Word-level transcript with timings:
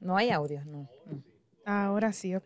No 0.00 0.16
hay 0.16 0.30
audio, 0.30 0.64
no. 0.64 0.88
no. 1.06 1.22
Ahora 1.64 2.12
sí, 2.12 2.34
ok. 2.34 2.44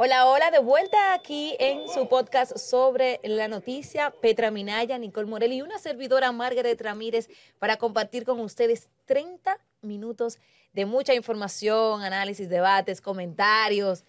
Hola, 0.00 0.28
hola, 0.28 0.52
de 0.52 0.60
vuelta 0.60 1.12
aquí 1.12 1.56
en 1.58 1.88
su 1.88 2.08
podcast 2.08 2.56
sobre 2.56 3.18
la 3.24 3.48
noticia 3.48 4.12
Petra 4.12 4.52
Minaya, 4.52 4.96
Nicole 4.96 5.26
Morel 5.26 5.52
y 5.52 5.60
una 5.60 5.80
servidora 5.80 6.30
Margaret 6.30 6.80
Ramírez 6.80 7.28
para 7.58 7.78
compartir 7.78 8.24
con 8.24 8.38
ustedes 8.38 8.90
30 9.06 9.58
minutos 9.82 10.38
de 10.72 10.86
mucha 10.86 11.14
información, 11.14 12.04
análisis, 12.04 12.48
debates, 12.48 13.00
comentarios, 13.00 14.04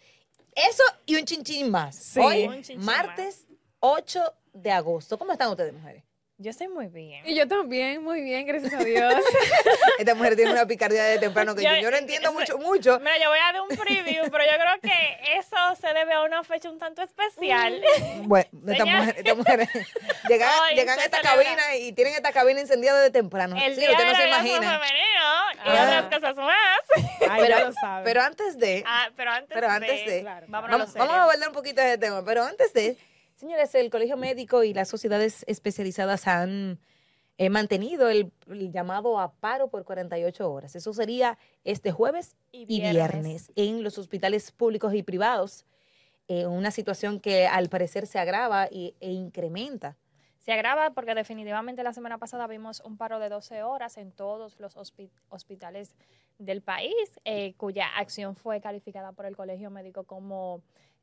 eso 0.54 0.84
y 1.08 1.16
un 1.16 1.26
chinchín 1.26 1.72
más. 1.72 1.96
Sí. 1.96 2.20
Hoy, 2.20 2.48
chinchín 2.62 2.86
martes 2.86 3.48
8 3.80 4.22
de 4.54 4.70
agosto. 4.70 5.18
¿Cómo 5.18 5.32
están 5.32 5.50
ustedes, 5.50 5.74
mujeres? 5.74 6.04
Yo 6.42 6.52
estoy 6.52 6.70
muy 6.70 6.88
bien. 6.88 7.22
Y 7.28 7.36
yo 7.36 7.46
también, 7.50 8.02
muy 8.02 8.22
bien, 8.22 8.46
gracias 8.46 8.74
a 8.74 8.82
Dios. 8.82 9.14
Esta 10.00 10.16
mujer 10.16 10.38
tiene 10.38 10.54
una 10.54 10.66
picardía 10.66 11.04
de 11.04 11.20
temprano 11.20 11.54
que 11.54 11.64
yo, 11.64 11.70
Yo- 11.76 11.82
yo 11.82 11.92
no 11.92 11.98
entiendo 11.98 12.30
ese- 12.30 12.40
mucho, 12.40 12.58
mucho. 12.58 13.00
Mira, 13.00 13.18
yo 13.22 13.28
voy 13.30 13.40
a 13.40 13.52
dar 13.52 13.62
un 13.62 13.68
preview, 13.68 14.24
pero 14.32 14.46
yo 14.46 14.52
creo 14.58 14.80
que 14.82 15.38
eso 15.38 15.58
se 15.82 15.94
debe 15.94 16.14
a 16.14 16.22
una 16.24 16.42
fecha 16.46 16.70
un 16.70 16.80
tanto 16.80 17.02
especial. 17.02 17.82
Bueno, 18.22 18.48
estas 18.68 18.78
Señor. 18.78 18.96
mujeres, 19.00 19.18
estas 19.18 19.36
mujeres 19.38 19.70
llegan, 20.30 20.50
llegan 20.76 21.00
a 21.00 21.04
esta 21.04 21.18
celebra. 21.18 21.44
cabina 21.44 21.76
y 21.76 21.92
tienen 21.92 22.14
esta 22.14 22.32
cabina 22.32 22.62
encendida 22.62 22.98
de 23.02 23.10
temprano. 23.12 23.58
El 23.62 23.74
sí, 23.76 23.82
día 23.82 23.92
usted 23.92 24.04
no 24.06 24.10
del 24.12 24.18
se 24.22 24.28
imagina. 24.30 24.80
femenino 24.80 25.30
y 25.66 25.78
Ah. 25.78 26.04
otras 26.08 26.22
cosas 26.22 26.36
más. 26.38 26.80
Ay, 27.30 27.42
Pero, 27.42 27.48
ya 27.58 27.66
lo 27.66 27.74
saben. 27.74 28.04
pero 28.06 28.22
antes 28.22 28.58
de, 28.58 28.84
Ah, 28.88 29.10
pero 29.14 29.32
antes 29.32 29.54
Pero 29.54 29.68
antes 29.70 30.06
de- 30.06 30.22
Claro. 30.22 30.46
vamos, 30.48 30.96
a 30.96 31.22
abordar 31.24 31.50
un 31.50 31.54
poquito 31.54 31.82
de 31.82 31.98
tema, 31.98 32.24
pero 32.24 32.44
antes 32.46 32.72
de, 32.74 32.96
señores, 33.40 33.74
el 33.76 33.90
Colegio 33.90 34.18
Médico 34.18 34.64
y 34.64 34.74
las 34.74 34.88
sociedades 34.90 35.44
especializadas 35.48 36.28
han 36.28 36.80
eh, 37.38 37.50
mantenido 37.50 38.10
el, 38.10 38.32
el 38.48 38.72
llamado 38.72 39.18
a 39.20 39.32
paro 39.32 39.70
por 39.70 39.86
48 39.86 40.52
horas. 40.52 40.76
Eso 40.76 40.94
sería 40.94 41.38
este 41.64 41.92
jueves 41.92 42.36
Y 42.52 42.64
y 42.64 42.82
viernes 42.82 43.52
en 43.56 43.82
los 43.84 43.98
hospitales 43.98 44.52
públicos 44.52 44.94
y 44.94 45.04
privados. 45.04 45.66
eh, 46.28 46.46
una 46.46 46.70
situación 46.70 47.20
que 47.20 47.48
al 47.48 47.70
parecer 47.70 48.06
se 48.06 48.20
agrava 48.20 48.68
y- 48.70 48.94
e 49.00 49.10
incrementa. 49.12 49.98
Se 50.38 50.52
agrava 50.52 50.92
porque 50.92 51.16
definitivamente 51.16 51.82
la 51.84 51.92
semana 51.94 52.18
pasada 52.20 52.46
vimos 52.46 52.82
un 52.82 52.98
paro 52.98 53.18
de 53.20 53.30
12 53.30 53.64
horas 53.64 53.98
en 53.98 54.12
todos 54.12 54.60
los 54.60 54.76
hospi- 54.78 55.10
hospitales 55.30 55.96
del 56.38 56.62
país, 56.62 56.94
eh, 57.26 57.54
cuya 57.58 57.88
acción 57.98 58.36
fue 58.36 58.62
calificada 58.62 59.12
por 59.14 59.26
el 59.26 59.36
Colegio 59.36 59.72
Médico 59.72 60.04
como... 60.04 60.62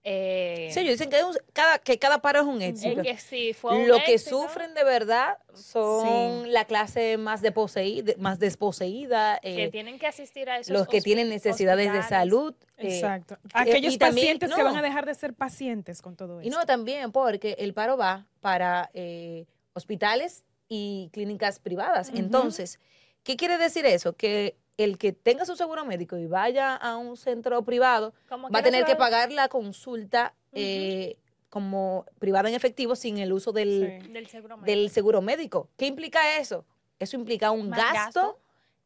eh, 0.09 0.71
Sí, 0.73 0.81
ellos 0.81 0.93
dicen 0.93 1.11
que, 1.11 1.25
un- 1.25 1.37
cada, 1.53 1.81
que 1.81 1.99
cada 1.99 2.23
paro 2.23 2.41
es 2.43 2.47
un 2.47 2.63
éxito. 2.63 3.03
que 3.03 3.19
sí, 3.19 3.53
fue 3.55 3.77
un 3.77 3.89
Lo 3.89 3.99
que 4.05 4.15
éxito. 4.15 4.43
sufren 4.43 4.73
de 4.75 4.85
verdad 4.85 5.37
son 5.53 6.53
la 6.53 6.65
clase 6.65 7.17
más, 7.19 7.43
deposeída, 7.43 8.13
más 8.19 8.39
desposeída, 8.39 9.41
que 9.43 9.65
eh, 9.65 9.69
tienen 9.71 9.99
que 9.99 10.07
asistir 10.07 10.49
a 10.49 10.59
esos 10.59 10.73
los 10.73 10.87
que 10.87 11.01
tienen 11.01 11.29
necesidades 11.29 11.93
de 11.93 12.03
salud. 12.05 12.55
eh, 12.77 12.95
Exacto. 12.95 13.37
y 13.43 13.49
Aquellos 13.53 13.99
también- 13.99 14.39
pacientes 14.39 14.55
que 14.55 14.63
van 14.63 14.77
a 14.77 14.83
dejar 14.83 15.07
de 15.07 15.15
ser 15.17 15.35
pacientes 15.35 16.01
con 16.03 16.15
todo 16.15 16.41
Y 16.41 16.47
esto. 16.49 16.61
no 16.61 16.67
también 16.67 17.11
porque 17.11 17.57
el 17.59 17.75
paro 17.75 17.97
va 17.97 18.27
para 18.41 18.91
eh, 18.95 19.47
hospitales 19.73 20.45
y 20.69 21.11
clínicas 21.13 21.59
privadas. 21.59 22.11
Entonces, 22.15 22.79
¿qué 23.25 23.37
quiere 23.37 23.59
decir 23.59 23.85
eso? 23.87 24.13
Que 24.15 24.57
el 24.77 24.99
que 24.99 25.13
tenga 25.13 25.45
su 25.45 25.57
seguro 25.57 25.85
médico 25.85 26.17
y 26.19 26.27
vaya 26.27 26.75
a 26.77 26.97
un 26.97 27.17
centro 27.17 27.63
privado 27.63 28.13
Como 28.29 28.51
va 28.51 28.59
a 28.59 28.63
tener 28.63 28.85
que 28.85 28.97
pagar 28.97 29.33
la 29.33 29.49
consulta 29.49 30.35
eh, 30.53 31.17
como 31.49 32.05
privada 32.19 32.49
en 32.49 32.55
efectivo 32.55 32.97
sin 32.97 33.19
el 33.19 33.33
uso 33.33 33.53
del, 33.53 34.01
Sí. 34.03 34.09
del 34.13 34.27
seguro 34.27 34.57
médico. 34.57 34.67
del 34.67 34.91
seguro 34.91 35.23
médico. 35.23 35.69
¿Qué 35.77 35.87
implica 35.87 36.39
eso? 36.39 36.65
Eso 36.99 37.17
implica 37.17 37.51
un 37.51 37.71
gasto. 37.71 38.39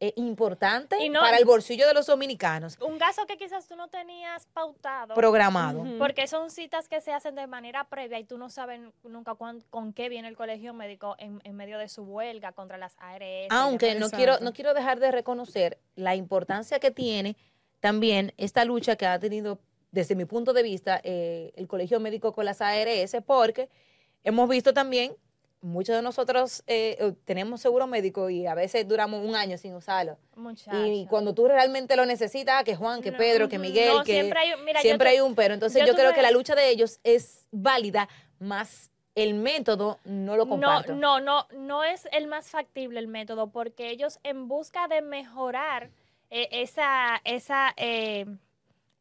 Eh, 0.02 0.14
importante 0.16 0.96
Y 1.04 1.10
no- 1.10 1.20
para 1.20 1.36
el 1.36 1.44
bolsillo 1.44 1.86
de 1.86 1.92
los 1.92 2.06
dominicanos, 2.06 2.78
Un 2.80 2.96
gasto 2.96 3.26
que 3.26 3.36
quizás 3.36 3.68
tú 3.68 3.76
no 3.76 3.88
tenías 3.88 4.46
pautado. 4.46 5.14
programado. 5.14 5.84
Porque 5.98 6.26
son 6.26 6.50
citas 6.50 6.88
que 6.88 7.00
se 7.02 7.12
hacen 7.12 7.34
de 7.34 7.46
manera 7.46 7.84
previa 7.84 8.18
y 8.18 8.24
tú 8.24 8.38
no 8.38 8.48
sabes 8.48 8.80
nunca 9.04 9.34
cuán- 9.34 9.62
con 9.68 9.92
qué 9.92 10.08
viene 10.08 10.28
el 10.28 10.36
colegio 10.36 10.72
médico 10.72 11.16
en, 11.18 11.40
en 11.44 11.54
medio 11.54 11.76
de 11.78 11.88
su 11.88 12.02
huelga 12.04 12.52
contra 12.52 12.78
las 12.78 12.96
ARS. 12.98 13.48
Aunque 13.50 13.94
no 13.94 14.08
quiero, 14.08 14.40
no 14.40 14.52
quiero 14.54 14.72
dejar 14.72 15.00
de 15.00 15.10
reconocer 15.12 15.78
la 15.96 16.14
importancia 16.14 16.80
que 16.80 16.90
tiene 16.90 17.36
también 17.80 18.32
esta 18.38 18.64
lucha 18.64 18.96
que 18.96 19.06
ha 19.06 19.18
tenido, 19.18 19.58
desde 19.90 20.14
mi 20.14 20.24
punto 20.24 20.52
de 20.54 20.62
vista, 20.62 21.00
eh, 21.04 21.52
el 21.56 21.66
Colegio 21.68 22.00
Médico 22.00 22.32
con 22.32 22.44
las 22.46 22.60
ARS, 22.62 23.16
porque 23.26 23.68
hemos 24.24 24.48
visto 24.48 24.72
también, 24.72 25.14
muchos 25.62 25.94
de 25.96 26.02
nosotros 26.02 26.62
eh, 26.66 26.96
eh, 26.98 27.12
tenemos 27.24 27.60
seguro 27.60 27.86
médico 27.86 28.30
y 28.30 28.46
a 28.46 28.54
veces 28.54 28.86
duramos 28.88 29.24
un 29.24 29.34
año 29.34 29.58
sin 29.58 29.74
usarlo. 29.74 30.18
Muchacho. 30.36 30.86
Y 30.86 31.06
cuando 31.06 31.34
tú 31.34 31.46
realmente 31.46 31.96
lo 31.96 32.06
necesitas, 32.06 32.64
que 32.64 32.76
Juan, 32.76 33.02
que 33.02 33.10
No, 33.10 33.18
Pedro, 33.18 33.48
que 33.48 33.58
Miguel, 33.58 33.98
no, 33.98 34.04
que 34.04 34.12
siempre 34.14 34.38
hay, 34.38 34.50
mira, 34.64 34.80
siempre 34.80 35.10
hay 35.10 35.20
un 35.20 35.34
pero. 35.34 35.54
Entonces 35.54 35.80
yo 35.82 35.88
yo, 35.88 35.94
creo 35.94 36.14
que 36.14 36.22
la 36.22 36.30
lucha 36.30 36.54
de 36.54 36.68
ellos 36.70 37.00
es 37.04 37.46
válida, 37.50 38.08
más 38.38 38.90
el 39.14 39.34
método 39.34 39.98
no 40.04 40.36
lo 40.36 40.44
No, 40.44 40.50
comparto. 40.50 40.94
no, 40.94 41.20
no, 41.20 41.46
no 41.56 41.84
es 41.84 42.08
el 42.12 42.26
más 42.26 42.48
factible 42.48 43.00
el 43.00 43.08
método, 43.08 43.50
porque 43.50 43.90
ellos 43.90 44.18
en 44.22 44.48
busca 44.48 44.88
de 44.88 45.02
mejorar 45.02 45.90
eh, 46.30 46.48
esa, 46.52 47.20
esa, 47.24 47.74
eh, 47.76 48.24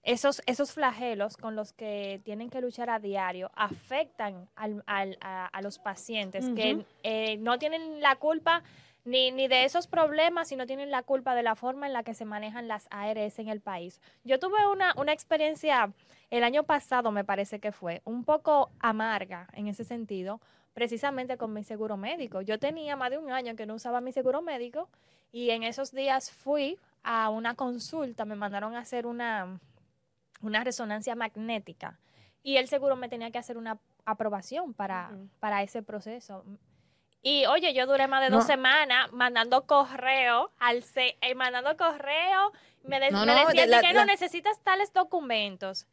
esos, 0.04 0.42
esos 0.46 0.72
flagelos 0.72 1.36
con 1.38 1.56
los 1.56 1.74
que 1.74 2.22
tienen 2.24 2.50
que 2.50 2.62
luchar 2.62 2.90
a 2.90 3.00
diario 3.00 3.52
afectan 3.56 4.48
al- 4.56 4.84
al- 4.88 5.18
a, 5.22 5.46
a 5.48 5.62
los 5.62 5.78
pacientes 5.80 6.50
que 6.56 6.86
eh, 7.04 7.38
no 7.38 7.60
tienen 7.60 8.02
la 8.02 8.16
culpa 8.16 8.64
ni, 9.06 9.32
ni 9.32 9.48
de 9.48 9.64
esos 9.66 9.88
problemas, 9.88 10.48
sino 10.50 10.66
tienen 10.66 10.92
la 10.92 11.04
culpa 11.04 11.34
de 11.36 11.44
la 11.44 11.56
forma 11.56 11.88
en 11.88 11.94
la 11.94 12.04
que 12.04 12.14
se 12.14 12.26
manejan 12.26 12.68
las 12.68 12.88
ARS 12.92 13.40
en 13.40 13.48
el 13.50 13.62
país. 13.62 14.02
Yo 14.24 14.40
tuve 14.40 14.68
una, 14.68 14.94
una 14.98 15.14
experiencia 15.14 15.92
el 16.30 16.44
año 16.44 16.64
pasado, 16.64 17.12
me 17.12 17.24
parece 17.24 17.60
que 17.60 17.72
fue, 17.72 18.02
un 18.06 18.24
poco 18.24 18.70
amarga 18.80 19.48
en 19.54 19.68
ese 19.68 19.84
sentido, 19.84 20.40
precisamente 20.74 21.38
con 21.38 21.54
mi 21.54 21.64
seguro 21.64 21.98
médico. 21.98 22.42
Yo 22.42 22.60
tenía 22.60 22.96
más 22.96 23.10
de 23.10 23.18
un 23.18 23.32
año 23.32 23.56
que 23.56 23.66
no 23.66 23.76
usaba 23.76 24.00
mi 24.00 24.12
seguro 24.12 24.42
médico 24.42 24.90
y 25.32 25.50
en 25.50 25.64
esos 25.64 25.92
días 25.92 26.32
fui 26.32 26.78
a 27.04 27.30
una 27.30 27.56
consulta, 27.56 28.26
me 28.26 28.36
mandaron 28.36 28.76
a 28.76 28.80
hacer 28.80 29.08
una, 29.08 29.60
una 30.42 30.64
resonancia 30.64 31.16
magnética 31.16 32.00
y 32.44 32.58
el 32.58 32.68
seguro 32.68 32.96
me 32.96 33.10
tenía 33.10 33.32
que 33.32 33.38
hacer 33.38 33.58
una 33.58 33.78
aprobación 34.06 34.74
para, 34.74 35.12
para 35.40 35.62
ese 35.64 35.84
proceso. 35.84 36.46
Y 37.22 37.46
oye, 37.48 37.74
yo 37.74 37.86
duré 37.86 38.08
más 38.08 38.22
de 38.22 38.30
dos 38.30 38.46
semanas 38.46 39.12
mandando 39.12 39.66
correo 39.66 40.52
al 40.58 40.84
C- 40.84 41.18
eh, 41.22 41.36
mandando 41.36 41.76
correo, 41.76 42.54
me, 42.84 43.00
de- 43.02 43.12
No, 43.12 43.26
me 43.26 43.34
no, 43.34 43.34
decían 43.48 43.56
de 43.56 43.68
la- 43.68 43.82
de 43.82 43.88
que 43.88 43.94
la- 43.94 44.00
no 44.02 44.06
necesitas 44.06 44.58
tales 44.64 44.94
documentos. 44.94 45.86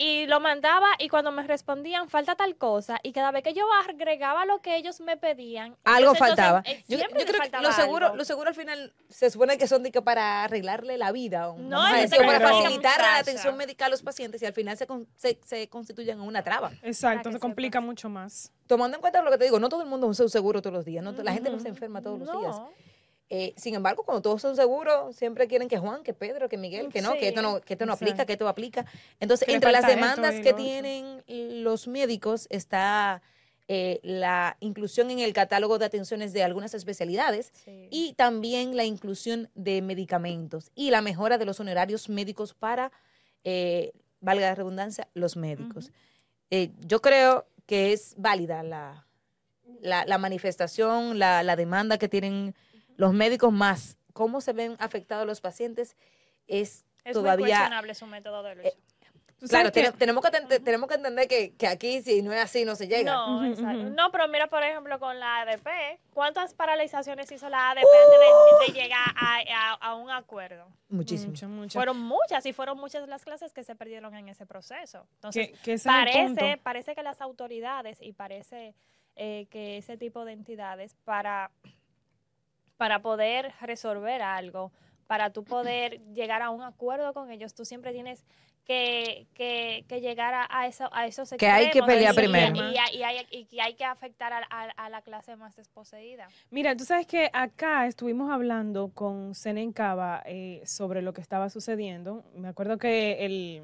Y 0.00 0.26
lo 0.26 0.38
mandaba 0.38 0.86
y 1.00 1.08
cuando 1.08 1.32
me 1.32 1.42
respondían 1.42 2.08
falta 2.08 2.36
tal 2.36 2.54
cosa 2.56 3.00
y 3.02 3.12
cada 3.12 3.32
vez 3.32 3.42
que 3.42 3.52
yo 3.52 3.66
agregaba 3.84 4.44
lo 4.44 4.62
que 4.62 4.76
ellos 4.76 5.00
me 5.00 5.16
pedían, 5.16 5.76
Algo 5.82 6.12
entonces, 6.12 6.36
faltaba. 6.36 6.62
eh, 6.64 6.84
yo, 6.86 6.98
creo 6.98 7.08
que 7.26 7.72
seguros, 7.72 8.02
algo. 8.10 8.16
los 8.16 8.26
seguros 8.28 8.48
al 8.50 8.54
final 8.54 8.92
se 9.08 9.28
supone 9.28 9.58
que 9.58 9.66
son 9.66 9.82
de 9.82 9.90
que 9.90 10.00
para 10.00 10.44
arreglarle 10.44 10.98
la 10.98 11.10
vida, 11.10 11.48
o 11.50 11.58
No, 11.58 11.84
decir, 11.92 12.16
para 12.24 12.38
facilitar 12.38 13.00
la 13.00 13.18
atención 13.18 13.56
médica 13.56 13.86
a 13.86 13.88
los 13.88 14.02
pacientes 14.02 14.40
y 14.40 14.46
al 14.46 14.52
final 14.52 14.76
se, 14.76 14.86
con- 14.86 15.08
se, 15.16 15.40
se 15.44 15.68
constituyen 15.68 16.18
en 16.20 16.24
una 16.24 16.44
traba. 16.44 16.70
Exacto, 16.82 17.32
se 17.32 17.40
complica 17.40 17.80
mucho 17.80 18.08
más. 18.08 18.52
Tomando 18.68 18.98
en 18.98 19.00
cuenta 19.00 19.20
lo 19.22 19.32
que 19.32 19.38
te 19.38 19.44
digo, 19.44 19.58
no 19.58 19.68
todo 19.68 19.82
el 19.82 19.88
mundo 19.88 20.06
usa 20.06 20.24
un 20.24 20.30
seguro 20.30 20.62
todos 20.62 20.74
los 20.74 20.84
días, 20.84 21.02
no, 21.02 21.10
la 21.10 21.32
gente 21.32 21.50
no 21.50 21.58
se 21.58 21.68
enferma 21.68 22.00
todos 22.00 22.20
los 22.20 22.40
días. 22.40 22.56
Eh, 23.30 23.52
sin 23.56 23.74
embargo, 23.74 24.04
cuando 24.04 24.22
todos 24.22 24.40
son 24.40 24.56
seguros, 24.56 25.14
siempre 25.14 25.46
quieren 25.48 25.68
que 25.68 25.76
Juan, 25.78 26.02
que 26.02 26.14
Pedro, 26.14 26.48
que 26.48 26.56
Miguel, 26.56 26.88
que 26.90 27.02
no, 27.02 27.12
que 27.12 27.28
esto 27.28 27.42
no, 27.42 27.60
que 27.60 27.74
esto 27.74 27.84
no 27.84 27.92
aplica, 27.92 28.24
que 28.24 28.32
esto 28.32 28.48
aplica. 28.48 28.86
Entonces, 29.20 29.46
Que 29.46 29.54
entre 29.54 29.70
las 29.70 29.86
demandas 29.86 30.40
que 30.40 30.54
tienen 30.54 31.22
los 31.62 31.88
médicos 31.88 32.46
está 32.48 33.20
eh, 33.70 34.00
la 34.02 34.56
inclusión 34.60 35.10
en 35.10 35.18
el 35.18 35.34
catálogo 35.34 35.78
de 35.78 35.84
atenciones 35.84 36.32
de 36.32 36.42
algunas 36.42 36.72
especialidades 36.72 37.52
Sí. 37.66 37.88
y 37.90 38.14
también 38.14 38.76
la 38.78 38.84
inclusión 38.86 39.50
de 39.54 39.82
medicamentos 39.82 40.70
y 40.74 40.90
la 40.90 41.02
mejora 41.02 41.36
de 41.36 41.44
los 41.44 41.60
honorarios 41.60 42.08
médicos 42.08 42.54
para, 42.54 42.90
eh, 43.44 43.92
valga 44.20 44.46
la 44.48 44.54
redundancia, 44.54 45.06
los 45.12 45.36
médicos. 45.36 45.92
Eh, 46.50 46.70
yo 46.86 47.02
creo 47.02 47.46
que 47.66 47.92
es 47.92 48.14
válida 48.16 48.62
la, 48.62 49.06
la, 49.82 50.06
la 50.06 50.16
manifestación, 50.16 51.18
la, 51.18 51.42
la 51.42 51.54
demanda 51.54 51.98
que 51.98 52.08
tienen 52.08 52.54
los 52.98 53.14
médicos 53.14 53.50
más 53.52 53.96
cómo 54.12 54.42
se 54.42 54.52
ven 54.52 54.76
afectados 54.78 55.26
los 55.26 55.40
pacientes 55.40 55.96
es, 56.46 56.84
es 57.04 57.12
todavía 57.14 57.46
cuestionable 57.46 57.94
su 57.94 58.06
método 58.06 58.42
de 58.42 58.56
lucha. 58.56 58.68
eh, 58.68 58.78
Claro, 59.48 59.70
tenemos, 59.70 60.24
que, 60.24 60.30
ten- 60.32 60.64
tenemos 60.64 60.88
que 60.88 60.96
entender 60.96 61.28
que, 61.28 61.54
que 61.54 61.68
aquí 61.68 62.02
si 62.02 62.22
no 62.22 62.32
es 62.32 62.40
así 62.42 62.64
no 62.64 62.74
se 62.74 62.88
llega. 62.88 63.14
No, 63.14 63.44
exacto. 63.44 63.84
no, 63.90 64.10
pero 64.10 64.26
mira, 64.26 64.48
por 64.48 64.64
ejemplo, 64.64 64.98
con 64.98 65.20
la 65.20 65.42
ADP, 65.42 66.00
¿cuántas 66.12 66.54
paralizaciones 66.54 67.30
hizo 67.30 67.48
la 67.48 67.70
ADP 67.70 67.84
antes 67.84 68.18
de, 68.66 68.72
de 68.72 68.82
llegar 68.82 68.98
a, 69.14 69.38
a- 69.38 69.74
a 69.74 69.94
un 69.94 70.10
acuerdo? 70.10 70.66
Muchísimo. 70.88 71.30
Mucho, 71.30 71.48
mucho. 71.48 71.78
Fueron 71.78 72.00
muchas 72.00 72.44
y 72.46 72.52
fueron 72.52 72.78
muchas 72.78 73.08
las 73.08 73.22
clases 73.24 73.52
que 73.52 73.62
se 73.62 73.76
perdieron 73.76 74.12
en 74.16 74.28
ese 74.28 74.44
proceso. 74.44 75.06
Entonces, 75.14 75.50
es 75.64 75.86
el 75.86 75.92
parece, 75.92 76.56
parece 76.60 76.96
que 76.96 77.04
las 77.04 77.20
autoridades 77.20 77.98
y 78.00 78.14
parece 78.14 78.74
eh, 79.14 79.46
que 79.50 79.76
ese 79.76 79.96
tipo 79.96 80.24
de 80.24 80.32
entidades 80.32 80.96
para, 81.04 81.52
para 82.78 83.02
poder 83.02 83.52
resolver 83.60 84.22
algo, 84.22 84.72
para 85.06 85.30
tú 85.30 85.44
poder 85.44 86.00
llegar 86.14 86.40
a 86.40 86.48
un 86.50 86.62
acuerdo 86.62 87.12
con 87.12 87.30
ellos, 87.30 87.54
tú 87.54 87.64
siempre 87.66 87.92
tienes 87.92 88.24
que, 88.64 89.26
que, 89.34 89.84
que 89.88 90.00
llegar 90.02 90.34
a, 90.34 90.46
a 90.50 90.66
eso, 90.66 90.90
a 90.92 91.06
esos 91.06 91.30
Que 91.30 91.48
hay 91.48 91.70
que 91.70 91.78
extremos 91.78 91.88
pelear 91.88 92.12
y- 92.12 92.16
primero. 92.16 92.54
Y, 92.56 92.74
y- 92.74 92.98
y 92.98 93.02
hay, 93.02 93.26
y 93.30 93.44
que 93.46 93.60
hay 93.62 93.74
que 93.74 93.84
afectar 93.84 94.32
a, 94.32 94.42
a- 94.50 94.70
a 94.76 94.90
la 94.90 95.00
clase 95.02 95.36
más 95.36 95.56
desposeída. 95.56 96.28
Mira, 96.50 96.76
tú 96.76 96.84
sabes 96.84 97.06
que 97.06 97.30
acá 97.32 97.86
estuvimos 97.86 98.30
hablando 98.30 98.90
con 98.94 99.34
Senen 99.34 99.72
Cava 99.72 100.22
eh, 100.26 100.62
sobre 100.66 101.00
lo 101.00 101.14
que 101.14 101.22
estaba 101.22 101.48
sucediendo. 101.48 102.24
Me 102.34 102.48
acuerdo 102.48 102.76
que 102.76 103.24
el 103.24 103.62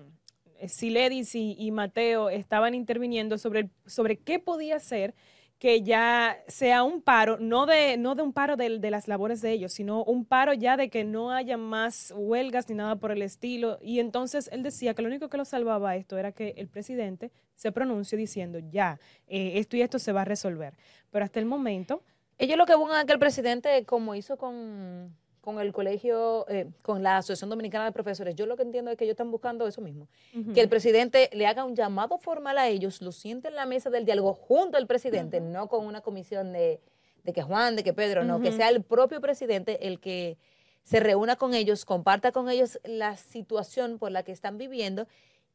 Siledis 0.68 1.34
y, 1.34 1.54
y 1.58 1.70
Mateo 1.70 2.30
estaban 2.30 2.74
interviniendo 2.74 3.36
sobre, 3.36 3.68
sobre 3.84 4.16
qué 4.16 4.38
podía 4.38 4.78
ser 4.80 5.14
que 5.58 5.82
ya 5.82 6.42
sea 6.46 6.82
un 6.82 7.00
paro, 7.00 7.38
no 7.38 7.66
de, 7.66 7.96
no 7.96 8.14
de 8.14 8.22
un 8.22 8.32
paro 8.32 8.56
de, 8.56 8.78
de 8.78 8.90
las 8.90 9.08
labores 9.08 9.40
de 9.40 9.52
ellos, 9.52 9.72
sino 9.72 10.04
un 10.04 10.24
paro 10.24 10.52
ya 10.52 10.76
de 10.76 10.90
que 10.90 11.04
no 11.04 11.30
haya 11.30 11.56
más 11.56 12.12
huelgas 12.16 12.68
ni 12.68 12.74
nada 12.74 12.96
por 12.96 13.12
el 13.12 13.22
estilo. 13.22 13.78
Y 13.80 14.00
entonces 14.00 14.48
él 14.52 14.62
decía 14.62 14.94
que 14.94 15.02
lo 15.02 15.08
único 15.08 15.28
que 15.28 15.36
lo 15.36 15.44
salvaba 15.44 15.96
esto 15.96 16.18
era 16.18 16.32
que 16.32 16.54
el 16.56 16.68
presidente 16.68 17.30
se 17.54 17.72
pronuncie 17.72 18.18
diciendo, 18.18 18.58
ya, 18.70 18.98
eh, 19.26 19.52
esto 19.56 19.76
y 19.76 19.82
esto 19.82 19.98
se 19.98 20.12
va 20.12 20.22
a 20.22 20.26
resolver. 20.26 20.74
Pero 21.10 21.24
hasta 21.24 21.40
el 21.40 21.46
momento... 21.46 22.02
Ellos 22.36 22.58
lo 22.58 22.66
que 22.66 22.74
buscan 22.74 22.98
es 22.98 23.04
que 23.06 23.12
el 23.12 23.20
presidente, 23.20 23.84
como 23.84 24.16
hizo 24.16 24.36
con, 24.36 25.16
con 25.44 25.60
el 25.60 25.74
colegio, 25.74 26.46
eh, 26.48 26.70
con 26.80 27.02
la 27.02 27.18
Asociación 27.18 27.50
Dominicana 27.50 27.84
de 27.84 27.92
Profesores, 27.92 28.34
yo 28.34 28.46
lo 28.46 28.56
que 28.56 28.62
entiendo 28.62 28.90
es 28.90 28.96
que 28.96 29.04
ellos 29.04 29.12
están 29.12 29.30
buscando 29.30 29.66
eso 29.66 29.82
mismo. 29.82 30.08
Que 30.54 30.62
el 30.62 30.70
presidente 30.70 31.28
le 31.34 31.46
haga 31.46 31.64
un 31.64 31.76
llamado 31.76 32.16
formal 32.16 32.56
a 32.56 32.68
ellos, 32.68 33.02
lo 33.02 33.12
siente 33.12 33.48
en 33.48 33.54
la 33.54 33.66
mesa 33.66 33.90
del 33.90 34.06
diálogo 34.06 34.32
junto 34.32 34.78
al 34.78 34.86
presidente, 34.86 35.42
no 35.42 35.68
con 35.68 35.86
una 35.86 36.00
comisión 36.00 36.54
de, 36.54 36.80
de 37.24 37.32
que 37.34 37.42
Juan, 37.42 37.76
de 37.76 37.84
que 37.84 37.92
Pedro, 37.92 38.24
no, 38.24 38.40
que 38.40 38.52
sea 38.52 38.70
el 38.70 38.82
propio 38.82 39.20
presidente 39.20 39.86
el 39.86 40.00
que 40.00 40.38
se 40.82 40.98
reúna 40.98 41.36
con 41.36 41.52
ellos, 41.52 41.84
comparta 41.84 42.32
con 42.32 42.48
ellos 42.48 42.80
la 42.82 43.18
situación 43.18 43.98
por 43.98 44.12
la 44.12 44.22
que 44.22 44.32
están 44.32 44.56
viviendo 44.56 45.06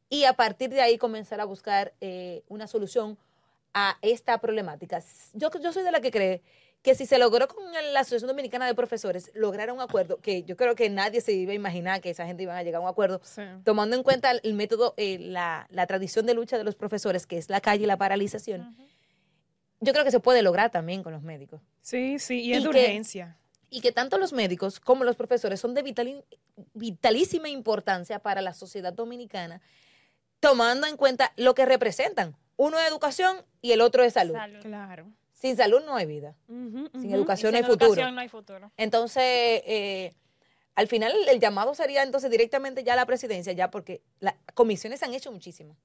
y 0.08 0.22
a 0.22 0.34
partir 0.34 0.70
de 0.70 0.82
ahí 0.82 0.98
comenzar 0.98 1.40
a 1.40 1.44
buscar 1.44 1.94
eh, 2.00 2.42
una 2.48 2.68
solución 2.68 3.18
a 3.74 3.96
esta 4.02 4.38
problemática. 4.38 5.02
Yo, 5.32 5.50
yo 5.60 5.72
soy 5.72 5.82
de 5.82 5.90
la 5.90 6.00
que 6.00 6.12
cree 6.12 6.42
que 6.82 6.94
si 6.94 7.04
se 7.06 7.18
logró 7.18 7.46
con 7.48 7.74
el- 7.74 7.92
la 7.92 8.00
Asociación 8.00 8.28
Dominicana 8.28 8.66
de 8.66 8.74
Profesores 8.74 9.30
lograr 9.34 9.70
un 9.70 9.80
acuerdo, 9.80 10.18
que 10.18 10.44
yo 10.44 10.56
creo 10.56 10.74
que 10.74 10.88
nadie 10.88 11.20
se 11.20 11.32
iba 11.32 11.52
a 11.52 11.54
imaginar 11.54 12.00
que 12.00 12.10
esa 12.10 12.24
gente 12.26 12.42
iba 12.44 12.56
a 12.56 12.62
llegar 12.62 12.78
a 12.80 12.82
un 12.84 12.88
acuerdo, 12.88 13.20
Sí. 13.22 13.42
tomando 13.64 13.96
en 13.96 14.02
cuenta 14.02 14.30
el 14.30 14.54
método, 14.54 14.94
eh, 14.96 15.18
la, 15.18 15.66
la 15.70 15.86
tradición 15.86 16.24
de 16.26 16.34
lucha 16.34 16.56
de 16.56 16.64
los 16.64 16.76
profesores, 16.76 17.26
que 17.26 17.36
es 17.36 17.50
la 17.50 17.60
calle 17.60 17.84
y 17.84 17.86
la 17.86 17.98
paralización, 17.98 18.74
yo 19.80 19.92
creo 19.92 20.04
que 20.04 20.10
se 20.10 20.20
puede 20.20 20.42
lograr 20.42 20.70
también 20.70 21.02
con 21.02 21.12
los 21.12 21.22
médicos. 21.22 21.60
Sí, 21.82 22.18
sí, 22.18 22.40
y 22.40 22.52
es 22.54 22.60
Y 22.60 22.64
de 22.64 22.70
que- 22.70 22.78
urgencia. 22.78 23.36
Y 23.72 23.82
que 23.82 23.92
tanto 23.92 24.18
los 24.18 24.32
médicos 24.32 24.80
como 24.80 25.04
los 25.04 25.14
profesores 25.16 25.60
son 25.60 25.74
de 25.74 25.82
vital- 25.82 26.24
vitalísima 26.74 27.48
importancia 27.48 28.18
para 28.18 28.40
la 28.40 28.52
sociedad 28.52 28.92
dominicana, 28.92 29.60
tomando 30.40 30.86
en 30.86 30.96
cuenta 30.96 31.32
lo 31.36 31.54
que 31.54 31.66
representan. 31.66 32.34
Uno 32.56 32.78
es 32.80 32.88
educación 32.88 33.36
y 33.62 33.72
el 33.72 33.80
otro 33.80 34.02
es 34.02 34.14
salud. 34.14 34.34
Salud. 34.34 34.60
Claro. 34.62 35.12
Sin 35.40 35.56
salud 35.56 35.82
no 35.86 35.96
hay 35.96 36.06
vida. 36.06 36.34
Sin 36.46 37.14
educación 37.14 37.50
Y 37.50 37.52
no 37.52 37.56
hay 37.58 37.62
sin 37.64 37.70
futuro. 37.72 37.86
educación 37.92 38.14
no 38.14 38.20
hay 38.20 38.28
futuro. 38.28 38.70
Entonces, 38.76 39.22
eh, 39.24 40.14
al 40.74 40.86
final 40.86 41.12
el 41.28 41.40
llamado 41.40 41.74
sería 41.74 42.02
entonces 42.02 42.30
directamente 42.30 42.84
ya 42.84 42.92
a 42.92 42.96
la 42.96 43.06
presidencia, 43.06 43.52
ya 43.54 43.70
porque 43.70 44.02
las 44.20 44.34
comisiones 44.54 45.02
han 45.02 45.14
hecho 45.14 45.32
muchísimo. 45.32 45.76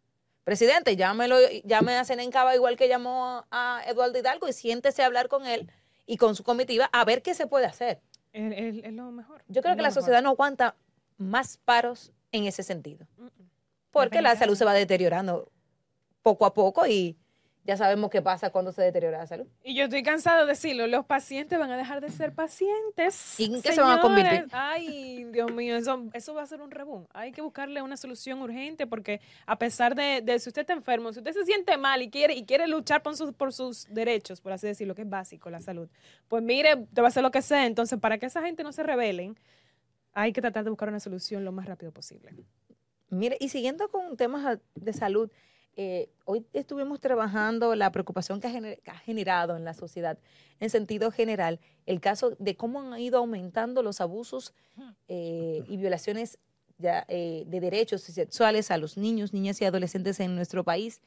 Presidente, 0.43 0.95
llámelo, 0.95 1.37
llame 1.63 1.95
a 1.95 2.03
Senen 2.05 2.29
Cava 2.31 2.53
igual 2.53 2.75
que 2.75 2.87
llamó 2.87 3.45
a 3.49 3.81
Eduardo 3.87 4.19
Hidalgo 4.19 4.47
y 4.47 4.53
siéntese 4.53 5.01
a 5.01 5.05
hablar 5.07 5.27
con 5.29 5.45
él 5.47 5.71
y 6.05 6.17
con 6.17 6.35
su 6.35 6.43
comitiva 6.43 6.89
a 6.91 7.03
ver 7.05 7.21
qué 7.21 7.33
se 7.33 7.47
puede 7.47 7.65
hacer. 7.65 7.99
Es, 8.33 8.53
es- 8.55 8.83
es 8.83 8.93
lo 8.93 9.09
mejor. 9.11 9.41
Yo 9.47 9.61
creo 9.61 9.75
que 9.75 9.81
la 9.81 9.87
mejor. 9.87 10.01
sociedad 10.03 10.21
no 10.21 10.29
aguanta 10.31 10.75
más 11.17 11.57
paros 11.57 12.11
en 12.33 12.43
ese 12.45 12.61
sentido, 12.61 13.07
Mm, 13.17 13.23
mm. 13.23 13.49
porque 13.91 14.21
la 14.21 14.35
salud 14.35 14.55
se 14.55 14.65
va 14.65 14.73
deteriorando 14.73 15.49
poco 16.21 16.45
a 16.45 16.53
poco 16.53 16.85
y 16.85 17.15
ya 17.65 17.75
sabemos 17.77 18.11
qué 18.11 18.21
pasa 18.21 18.51
cuando 18.51 18.71
se 18.71 18.83
deteriora 18.83 19.17
la 19.17 19.27
salud. 19.27 19.47
Y 19.63 19.73
yo 19.73 19.85
estoy 19.85 20.03
cansada 20.03 20.41
de 20.41 20.47
decirlo, 20.47 20.85
los 20.85 21.05
pacientes 21.05 21.57
van 21.57 21.71
a 21.71 21.77
dejar 21.77 21.99
de 21.99 22.09
ser 22.09 22.31
pacientes. 22.31 23.39
¿Y 23.39 23.45
en 23.45 23.61
qué 23.61 23.73
se 23.73 23.81
van 23.81 23.97
a 23.97 24.01
convertir? 24.01 24.47
Ay, 24.51 25.23
Dios 25.31 25.51
mío, 25.51 25.75
eso, 25.75 26.05
eso 26.13 26.35
va 26.35 26.43
a 26.43 26.45
ser 26.45 26.61
un 26.61 26.69
rebú. 26.69 27.07
Hay 27.11 27.31
que 27.31 27.41
buscarle 27.41 27.81
una 27.81 27.97
solución 27.97 28.41
urgente 28.41 28.85
porque 28.85 29.19
a 29.47 29.57
pesar 29.57 29.95
de, 29.95 30.21
de 30.21 30.37
si 30.39 30.49
usted 30.49 30.61
está 30.61 30.73
enfermo, 30.73 31.11
si 31.11 31.19
usted 31.19 31.33
se 31.33 31.43
siente 31.43 31.75
mal 31.77 32.03
y 32.03 32.11
quiere, 32.11 32.35
y 32.35 32.45
quiere 32.45 32.67
luchar 32.67 33.01
por 33.01 33.17
sus, 33.17 33.33
por 33.33 33.51
sus 33.51 33.87
derechos, 33.89 34.41
por 34.41 34.51
así 34.51 34.67
decirlo, 34.67 34.93
que 34.93 35.01
es 35.01 35.09
básico, 35.09 35.49
la 35.49 35.59
salud, 35.59 35.89
pues 36.27 36.43
mire, 36.43 36.85
te 36.93 37.01
va 37.01 37.07
a 37.07 37.09
hacer 37.09 37.23
lo 37.23 37.31
que 37.31 37.41
sea. 37.41 37.65
Entonces, 37.65 37.99
para 37.99 38.19
que 38.19 38.27
esa 38.27 38.43
gente 38.43 38.63
no 38.63 38.73
se 38.73 38.83
rebelen, 38.83 39.39
hay 40.13 40.33
que 40.33 40.41
tratar 40.41 40.63
de 40.63 40.69
buscar 40.69 40.89
una 40.89 40.99
solución 40.99 41.43
lo 41.43 41.51
más 41.51 41.65
rápido 41.65 41.91
posible. 41.91 42.31
Mire, 43.09 43.37
y 43.39 43.49
siguiendo 43.49 43.89
con 43.89 44.17
temas 44.17 44.59
de 44.75 44.93
salud, 44.93 45.31
eh, 45.75 46.09
hoy 46.25 46.45
estuvimos 46.53 46.99
trabajando 46.99 47.75
la 47.75 47.91
preocupación 47.91 48.39
que 48.39 48.47
ha, 48.47 48.51
gener- 48.51 48.81
que 48.81 48.91
ha 48.91 48.97
generado 48.97 49.55
en 49.57 49.63
la 49.65 49.73
sociedad, 49.73 50.17
en 50.59 50.69
sentido 50.69 51.11
general, 51.11 51.59
el 51.85 51.99
caso 51.99 52.31
de 52.39 52.55
cómo 52.55 52.81
han 52.81 52.99
ido 52.99 53.17
aumentando 53.17 53.83
los 53.83 54.01
abusos 54.01 54.53
eh, 55.07 55.63
y 55.67 55.77
violaciones 55.77 56.39
ya, 56.77 57.05
eh, 57.07 57.43
de 57.47 57.59
derechos 57.59 58.01
sexuales 58.01 58.71
a 58.71 58.77
los 58.77 58.97
niños, 58.97 59.33
niñas 59.33 59.61
y 59.61 59.65
adolescentes 59.65 60.19
en 60.19 60.35
nuestro 60.35 60.63
país. 60.63 61.01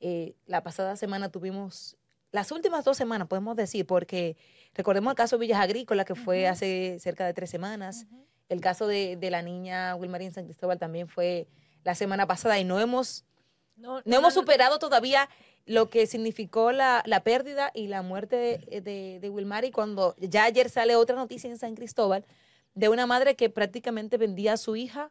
Eh, 0.00 0.34
la 0.46 0.62
pasada 0.62 0.96
semana 0.96 1.30
tuvimos, 1.30 1.96
las 2.32 2.52
últimas 2.52 2.84
dos 2.84 2.96
semanas 2.96 3.28
podemos 3.28 3.56
decir, 3.56 3.86
porque 3.86 4.36
recordemos 4.74 5.12
el 5.12 5.16
caso 5.16 5.36
de 5.36 5.40
Villas 5.40 5.60
Agrícola, 5.60 6.04
que 6.04 6.14
fue 6.14 6.46
hace 6.48 6.98
cerca 7.00 7.24
de 7.24 7.34
tres 7.34 7.50
semanas. 7.50 8.06
El 8.48 8.60
caso 8.60 8.86
de, 8.86 9.16
de 9.16 9.30
la 9.30 9.42
niña 9.42 9.96
Wilmarín 9.96 10.32
San 10.32 10.44
Cristóbal 10.44 10.78
también 10.78 11.08
fue 11.08 11.48
la 11.82 11.94
semana 11.94 12.26
pasada 12.26 12.58
y 12.58 12.64
no 12.64 12.78
hemos, 12.78 13.24
No, 13.76 14.00
no 14.04 14.16
hemos 14.16 14.34
superado 14.34 14.78
todavía 14.78 15.28
lo 15.66 15.90
que 15.90 16.06
significó 16.06 16.72
la, 16.72 17.02
la 17.06 17.22
pérdida 17.24 17.70
y 17.74 17.88
la 17.88 18.02
muerte 18.02 18.36
de, 18.36 18.80
de, 18.80 19.18
de 19.20 19.30
Wilmary 19.30 19.70
cuando 19.70 20.14
ya 20.18 20.44
ayer 20.44 20.70
sale 20.70 20.96
otra 20.96 21.16
noticia 21.16 21.50
en 21.50 21.58
San 21.58 21.74
Cristóbal 21.74 22.24
de 22.74 22.88
una 22.88 23.06
madre 23.06 23.36
que 23.36 23.50
prácticamente 23.50 24.16
vendía 24.16 24.54
a 24.54 24.56
su 24.56 24.76
hija 24.76 25.10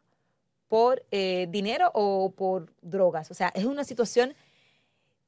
por 0.68 1.04
eh, 1.10 1.46
dinero 1.50 1.90
o 1.94 2.32
por 2.32 2.72
drogas. 2.80 3.30
O 3.30 3.34
sea, 3.34 3.52
es 3.54 3.64
una 3.66 3.84
situación 3.84 4.34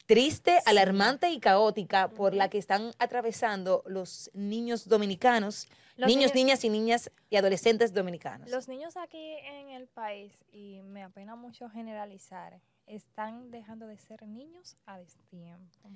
triste, 0.06 0.58
alarmante 0.64 1.28
y 1.30 1.38
caótica 1.38 2.08
por 2.08 2.32
la 2.34 2.48
que 2.48 2.56
están 2.58 2.92
atravesando 2.98 3.82
los 3.86 4.30
niños 4.32 4.88
dominicanos, 4.88 5.68
Los 5.96 6.08
niños, 6.08 6.32
niños- 6.32 6.34
niñas 6.34 6.64
y 6.64 6.68
niñas 6.70 7.10
y 7.28 7.36
adolescentes 7.36 7.92
dominicanos. 7.92 8.50
Los 8.50 8.68
niños 8.68 8.96
aquí 8.96 9.34
en 9.44 9.68
el 9.68 9.86
país, 9.86 10.32
y 10.50 10.80
me 10.82 11.02
apena 11.02 11.36
mucho 11.36 11.68
generalizar, 11.68 12.58
están 12.88 13.50
dejando 13.50 13.86
de 13.86 13.98
ser 13.98 14.22
niños 14.26 14.76
a 14.86 14.98
destiempo. 14.98 15.88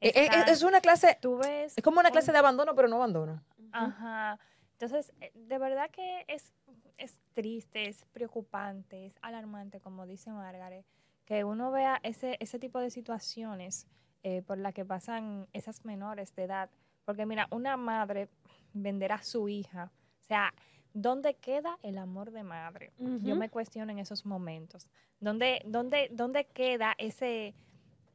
Eh, 0.00 0.08
eh, 0.14 0.24
Están- 0.24 0.48
es 0.48 0.62
una 0.62 0.80
clase, 0.80 1.18
tú 1.20 1.36
ves 1.38 1.74
es 1.76 1.84
como 1.84 2.00
una 2.00 2.08
un- 2.08 2.12
clase 2.12 2.32
de 2.32 2.38
abandono, 2.38 2.74
pero 2.74 2.88
no 2.88 2.96
abandono. 2.96 3.42
Ajá. 3.72 4.38
Entonces, 4.72 5.12
eh, 5.20 5.30
de 5.34 5.58
verdad 5.58 5.90
que 5.90 6.24
es, 6.26 6.52
es 6.96 7.20
triste, 7.34 7.88
es 7.88 8.04
preocupante, 8.12 9.06
es 9.06 9.18
alarmante, 9.20 9.80
como 9.80 10.06
dice 10.06 10.30
Margaret, 10.30 10.86
que 11.26 11.44
uno 11.44 11.70
vea 11.70 12.00
ese, 12.02 12.36
ese 12.40 12.58
tipo 12.58 12.78
de 12.80 12.90
situaciones 12.90 13.86
eh, 14.22 14.42
por 14.42 14.58
las 14.58 14.74
que 14.74 14.84
pasan 14.84 15.46
esas 15.52 15.84
menores 15.84 16.34
de 16.34 16.44
edad. 16.44 16.70
Porque 17.04 17.24
mira, 17.26 17.46
una 17.50 17.76
madre 17.76 18.28
venderá 18.72 19.16
a 19.16 19.22
su 19.22 19.48
hija. 19.48 19.90
O 20.20 20.24
sea, 20.24 20.52
¿dónde 20.94 21.34
queda 21.34 21.78
el 21.82 21.98
amor 21.98 22.30
de 22.30 22.42
madre? 22.42 22.92
Yo 23.22 23.36
me 23.36 23.48
cuestiono 23.48 23.92
en 23.92 23.98
esos 23.98 24.26
momentos. 24.26 24.88
¿Dónde, 25.20 25.62
dónde, 25.66 26.08
dónde 26.12 26.46
queda 26.46 26.94
ese, 26.98 27.54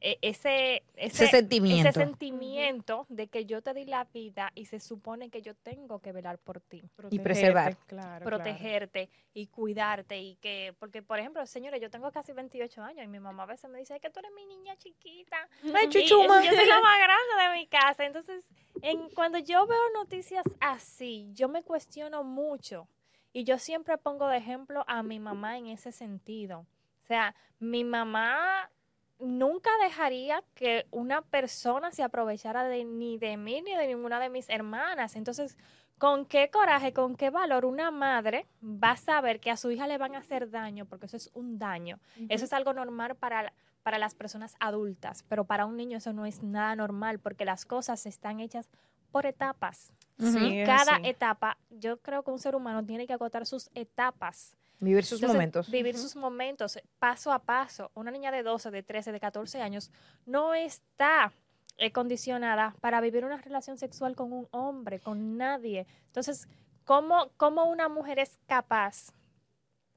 e- 0.00 0.18
ese, 0.22 0.82
Ese 0.94 1.26
sentimiento. 1.26 1.88
ese 1.88 2.00
sentimiento 2.00 3.06
de 3.08 3.28
que 3.28 3.46
yo 3.46 3.62
te 3.62 3.72
di 3.74 3.84
la 3.84 4.04
vida 4.04 4.52
y 4.54 4.66
se 4.66 4.78
supone 4.80 5.30
que 5.30 5.42
yo 5.42 5.54
tengo 5.54 6.00
que 6.00 6.12
velar 6.12 6.38
por 6.38 6.60
ti, 6.60 6.82
Y 7.10 7.18
preservar. 7.18 7.76
Protegerte, 8.22 9.06
claro, 9.08 9.20
y 9.34 9.46
cuidarte 9.46 10.18
y 10.20 10.36
que, 10.36 10.74
porque 10.78 11.02
por 11.02 11.18
ejemplo, 11.18 11.44
señores, 11.46 11.80
yo 11.80 11.90
tengo 11.90 12.10
casi 12.12 12.32
28 12.32 12.82
años 12.82 13.04
y 13.04 13.08
mi 13.08 13.20
mamá 13.20 13.44
a 13.44 13.46
veces 13.46 13.70
me 13.70 13.78
dice 13.78 13.94
"Es 13.94 14.00
que 14.00 14.10
tú 14.10 14.20
eres 14.20 14.32
mi 14.32 14.44
niña 14.46 14.76
chiquita. 14.76 15.36
Ay, 15.74 15.86
Y 15.86 15.88
chuchuma. 15.88 16.44
yo 16.44 16.52
soy 16.52 16.66
la 16.66 16.80
más 16.82 16.98
grande 16.98 17.44
de 17.52 17.58
mi 17.58 17.66
casa. 17.66 18.04
Entonces, 18.04 18.46
en, 18.82 19.08
cuando 19.10 19.38
yo 19.38 19.66
veo 19.66 19.82
noticias 19.94 20.44
así, 20.60 21.30
yo 21.32 21.48
me 21.48 21.62
cuestiono 21.62 22.22
mucho. 22.24 22.88
Y 23.32 23.44
yo 23.44 23.58
siempre 23.58 23.98
pongo 23.98 24.28
de 24.28 24.38
ejemplo 24.38 24.84
a 24.86 25.02
mi 25.02 25.18
mamá 25.20 25.58
en 25.58 25.66
ese 25.66 25.92
sentido. 25.92 26.60
O 27.04 27.06
sea, 27.06 27.34
mi 27.58 27.84
mamá 27.84 28.70
nunca 29.18 29.70
dejaría 29.82 30.42
que 30.54 30.86
una 30.90 31.22
persona 31.22 31.90
se 31.92 32.02
aprovechara 32.02 32.64
de 32.64 32.84
ni 32.84 33.18
de 33.18 33.36
mí 33.36 33.62
ni 33.62 33.74
de 33.74 33.86
ninguna 33.86 34.20
de 34.20 34.28
mis 34.28 34.48
hermanas. 34.48 35.16
Entonces, 35.16 35.56
¿con 35.98 36.26
qué 36.26 36.50
coraje, 36.50 36.92
con 36.92 37.16
qué 37.16 37.30
valor 37.30 37.64
una 37.64 37.90
madre 37.90 38.46
va 38.62 38.92
a 38.92 38.96
saber 38.96 39.40
que 39.40 39.50
a 39.50 39.56
su 39.56 39.70
hija 39.70 39.86
le 39.86 39.98
van 39.98 40.14
a 40.14 40.18
hacer 40.18 40.50
daño? 40.50 40.86
Porque 40.86 41.06
eso 41.06 41.16
es 41.16 41.30
un 41.34 41.58
daño. 41.58 41.98
Eso 42.28 42.44
es 42.44 42.52
algo 42.52 42.72
normal 42.72 43.16
para, 43.16 43.52
para 43.82 43.98
las 43.98 44.14
personas 44.14 44.54
adultas, 44.60 45.24
pero 45.28 45.44
para 45.44 45.66
un 45.66 45.76
niño 45.76 45.98
eso 45.98 46.12
no 46.12 46.26
es 46.26 46.42
nada 46.42 46.76
normal 46.76 47.18
porque 47.18 47.44
las 47.44 47.64
cosas 47.64 48.06
están 48.06 48.40
hechas 48.40 48.68
por 49.10 49.26
etapas. 49.26 49.94
Sí, 50.18 50.60
es 50.60 50.66
Cada 50.68 50.98
etapa, 51.04 51.58
yo 51.70 51.98
creo 51.98 52.22
que 52.22 52.30
un 52.30 52.38
ser 52.38 52.54
humano 52.54 52.84
tiene 52.84 53.06
que 53.06 53.12
acotar 53.12 53.46
sus 53.46 53.70
etapas. 53.74 54.56
Vivir 54.78 55.04
sus 55.04 55.20
Entonces, 55.20 55.34
momentos. 55.34 55.70
Vivir 55.70 55.96
sus 55.96 56.16
momentos 56.16 56.78
paso 56.98 57.32
a 57.32 57.38
paso. 57.38 57.90
Una 57.94 58.10
niña 58.10 58.30
de 58.30 58.42
12, 58.42 58.70
de 58.70 58.82
13, 58.82 59.12
de 59.12 59.20
14 59.20 59.62
años 59.62 59.90
no 60.26 60.54
está 60.54 61.32
eh, 61.78 61.92
condicionada 61.92 62.74
para 62.80 63.00
vivir 63.00 63.24
una 63.24 63.38
relación 63.38 63.78
sexual 63.78 64.14
con 64.14 64.32
un 64.32 64.48
hombre, 64.50 65.00
con 65.00 65.36
nadie. 65.36 65.86
Entonces, 66.06 66.48
¿cómo, 66.84 67.30
cómo 67.36 67.64
una 67.64 67.88
mujer 67.88 68.18
es 68.18 68.38
capaz 68.46 69.12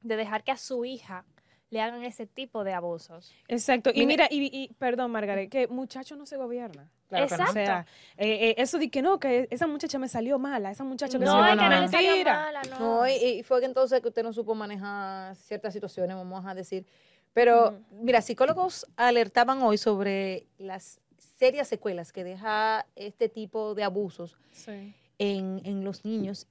de 0.02 0.16
dejar 0.16 0.44
que 0.44 0.52
a 0.52 0.58
su 0.58 0.86
hija 0.86 1.26
le 1.70 1.82
hagan 1.82 2.04
ese 2.04 2.26
tipo 2.26 2.64
de 2.64 2.74
abusos? 2.74 3.34
Exacto. 3.48 3.92
Y 3.94 4.06
Mira- 4.06 4.28
y, 4.30 4.50
y- 4.52 4.74
perdón, 4.76 5.12
Margaret, 5.12 5.50
que 5.50 5.68
muchacho 5.68 6.16
no 6.16 6.26
se 6.26 6.38
gobierna. 6.38 6.90
Claro 7.08 7.28
que 7.28 7.38
no. 7.38 7.44
O 7.44 7.48
Exacto. 7.48 7.54
sea, 7.66 7.86
eh, 8.18 8.50
eh, 8.50 8.56
eso 8.58 8.78
de 8.78 8.90
que 8.90 9.02
no, 9.02 9.20
que 9.20 9.48
esa 9.50 9.66
muchacha 9.68 9.98
me 10.00 10.08
salió 10.08 10.38
mala, 10.40 10.70
esa 10.72 10.84
muchacha 10.84 11.18
que 11.18 11.26
no, 11.26 11.44
se 11.44 11.50
es 11.52 11.56
no, 11.56 11.62
que 11.64 11.70
no, 11.70 11.76
no 11.76 11.82
le 11.82 11.88
salió 11.88 12.10
mentira. 12.12 12.34
mala, 12.36 12.62
no. 12.70 12.80
No, 12.80 13.08
y, 13.08 13.12
y 13.14 13.44
fue 13.44 13.60
que 13.60 13.66
entonces 13.66 14.02
que 14.02 14.08
usted 14.08 14.24
no 14.24 14.32
supo 14.34 14.54
manejar 14.56 15.36
ciertas 15.36 15.74
situaciones, 15.74 16.16
vamos 16.16 16.46
a 16.46 16.54
decir. 16.54 16.86
Pero, 17.34 17.80
mira, 17.92 18.22
psicólogos 18.22 18.86
alertaban 18.96 19.62
hoy 19.62 19.78
sobre 19.78 20.48
las 20.58 21.00
serias 21.38 21.68
secuelas 21.68 22.12
que 22.12 22.24
deja 22.24 22.86
este 22.96 23.30
tipo 23.30 23.76
de 23.76 23.84
abusos 23.84 24.38
Sí. 24.52 24.94
en, 25.20 25.62
en 25.64 25.84
los 25.84 26.04
niños, 26.06 26.48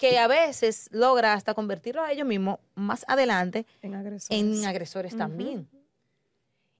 que 0.00 0.18
a 0.18 0.26
veces 0.26 0.88
logra 0.92 1.34
hasta 1.34 1.52
convertirlos 1.52 2.02
a 2.06 2.10
ellos 2.10 2.26
mismos 2.26 2.58
más 2.74 3.04
adelante 3.06 3.66
En 3.82 3.94
agresores. 3.94 4.40
en 4.40 4.64
agresores 4.64 5.14
también. 5.14 5.68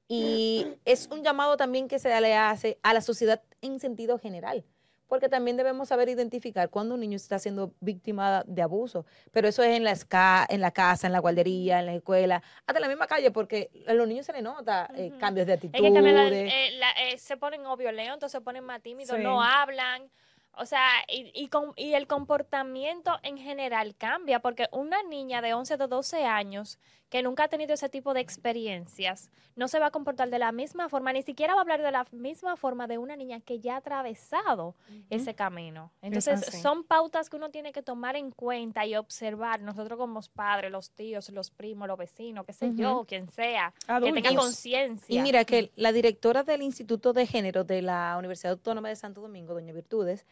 Y 0.09 0.67
es 0.87 1.07
un 1.13 1.23
llamado 1.23 1.57
también 1.59 1.87
que 1.87 1.99
se 1.99 2.19
le 2.21 2.35
hace 2.35 2.79
a 2.83 2.95
la 2.95 3.03
sociedad 3.03 3.43
en 3.61 3.79
sentido 3.79 4.19
general, 4.19 4.65
porque 5.07 5.29
también 5.29 5.59
debemos 5.59 5.89
saber 5.89 6.09
identificar 6.09 6.71
cuando 6.71 6.95
un 6.95 7.01
niño 7.01 7.17
está 7.17 7.39
siendo 7.39 7.75
víctima 7.81 8.43
de 8.47 8.63
abuso, 8.63 9.05
pero 9.33 9.47
eso 9.49 9.63
es 9.63 9.77
en 9.77 9.85
la, 9.85 9.93
esca- 9.93 10.47
en 10.49 10.63
la 10.63 10.71
casa, 10.71 11.07
en 11.07 11.13
la 11.13 11.19
guardería, 11.21 11.79
en 11.81 11.87
la 11.87 11.95
escuela, 11.95 12.43
hasta 12.67 12.79
en 12.79 12.83
la 12.83 12.89
misma 12.89 13.07
calle, 13.07 13.31
porque 13.31 13.71
a 13.87 13.93
los 13.93 14.09
niños 14.09 14.25
se 14.27 14.33
les 14.33 14.43
nota 14.43 14.91
eh, 14.97 15.13
cambios 15.21 15.47
de 15.47 15.53
Es 15.53 15.57
actitud. 15.59 15.79
que 15.85 15.91
también 15.93 16.17
la- 16.17 16.25
de- 16.31 16.49
eh, 16.49 16.71
la- 16.79 16.93
eh, 16.93 17.19
se 17.19 17.37
ponen 17.37 17.65
o 17.67 17.77
violentos, 17.77 18.33
se 18.33 18.41
ponen 18.41 18.65
más 18.65 18.81
tímidos, 18.83 19.17
Sí. 19.17 19.23
no 19.23 19.43
hablan. 19.43 20.11
O 20.57 20.67
sea, 20.67 20.87
y, 21.09 21.31
y, 21.35 21.49
con- 21.49 21.73
y 21.77 21.95
el 21.95 22.07
comportamiento 22.07 23.13
en 23.23 23.39
general 23.39 23.95
cambia, 23.97 24.41
porque 24.41 24.69
una 24.73 25.03
niña 25.03 25.41
de 25.41 25.55
11 25.55 25.75
o 25.75 25.89
12 25.89 26.25
años 26.25 26.79
que 27.09 27.23
nunca 27.25 27.45
ha 27.45 27.49
tenido 27.49 27.75
ese 27.75 27.89
tipo 27.89 28.15
de 28.15 28.21
experiencias, 28.21 29.31
no 29.57 29.67
se 29.67 29.81
va 29.81 29.87
a 29.87 29.91
comportar 29.91 30.31
de 30.31 30.39
la 30.39 30.53
misma 30.53 30.89
forma, 30.89 31.13
ni 31.13 31.23
siquiera 31.23 31.55
va 31.55 31.61
a 31.61 31.63
hablar 31.63 31.83
de 31.83 31.91
la 31.91 32.07
misma 32.13 32.57
forma 32.57 32.87
de 32.87 32.99
una 32.99 33.17
niña 33.17 33.41
que 33.41 33.59
ya 33.59 33.75
ha 33.75 33.79
atravesado 33.79 34.77
ese 35.09 35.35
camino. 35.35 35.91
Entonces, 36.03 36.47
son 36.63 36.85
pautas 36.85 37.29
que 37.29 37.37
uno 37.37 37.51
tiene 37.51 37.73
que 37.73 37.83
tomar 37.83 38.15
en 38.15 38.31
cuenta 38.31 38.87
y 38.87 38.95
observar, 38.95 39.61
nosotros 39.61 39.99
como 39.99 40.21
padres, 40.35 40.71
los 40.71 40.91
tíos, 40.93 41.31
los 41.31 41.51
primos, 41.51 41.89
los 41.89 41.99
vecinos, 41.99 42.47
qué 42.47 42.53
sé 42.53 42.73
yo, 42.75 43.05
quien 43.09 43.29
sea, 43.29 43.75
que 43.87 43.93
Adultos. 43.93 44.23
tenga 44.23 44.41
conciencia. 44.41 45.19
Y 45.19 45.21
mira 45.23 45.45
que 45.45 45.73
la 45.75 45.91
directora 45.93 46.45
del 46.45 46.63
Instituto 46.63 47.13
de 47.13 47.27
Género 47.27 47.65
de 47.65 47.83
la 47.83 48.15
Universidad 48.19 48.53
Autónoma 48.53 48.89
de 48.89 48.95
Santo 48.97 49.21
Domingo, 49.21 49.55
doña 49.55 49.73
Virtudes, 49.73 50.27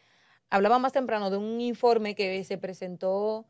hablaba 0.51 0.79
más 0.79 0.93
temprano 0.93 1.31
de 1.31 1.37
un 1.37 1.61
informe 1.61 2.15
que 2.15 2.43
se 2.45 2.59
presentó, 2.59 3.47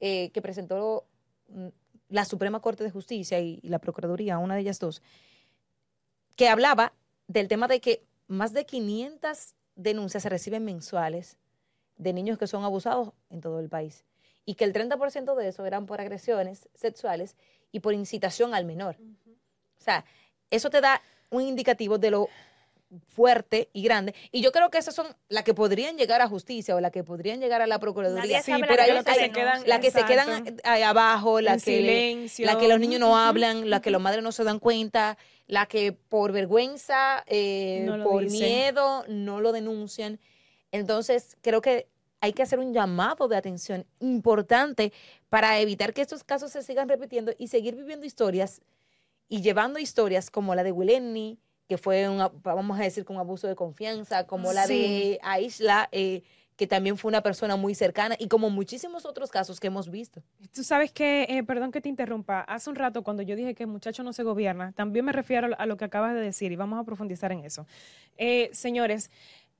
eh, 0.00 0.30
que 0.30 0.42
presentó 0.42 1.06
mm, 1.48 1.68
la 2.08 2.24
Suprema 2.24 2.60
Corte 2.60 2.84
de 2.84 2.90
Justicia 2.90 3.40
y, 3.40 3.60
y 3.62 3.68
la 3.68 3.78
Procuraduría, 3.78 4.38
una 4.38 4.54
de 4.54 4.60
ellas 4.60 4.78
dos, 4.78 5.02
que 6.36 6.48
hablaba 6.48 6.92
del 7.28 7.48
tema 7.48 7.68
de 7.68 7.80
que 7.80 8.04
más 8.26 8.52
de 8.52 8.66
500 8.66 9.54
denuncias 9.76 10.22
se 10.22 10.28
reciben 10.28 10.64
mensuales 10.64 11.38
de 11.96 12.12
niños 12.12 12.38
que 12.38 12.46
son 12.46 12.64
abusados 12.64 13.12
en 13.30 13.40
todo 13.40 13.60
el 13.60 13.68
país 13.68 14.04
y 14.44 14.54
que 14.54 14.64
el 14.64 14.72
30% 14.72 15.34
de 15.36 15.48
eso 15.48 15.64
eran 15.66 15.86
por 15.86 16.00
agresiones 16.00 16.68
sexuales 16.74 17.36
y 17.70 17.80
por 17.80 17.94
incitación 17.94 18.54
al 18.54 18.64
menor. 18.64 18.96
O 19.78 19.80
sea, 19.80 20.04
eso 20.50 20.70
te 20.70 20.80
da 20.80 21.00
un 21.30 21.42
indicativo 21.42 21.98
de 21.98 22.10
lo 22.10 22.28
fuerte 23.08 23.68
y 23.72 23.82
grande. 23.82 24.14
Y 24.30 24.42
yo 24.42 24.52
creo 24.52 24.70
que 24.70 24.78
esas 24.78 24.94
son 24.94 25.06
las 25.28 25.44
que 25.44 25.54
podrían 25.54 25.96
llegar 25.96 26.20
a 26.20 26.28
justicia 26.28 26.76
o 26.76 26.80
las 26.80 26.92
que 26.92 27.04
podrían 27.04 27.40
llegar 27.40 27.62
a 27.62 27.66
la 27.66 27.78
Procuraduría. 27.78 28.42
Sí, 28.42 28.52
la 28.52 28.66
pero 28.66 28.82
hay 28.82 29.04
que 29.04 29.14
se 29.14 29.30
quedan. 29.30 29.62
las 29.66 29.78
que 29.80 29.90
se 29.90 30.04
quedan 30.04 30.56
ahí 30.64 30.82
abajo, 30.82 31.40
las 31.40 31.64
que, 31.64 32.28
la 32.38 32.58
que 32.58 32.68
los 32.68 32.80
niños 32.80 33.00
no 33.00 33.18
hablan, 33.18 33.70
la 33.70 33.80
que 33.80 33.90
los 33.90 34.00
madres 34.02 34.22
no 34.22 34.32
se 34.32 34.44
dan 34.44 34.58
cuenta, 34.58 35.16
la 35.46 35.66
que 35.66 35.92
por 35.92 36.32
vergüenza, 36.32 37.24
eh, 37.26 37.82
No 37.84 38.02
por 38.04 38.24
dicen. 38.24 38.38
miedo, 38.40 39.04
no 39.08 39.40
lo 39.40 39.52
denuncian. 39.52 40.18
Entonces, 40.70 41.36
creo 41.42 41.60
que 41.60 41.88
hay 42.20 42.32
que 42.32 42.42
hacer 42.42 42.58
un 42.58 42.72
llamado 42.72 43.26
de 43.26 43.36
atención 43.36 43.84
importante 44.00 44.92
para 45.28 45.58
evitar 45.58 45.92
que 45.92 46.02
estos 46.02 46.22
casos 46.24 46.52
se 46.52 46.62
sigan 46.62 46.88
repitiendo 46.88 47.32
y 47.36 47.48
seguir 47.48 47.74
viviendo 47.74 48.06
historias 48.06 48.60
y 49.28 49.40
llevando 49.42 49.78
historias 49.78 50.30
como 50.30 50.54
la 50.54 50.62
de 50.62 50.72
Wileni, 50.72 51.38
que 51.68 51.78
fue, 51.78 52.08
un, 52.08 52.18
vamos 52.42 52.78
a 52.78 52.82
decir, 52.82 53.04
con 53.04 53.16
abuso 53.18 53.46
de 53.48 53.54
confianza, 53.54 54.26
como 54.26 54.52
la 54.52 54.66
Sí. 54.66 54.74
de 54.78 55.18
Aisla, 55.22 55.88
eh, 55.92 56.22
que 56.56 56.66
también 56.66 56.98
fue 56.98 57.08
una 57.08 57.22
persona 57.22 57.56
muy 57.56 57.74
cercana, 57.74 58.14
y 58.18 58.28
como 58.28 58.50
muchísimos 58.50 59.06
otros 59.06 59.30
casos 59.30 59.58
que 59.58 59.68
hemos 59.68 59.90
visto. 59.90 60.22
Tú 60.54 60.62
sabes 60.62 60.92
que, 60.92 61.22
eh, 61.28 61.42
perdón 61.42 61.72
que 61.72 61.80
te 61.80 61.88
interrumpa, 61.88 62.40
hace 62.42 62.68
un 62.68 62.76
rato 62.76 63.02
cuando 63.02 63.22
yo 63.22 63.34
dije 63.36 63.54
que 63.54 63.62
el 63.64 63.68
muchacho 63.70 64.02
no 64.02 64.12
se 64.12 64.22
gobierna, 64.22 64.72
también 64.72 65.04
me 65.04 65.12
refiero 65.12 65.48
a 65.56 65.66
lo 65.66 65.76
que 65.76 65.86
acabas 65.86 66.14
de 66.14 66.20
decir 66.20 66.52
y 66.52 66.56
vamos 66.56 66.78
a 66.78 66.84
profundizar 66.84 67.32
en 67.32 67.44
eso. 67.44 67.66
Eh, 68.18 68.50
señores, 68.52 69.10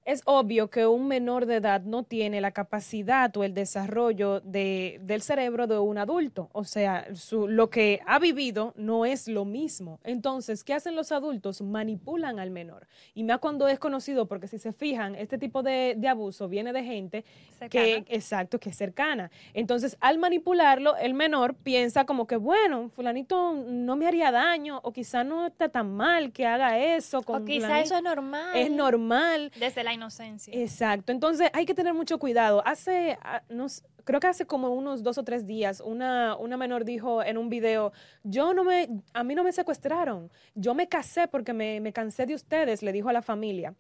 es 0.05 0.23
obvio 0.25 0.69
que 0.69 0.87
un 0.87 1.07
menor 1.09 1.47
de 1.47 1.57
edad 1.57 1.83
no 1.83 2.03
tiene 2.03 2.41
la 2.41 2.51
capacidad 2.51 3.35
o 3.37 3.45
el 3.45 3.55
desarrollo 3.55 4.41
de, 4.41 4.99
del 5.03 5.23
cerebro 5.23 5.67
de 5.67 5.79
un 5.79 5.97
adulto. 5.99 6.49
O 6.53 6.65
sea, 6.65 7.07
su- 7.15 7.47
lo 7.49 7.71
que 7.71 8.01
ha 8.07 8.19
vivido 8.19 8.73
no 8.77 9.07
es 9.07 9.29
lo 9.29 9.45
mismo. 9.45 10.01
Entonces, 10.03 10.65
¿qué 10.65 10.75
hacen 10.75 10.97
los 10.97 11.13
adultos? 11.13 11.63
Manipulan 11.63 12.39
al 12.41 12.51
menor. 12.51 12.87
Y 13.15 13.23
más 13.25 13.39
cuando 13.39 13.69
es 13.69 13.79
conocido, 13.79 14.27
porque 14.27 14.49
si 14.49 14.59
se 14.59 14.73
fijan, 14.73 15.15
este 15.15 15.39
tipo 15.39 15.63
de, 15.63 15.95
de 15.97 16.09
abuso 16.09 16.49
viene 16.49 16.73
de 16.73 16.83
gente 16.85 17.25
que, 17.71 18.05
exacto, 18.09 18.59
que 18.59 18.71
es 18.71 18.77
cercana. 18.77 19.31
Entonces, 19.55 19.97
al 20.01 20.19
manipularlo, 20.19 20.97
el 20.97 21.15
menor 21.15 21.55
piensa 21.55 22.05
como 22.07 22.27
que, 22.27 22.37
bueno, 22.37 22.89
fulanito 22.89 23.53
no 23.55 23.95
me 23.97 24.07
haría 24.09 24.31
daño, 24.33 24.81
o 24.83 24.93
quizá 24.93 25.23
no 25.23 25.47
está 25.47 25.69
tan 25.69 25.95
mal 25.95 26.33
que 26.33 26.45
haga 26.47 26.79
eso. 26.79 27.23
Con 27.23 27.43
O 27.43 27.45
quizá 27.45 27.67
fulanito. 27.67 27.85
eso 27.87 27.97
es 27.97 28.03
normal. 28.03 28.57
es 28.57 28.71
normal. 28.71 29.53
Desde 29.61 29.85
la 29.85 29.92
inocencia. 29.93 30.53
Exacto. 30.55 31.13
Entonces, 31.13 31.51
hay 31.53 31.65
que 31.67 31.75
tener 31.75 31.95
mucho 31.95 32.19
cuidado. 32.19 32.63
Hace, 32.67 33.19
ah, 33.23 33.43
no 33.49 33.67
creo 34.05 34.19
que 34.21 34.27
hace 34.27 34.47
como 34.47 34.71
unos 34.71 35.03
dos 35.03 35.19
o 35.19 35.23
tres 35.25 35.47
días, 35.47 35.81
una, 35.85 36.37
una 36.37 36.57
menor 36.57 36.85
dijo 36.85 37.23
en 37.23 37.39
un 37.39 37.49
video, 37.49 37.93
yo 38.25 38.53
no 38.53 38.65
me, 38.65 38.89
a 39.13 39.23
mí 39.23 39.35
no 39.35 39.45
me 39.45 39.53
secuestraron, 39.53 40.31
yo 40.55 40.75
me 40.75 40.89
casé 40.89 41.29
porque 41.29 41.53
me, 41.53 41.81
me 41.81 41.93
cansé 41.93 42.27
de 42.27 42.35
ustedes, 42.35 42.83
le 42.83 42.93
dijo 42.93 43.09
a 43.09 43.13
la 43.13 43.23
familia. 43.23 43.75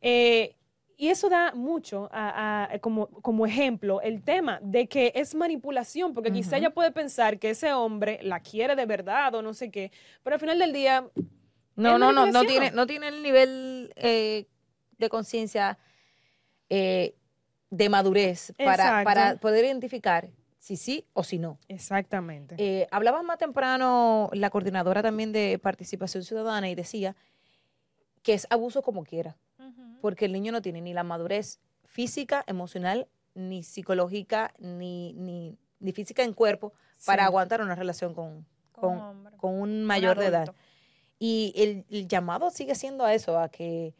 Eh, 0.00 0.54
y 0.96 1.08
eso 1.08 1.28
da 1.28 1.52
mucho 1.54 2.08
a- 2.12 2.68
a- 2.72 2.78
como, 2.78 3.08
como 3.08 3.46
ejemplo 3.46 4.00
el 4.00 4.22
tema 4.22 4.60
de 4.62 4.86
que 4.86 5.10
es 5.16 5.34
manipulación, 5.34 6.14
porque 6.14 6.30
quizá 6.30 6.50
Ujú. 6.50 6.56
ella 6.56 6.70
puede 6.70 6.92
pensar 6.92 7.40
que 7.40 7.50
ese 7.50 7.72
hombre 7.72 8.20
la 8.22 8.38
quiere 8.38 8.76
de 8.76 8.86
verdad 8.86 9.34
o 9.34 9.42
no 9.42 9.54
sé 9.54 9.72
qué, 9.72 9.90
pero 10.22 10.34
al 10.34 10.40
final 10.40 10.60
del 10.60 10.72
día, 10.72 11.04
No, 11.74 11.98
no, 11.98 12.12
no, 12.12 12.26
no 12.26 12.44
tiene, 12.44 12.70
no 12.70 12.86
tiene 12.86 13.08
el 13.08 13.22
nivel 13.24 13.92
eh, 13.96 14.46
de 14.98 15.08
conciencia 15.08 15.78
eh, 16.70 17.14
de 17.70 17.88
madurez 17.88 18.52
para, 18.62 19.04
para 19.04 19.36
poder 19.36 19.64
identificar 19.64 20.30
si 20.58 20.76
sí 20.76 21.04
o 21.12 21.22
si 21.24 21.38
no. 21.38 21.58
exactamente. 21.68 22.54
Eh, 22.58 22.86
hablaba 22.90 23.22
más 23.22 23.36
temprano 23.36 24.30
la 24.32 24.48
coordinadora 24.48 25.02
también 25.02 25.30
de 25.32 25.58
participación 25.58 26.24
ciudadana 26.24 26.70
y 26.70 26.74
decía 26.74 27.16
que 28.22 28.32
es 28.32 28.46
abuso 28.48 28.80
como 28.80 29.04
quiera, 29.04 29.36
porque 30.00 30.24
el 30.24 30.32
niño 30.32 30.52
no 30.52 30.62
tiene 30.62 30.80
ni 30.80 30.94
la 30.94 31.04
madurez 31.04 31.60
física, 31.84 32.42
emocional, 32.46 33.08
ni 33.34 33.62
psicológica, 33.62 34.54
ni, 34.58 35.12
ni, 35.14 35.58
ni 35.80 35.92
física 35.92 36.22
en 36.22 36.32
cuerpo 36.32 36.72
para 37.04 37.26
aguantar 37.26 37.60
una 37.60 37.74
relación 37.74 38.14
con, 38.14 38.46
Con 38.72 38.80
con, 38.80 38.92
un 38.92 39.00
hombre. 39.00 39.36
con 39.36 39.54
un 39.54 39.60
Un 39.60 39.84
mayor 39.84 40.18
de 40.18 40.26
edad. 40.26 40.54
Y 41.18 41.52
el, 41.56 41.84
el 41.90 42.08
llamado 42.08 42.50
sigue 42.50 42.74
siendo 42.74 43.04
a 43.04 43.12
eso, 43.12 43.38
a 43.38 43.50
que 43.50 43.94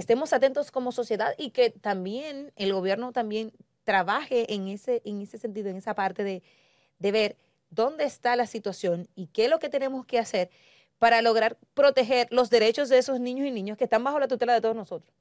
estemos 0.00 0.32
atentos 0.32 0.70
como 0.70 0.92
sociedad 0.92 1.34
y 1.38 1.50
que 1.50 1.70
también 1.70 2.52
el 2.56 2.72
gobierno 2.72 3.12
también 3.12 3.52
trabaje 3.84 4.52
en 4.54 4.68
ese, 4.68 5.02
en 5.04 5.20
ese 5.20 5.38
sentido, 5.38 5.68
en 5.68 5.76
esa 5.76 5.94
parte 5.94 6.24
de, 6.24 6.42
de 6.98 7.12
ver 7.12 7.36
dónde 7.70 8.04
está 8.04 8.34
la 8.34 8.46
situación 8.46 9.08
y 9.14 9.26
qué 9.28 9.44
es 9.44 9.50
lo 9.50 9.58
que 9.58 9.68
tenemos 9.68 10.06
que 10.06 10.18
hacer 10.18 10.50
para 10.98 11.22
lograr 11.22 11.56
proteger 11.74 12.28
los 12.30 12.50
derechos 12.50 12.88
de 12.88 12.98
esos 12.98 13.20
niños 13.20 13.46
y 13.46 13.50
niñas 13.50 13.76
que 13.78 13.84
están 13.84 14.02
bajo 14.02 14.18
la 14.18 14.28
tutela 14.28 14.52
de 14.52 14.60
todos 14.60 14.76
nosotros. 14.76 15.12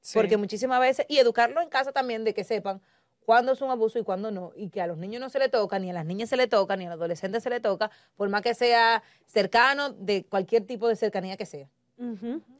Sí. 0.00 0.14
Porque 0.14 0.36
muchísimas 0.36 0.80
veces, 0.80 1.06
y 1.08 1.18
educarlo 1.18 1.60
en 1.60 1.68
casa 1.68 1.92
también 1.92 2.24
de 2.24 2.34
que 2.34 2.44
sepan 2.44 2.80
cuándo 3.24 3.52
es 3.52 3.60
un 3.60 3.70
abuso 3.70 3.98
y 3.98 4.04
cuándo 4.04 4.30
no, 4.30 4.52
y 4.56 4.70
que 4.70 4.80
a 4.80 4.86
los 4.86 4.96
niños 4.96 5.20
no 5.20 5.28
se 5.28 5.38
le 5.38 5.48
toca, 5.48 5.78
ni 5.78 5.90
a 5.90 5.92
las 5.92 6.06
niñas 6.06 6.28
se 6.28 6.36
le 6.36 6.46
toca, 6.46 6.76
ni 6.76 6.86
a 6.86 6.88
los 6.88 6.96
adolescentes 6.96 7.42
se 7.42 7.50
le 7.50 7.60
toca, 7.60 7.90
por 8.16 8.28
más 8.28 8.42
que 8.42 8.54
sea 8.54 9.02
cercano, 9.26 9.90
de 9.90 10.24
cualquier 10.24 10.64
tipo 10.64 10.88
de 10.88 10.96
cercanía 10.96 11.36
que 11.36 11.46
sea. 11.46 11.68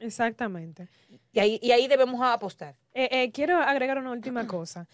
Exactamente. 0.01 0.89
Y 1.33 1.41
ahí, 1.41 1.59
y 1.63 1.71
ahí 1.73 1.87
debemos 1.89 2.21
apostar. 2.23 2.75
Eh, 2.95 3.09
eh, 3.11 3.31
quiero 3.33 3.59
agregar 3.59 3.99
una 3.99 4.11
última 4.13 4.47
cosa. 4.47 4.87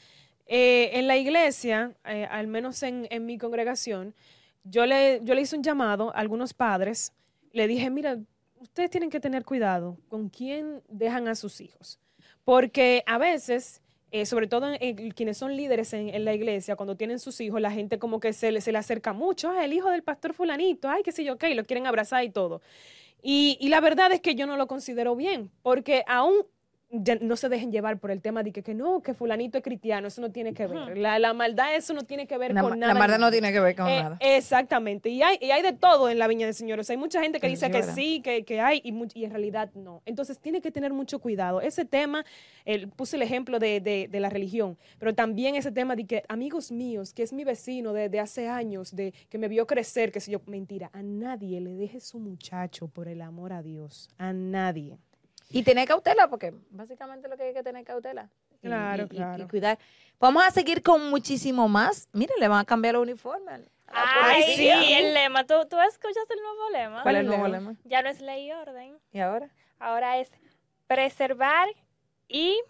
Eh, 0.46 0.90
en 0.94 1.06
la 1.06 1.16
iglesia, 1.16 1.92
al 2.30 2.46
menos 2.48 2.82
en, 2.82 3.06
en 3.10 3.24
mi 3.24 3.38
congregación, 3.38 4.14
yo 4.64 4.84
le, 4.86 5.20
yo 5.22 5.34
le 5.34 5.40
hice 5.42 5.56
un 5.56 5.62
llamado 5.62 6.10
a 6.14 6.18
algunos 6.20 6.52
padres. 6.54 7.12
Le 7.52 7.66
dije, 7.66 7.88
mira, 7.90 8.18
ustedes 8.60 8.90
tienen 8.90 9.10
que 9.10 9.20
tener 9.20 9.44
cuidado 9.44 9.96
con 10.08 10.28
quién 10.28 10.82
dejan 10.88 11.28
a 11.28 11.34
sus 11.34 11.60
hijos. 11.60 11.98
Porque 12.44 13.02
a 13.06 13.16
veces, 13.16 13.80
eh, 14.10 14.26
sobre 14.26 14.46
todo 14.48 14.72
en- 14.74 14.98
en 15.00 15.10
quienes 15.12 15.38
son 15.38 15.56
líderes 15.56 15.92
en, 15.94 16.08
en 16.10 16.24
la 16.26 16.34
iglesia, 16.34 16.76
cuando 16.76 16.94
tienen 16.96 17.18
sus 17.18 17.40
hijos, 17.40 17.60
la 17.60 17.70
gente 17.70 17.98
como 17.98 18.20
que 18.20 18.32
se 18.34 18.52
le, 18.52 18.60
se 18.60 18.70
le 18.72 18.78
acerca 18.78 19.12
mucho. 19.14 19.50
Ah, 19.50 19.64
el 19.64 19.72
hijo 19.72 19.88
del 19.90 20.02
pastor 20.02 20.34
fulanito, 20.34 20.88
ay, 20.90 21.02
qué 21.02 21.12
sé 21.12 21.24
yo, 21.24 21.34
ok, 21.34 21.44
lo 21.54 21.64
quieren 21.64 21.86
abrazar 21.86 22.22
y 22.24 22.28
todo. 22.30 22.60
Y, 23.26 23.56
y 23.58 23.70
la 23.70 23.80
verdad 23.80 24.12
es 24.12 24.20
que 24.20 24.34
yo 24.34 24.46
no 24.46 24.58
lo 24.58 24.66
considero 24.66 25.16
bien, 25.16 25.50
porque 25.62 26.04
aún 26.06 26.46
ya 27.02 27.16
no 27.20 27.36
se 27.36 27.48
dejen 27.48 27.72
llevar 27.72 27.98
por 27.98 28.10
el 28.10 28.20
tema 28.22 28.42
de 28.42 28.52
que, 28.52 28.62
que 28.62 28.74
no, 28.74 29.02
que 29.02 29.14
fulanito 29.14 29.58
es 29.58 29.64
cristiano, 29.64 30.08
eso 30.08 30.20
no 30.20 30.30
tiene 30.30 30.54
que 30.54 30.66
ver. 30.66 30.96
La, 30.96 31.18
la 31.18 31.32
maldad, 31.34 31.74
eso 31.74 31.92
no 31.92 32.02
tiene 32.02 32.26
que 32.26 32.38
ver 32.38 32.54
La, 32.54 32.60
con 32.62 32.78
nada. 32.78 32.92
la 32.94 32.98
maldad 32.98 33.18
no 33.18 33.30
tiene 33.30 33.52
que 33.52 33.60
ver 33.60 33.74
con 33.76 33.88
Eh, 33.88 34.02
nada. 34.02 34.16
Exactamente. 34.20 35.08
Y 35.08 35.22
hay, 35.22 35.36
y 35.40 35.50
hay 35.50 35.62
de 35.62 35.72
todo 35.72 36.08
en 36.08 36.18
la 36.18 36.26
Viña 36.28 36.46
del 36.46 36.54
Señor. 36.54 36.78
O 36.78 36.84
sea, 36.84 36.94
hay 36.94 36.98
mucha 37.00 37.20
gente 37.20 37.40
que 37.40 37.46
Sí, 37.48 37.50
dice 37.54 37.66
que 37.70 37.78
verdad. 37.80 37.94
sí, 37.94 38.20
que, 38.22 38.44
que 38.44 38.60
hay, 38.60 38.80
y, 38.84 38.94
y 39.18 39.24
en 39.24 39.30
realidad 39.30 39.70
no. 39.74 40.02
Entonces, 40.06 40.38
tiene 40.38 40.60
que 40.60 40.70
tener 40.70 40.92
mucho 40.92 41.18
cuidado. 41.18 41.60
Ese 41.60 41.84
tema, 41.84 42.24
el, 42.64 42.88
puse 42.88 43.16
el 43.16 43.22
ejemplo 43.22 43.58
de, 43.58 43.80
de- 43.80 44.08
de 44.10 44.20
la 44.20 44.28
religión, 44.30 44.76
pero 44.98 45.14
también 45.14 45.54
ese 45.56 45.72
tema 45.72 45.96
de 45.96 46.06
que 46.06 46.22
amigos 46.28 46.70
míos, 46.70 47.12
que 47.12 47.22
es 47.22 47.32
mi 47.32 47.44
vecino 47.44 47.92
de, 47.92 48.08
de 48.08 48.20
hace 48.20 48.48
años, 48.48 48.94
de 48.94 49.12
que 49.28 49.38
me 49.38 49.48
vio 49.48 49.66
crecer, 49.66 50.12
que 50.12 50.20
sé 50.20 50.30
yo, 50.30 50.40
mentira, 50.46 50.90
a 50.92 51.02
nadie 51.02 51.60
le 51.60 51.74
deje 51.74 52.00
su 52.00 52.18
muchacho 52.18 52.88
por 52.88 53.08
el 53.08 53.20
amor 53.22 53.52
a 53.52 53.62
Dios. 53.62 54.08
A 54.18 54.32
nadie. 54.32 54.98
Y 55.54 55.62
tener 55.62 55.86
cautela, 55.88 56.28
porque 56.28 56.52
básicamente 56.70 57.28
lo 57.28 57.36
que 57.36 57.44
hay 57.44 57.54
que 57.54 57.62
tener 57.62 57.84
cautela. 57.84 58.28
Claro, 58.60 59.04
y- 59.04 59.06
y- 59.06 59.16
claro. 59.18 59.44
Y 59.44 59.46
cuidar. 59.48 59.78
Vamos 60.18 60.42
a 60.44 60.50
seguir 60.50 60.82
con 60.82 61.10
muchísimo 61.10 61.68
más. 61.68 62.08
Miren, 62.12 62.36
le 62.40 62.48
van 62.48 62.60
a 62.60 62.64
cambiar 62.64 62.94
los 62.94 63.02
uniformes. 63.02 63.60
a 63.86 63.92
la 63.94 64.04
Ay, 64.32 64.42
sí, 64.56 64.68
el 64.68 65.14
lema. 65.14 65.44
¿Tú, 65.46 65.54
¿Tú 65.68 65.78
escuchas 65.80 66.24
el 66.30 66.40
nuevo 66.42 66.70
lema? 66.70 67.02
¿Cuál 67.02 67.16
es 67.16 67.20
el 67.20 67.26
el 67.26 67.30
nuevo 67.30 67.48
lema? 67.48 67.74
Ya 67.84 68.02
no 68.02 68.08
es 68.08 68.20
ley 68.20 68.48
y 68.48 68.52
orden. 68.52 68.98
¿Y 69.12 69.20
ahora? 69.20 69.48
Ahora 69.78 70.18
es 70.18 70.32
preservar 70.86 71.68
y, 72.28 72.60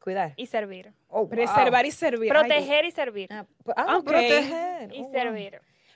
Cuidar. 0.00 0.32
y 0.36 0.46
servir. 0.46 0.92
Oh, 1.08 1.20
wow. 1.20 1.28
Preservar 1.28 1.86
y 1.86 1.90
servir. 1.92 2.32
Ay, 2.32 2.40
Proteger 2.40 2.84
y 2.84 2.90
servir. 2.90 3.28
Ah, 3.32 3.44
p- 3.64 3.72
ah, 3.76 4.00
proteger. 4.04 4.92
Y 4.92 5.00
Oh, 5.00 5.02
wow. 5.04 5.12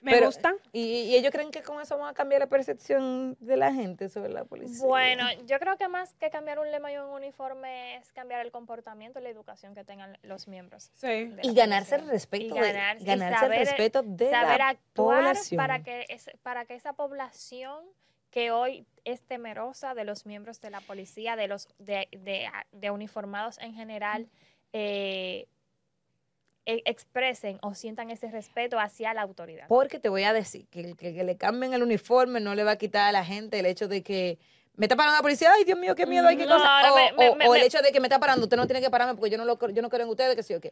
Me 0.00 0.12
Pero- 0.12 0.26
gusta. 0.26 0.54
¿Y, 0.72 0.80
y 0.80 1.16
ellos 1.16 1.32
creen 1.32 1.50
que 1.50 1.62
con 1.62 1.80
eso 1.80 1.98
van 1.98 2.08
a 2.10 2.14
cambiar 2.14 2.40
la 2.40 2.46
percepción 2.46 3.36
de 3.40 3.56
la 3.56 3.72
gente 3.72 4.08
sobre 4.08 4.30
la 4.32 4.44
policía. 4.44 4.86
Bueno, 4.86 5.24
yo 5.46 5.58
creo 5.58 5.76
que 5.76 5.88
más 5.88 6.14
que 6.14 6.30
cambiar 6.30 6.58
un 6.58 6.70
lema 6.70 6.92
y 6.92 6.96
un 6.98 7.06
uniforme 7.06 7.96
es 7.96 8.12
cambiar 8.12 8.44
el 8.44 8.50
comportamiento 8.52 9.18
y 9.18 9.22
la 9.22 9.28
educación 9.30 9.74
que 9.74 9.84
tengan 9.84 10.16
los 10.22 10.48
miembros. 10.48 10.90
Sí. 10.94 11.32
Y 11.42 11.54
ganarse 11.54 11.96
el 11.96 12.08
respeto, 12.08 12.44
Y 12.56 12.60
de- 12.60 12.72
ganar- 12.72 13.00
y 13.00 13.04
ganarse 13.04 13.40
saber- 13.40 13.60
el 13.60 13.66
respeto 13.66 14.02
de 14.02 14.30
saber 14.30 14.58
la 14.58 14.68
actuar 14.68 15.18
población. 15.18 15.56
para 15.56 15.82
que, 15.82 16.06
es- 16.08 16.30
para 16.42 16.64
que 16.64 16.74
esa 16.74 16.92
población 16.92 17.84
que 18.30 18.50
hoy 18.50 18.86
es 19.04 19.22
temerosa 19.22 19.94
de 19.94 20.04
los 20.04 20.26
miembros 20.26 20.60
de 20.60 20.70
la 20.70 20.80
policía, 20.82 21.34
de 21.34 21.48
los 21.48 21.68
de, 21.78 22.08
de- 22.12 22.46
de 22.72 22.90
uniformados 22.90 23.58
en 23.58 23.72
general, 23.74 24.28
eh, 24.74 25.46
expresen 26.84 27.58
o 27.62 27.74
sientan 27.74 28.10
ese 28.10 28.30
respeto 28.30 28.78
hacia 28.78 29.14
la 29.14 29.22
autoridad. 29.22 29.66
Porque 29.68 29.98
te 29.98 30.08
voy 30.08 30.24
a 30.24 30.32
decir 30.32 30.66
que 30.68 30.80
el 30.80 30.96
que, 30.96 31.14
que 31.14 31.24
le 31.24 31.36
cambien 31.36 31.72
el 31.74 31.82
uniforme 31.82 32.40
no 32.40 32.54
le 32.54 32.64
va 32.64 32.72
a 32.72 32.76
quitar 32.76 33.08
a 33.08 33.12
la 33.12 33.24
gente 33.24 33.58
el 33.58 33.66
hecho 33.66 33.88
de 33.88 34.02
que 34.02 34.38
me 34.76 34.84
está 34.86 34.94
parando 34.94 35.16
la 35.16 35.22
policía, 35.22 35.50
ay 35.56 35.64
Dios 35.64 35.78
mío, 35.78 35.94
qué 35.94 36.06
miedo, 36.06 36.28
hay 36.28 36.36
qué 36.36 36.46
No, 36.46 36.56
cosa. 36.56 36.92
O, 36.92 36.96
me- 36.96 37.12
me- 37.12 37.28
o- 37.30 37.34
me- 37.36 37.48
o 37.48 37.54
el 37.54 37.62
hecho 37.62 37.80
de 37.82 37.90
que 37.90 38.00
me 38.00 38.06
está 38.06 38.20
parando, 38.20 38.44
usted 38.44 38.56
no 38.56 38.66
tiene 38.66 38.80
que 38.80 38.90
pararme 38.90 39.14
porque 39.14 39.30
yo 39.30 39.38
no, 39.38 39.44
lo, 39.44 39.58
yo 39.70 39.82
no 39.82 39.88
creo 39.88 40.04
en 40.04 40.10
ustedes, 40.10 40.36
que 40.36 40.42
sí 40.42 40.54
o 40.54 40.60
qué. 40.60 40.70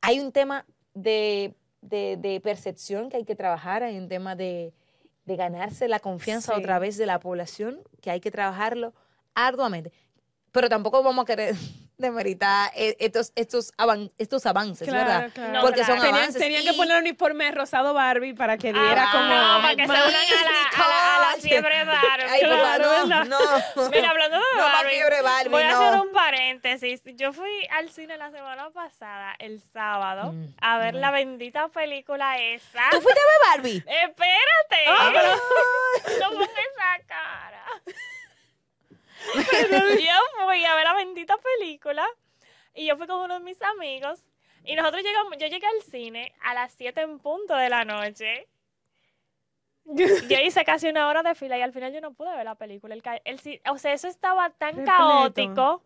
Hay 0.00 0.20
un 0.20 0.32
tema 0.32 0.64
de, 0.94 1.54
de- 1.80 2.16
de 2.18 2.40
percepción 2.40 3.10
que 3.10 3.18
hay 3.18 3.24
que 3.24 3.36
trabajar, 3.36 3.82
hay 3.82 3.98
un 3.98 4.08
tema 4.08 4.34
de, 4.34 4.72
de 5.26 5.36
ganarse 5.36 5.86
la 5.86 6.00
confianza 6.00 6.54
Sí. 6.54 6.58
otra 6.60 6.78
vez 6.78 6.96
de 6.96 7.06
la 7.06 7.20
población, 7.20 7.80
que 8.00 8.10
hay 8.10 8.20
que 8.20 8.30
trabajarlo 8.30 8.94
arduamente. 9.34 9.92
Pero 10.50 10.68
tampoco 10.68 11.02
vamos 11.02 11.22
a 11.22 11.26
querer 11.26 11.54
demeritar 11.96 12.70
eh, 12.74 12.96
estos, 12.98 13.32
estos, 13.36 13.72
avan- 13.78 14.12
estos 14.18 14.46
avances, 14.46 14.90
¿verdad? 14.90 15.30
No, 15.52 15.60
Porque 15.60 15.80
claro. 15.80 15.94
son 15.94 16.00
Tenían, 16.02 16.14
avances. 16.16 16.40
tenían 16.42 16.64
que 16.64 16.70
y- 16.72 16.76
poner 16.76 16.98
uniforme 16.98 17.50
rosado 17.52 17.94
Barbie 17.94 18.34
para 18.34 18.56
que 18.58 18.72
diera 18.72 19.04
Ah, 19.08 19.12
como... 19.12 19.24
no, 19.34 19.62
para 19.62 19.76
que 19.76 19.86
se 19.86 19.92
unan 19.92 20.04
a 20.04 20.08
la, 20.10 20.84
a 20.84 20.88
la, 20.88 21.16
a 21.16 21.20
la 21.36 21.42
fiebre 21.42 21.84
Barbie. 21.84 22.24
Ay, 22.28 22.40
Claro, 22.40 22.84
no, 22.84 23.08
¿verdad? 23.08 23.24
no. 23.76 23.88
Mira, 23.90 24.10
hablando 24.10 24.36
de 24.38 24.42
No 24.56 24.62
Barbie, 24.64 24.90
fiebre 24.90 25.22
Barbie, 25.22 25.48
voy 25.50 25.62
a 25.62 25.70
no. 25.70 25.80
hacer 25.80 26.00
un 26.00 26.12
paréntesis. 26.12 27.02
Yo 27.04 27.32
fui 27.32 27.66
al 27.70 27.90
cine 27.90 28.16
la 28.16 28.30
semana 28.30 28.70
pasada, 28.70 29.34
el 29.38 29.60
sábado, 29.72 30.32
Mm, 30.32 30.46
a 30.60 30.78
ver 30.78 30.94
la 30.94 31.10
bendita 31.10 31.68
película 31.68 32.38
esa. 32.38 32.82
¿Tú 32.90 33.00
fuiste 33.00 33.20
a 33.20 33.24
ver 33.26 33.62
Barbie? 33.62 33.76
Espérate. 33.86 34.84
Ah, 34.88 35.12
no 36.20 36.30
pongas 36.32 36.48
esa 36.50 37.06
cara. 37.06 37.64
Yo 39.34 40.44
fui 40.44 40.64
a 40.64 40.74
ver 40.74 40.84
la 40.84 40.94
bendita 40.94 41.36
película 41.38 42.06
y 42.74 42.86
yo 42.86 42.96
fui 42.96 43.06
con 43.06 43.20
uno 43.22 43.34
de 43.34 43.44
mis 43.44 43.60
amigos 43.62 44.20
y 44.64 44.74
nosotros 44.76 45.02
llegamos, 45.02 45.32
yo 45.38 45.46
llegué 45.46 45.66
al 45.66 45.82
cine 45.82 46.34
a 46.42 46.54
las 46.54 46.72
7 46.74 47.00
en 47.02 47.18
punto 47.18 47.54
de 47.54 47.68
la 47.68 47.84
noche. 47.84 48.48
Yo 49.84 50.38
hice 50.42 50.64
casi 50.64 50.88
una 50.88 51.08
hora 51.08 51.22
de 51.22 51.34
fila 51.34 51.58
y 51.58 51.62
al 51.62 51.72
final 51.72 51.92
yo 51.92 52.00
no 52.00 52.14
pude 52.14 52.34
ver 52.34 52.44
la 52.46 52.54
película. 52.54 52.94
El 52.94 53.02
el 53.24 53.60
o 53.70 53.76
sea, 53.76 53.92
eso 53.92 54.08
estaba 54.08 54.48
tan 54.50 54.70
Repleto. 54.76 54.92
caótico 54.96 55.82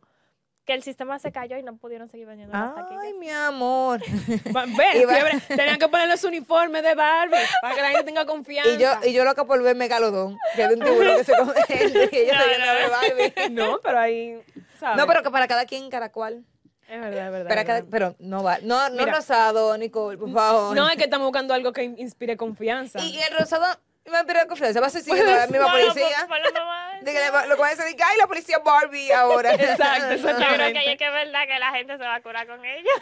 que 0.68 0.74
el 0.74 0.82
sistema 0.82 1.18
se 1.18 1.32
cayó 1.32 1.56
y 1.56 1.62
no 1.62 1.76
pudieron 1.78 2.10
seguir 2.10 2.26
vendiendo 2.26 2.52
las 2.56 2.72
Ay, 2.76 2.82
taquillas. 2.82 3.14
mi 3.18 3.30
amor. 3.30 4.00
Ven, 4.44 5.08
fiebre, 5.08 5.40
tenían 5.48 5.78
que 5.78 5.88
poner 5.88 6.08
los 6.10 6.22
uniformes 6.24 6.82
de 6.82 6.94
Barbie 6.94 7.38
para 7.62 7.74
que 7.74 7.80
la 7.80 7.88
gente 7.88 8.04
tenga 8.04 8.26
confianza. 8.26 8.70
Y 8.70 8.76
yo, 8.76 8.90
y 9.02 9.14
yo 9.14 9.24
loca 9.24 9.46
por 9.46 9.62
ver 9.62 9.74
Megalodón, 9.76 10.36
que 10.54 10.64
es 10.64 10.70
un 10.74 10.80
tiburón 10.80 11.16
que 11.16 11.24
se 11.24 11.34
come 11.36 11.54
gente, 11.68 12.08
y 12.12 12.16
ella 12.16 12.38
No, 12.58 12.82
no. 12.86 12.90
Barbie. 12.90 13.32
No, 13.50 13.80
pero 13.82 13.98
ahí, 13.98 14.38
¿sabes? 14.78 14.98
No, 14.98 15.06
pero 15.06 15.22
que 15.22 15.30
para 15.30 15.48
cada 15.48 15.64
quien, 15.64 15.88
cada 15.88 16.12
cual. 16.12 16.44
Es 16.86 17.00
verdad, 17.00 17.26
es 17.26 17.32
verdad. 17.32 17.58
Es 17.58 17.64
cada- 17.64 17.82
pero 17.90 18.14
no 18.18 18.42
va. 18.42 18.58
No, 18.62 18.90
no 18.90 19.04
Mira. 19.04 19.14
rosado, 19.14 19.76
Nicole, 19.78 20.18
por 20.18 20.30
favor. 20.32 20.76
No, 20.76 20.86
es 20.90 20.96
que 20.96 21.04
estamos 21.04 21.26
buscando 21.26 21.54
algo 21.54 21.72
que 21.72 21.82
in- 21.84 21.98
inspire 21.98 22.36
confianza. 22.36 22.98
y, 23.00 23.16
y 23.16 23.18
el 23.20 23.38
rosado 23.38 23.64
me 24.08 24.14
va 24.14 24.20
a 24.20 24.24
pedir 24.24 24.46
confianza. 24.46 24.80
Va 24.80 24.86
a 24.86 24.90
ser 24.90 25.02
siguiendo 25.02 25.30
la 25.36 25.46
misma 25.46 25.70
Bueno, 25.70 25.88
policía. 25.92 26.16
pues, 26.28 26.40
pues, 26.42 26.52
lo 26.54 26.60
vamos 26.60 26.76
a 26.76 27.04
De 27.04 27.12
que 27.12 27.18
le 27.20 27.30
va- 27.30 27.46
lo 27.46 27.54
que 27.56 27.60
va 27.62 27.68
a 27.68 27.74
decir, 27.74 27.96
ay, 28.04 28.16
la 28.18 28.26
policía 28.26 28.58
Barbie 28.58 29.12
ahora. 29.12 29.54
Exacto, 29.54 30.14
Yo 30.14 30.22
creo 30.22 30.30
exactamente. 30.30 30.84
que 30.84 30.96
que 30.96 31.06
es 31.06 31.12
verdad 31.12 31.46
que 31.46 31.58
la 31.58 31.70
gente 31.72 31.96
se 31.98 32.04
va 32.04 32.14
a 32.16 32.20
curar 32.22 32.46
con 32.46 32.64
ella. 32.64 32.90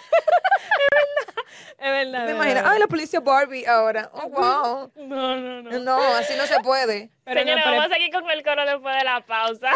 Es 1.79 1.91
verdad. 1.93 2.21
Me 2.25 2.31
es 2.31 2.35
imagino, 2.35 2.55
verdad. 2.57 2.73
ay, 2.73 2.79
la 2.81 2.87
policía 2.87 3.21
Barbie 3.21 3.67
ahora. 3.67 4.11
Oh, 4.13 4.29
wow. 4.29 4.93
No, 4.97 5.37
no, 5.37 5.63
no. 5.63 5.79
No, 5.81 6.03
así 6.17 6.35
no 6.37 6.47
se 6.47 6.59
puede. 6.61 7.11
Pero 7.25 7.41
Señores, 7.41 7.65
no, 7.65 7.71
pero- 7.71 7.77
vamos 7.83 7.93
a 7.93 7.95
seguir 7.95 8.13
con 8.13 8.31
el 8.31 8.43
coro 8.43 8.65
después 8.67 8.97
de 8.97 9.05
la 9.05 9.21
pausa. 9.21 9.71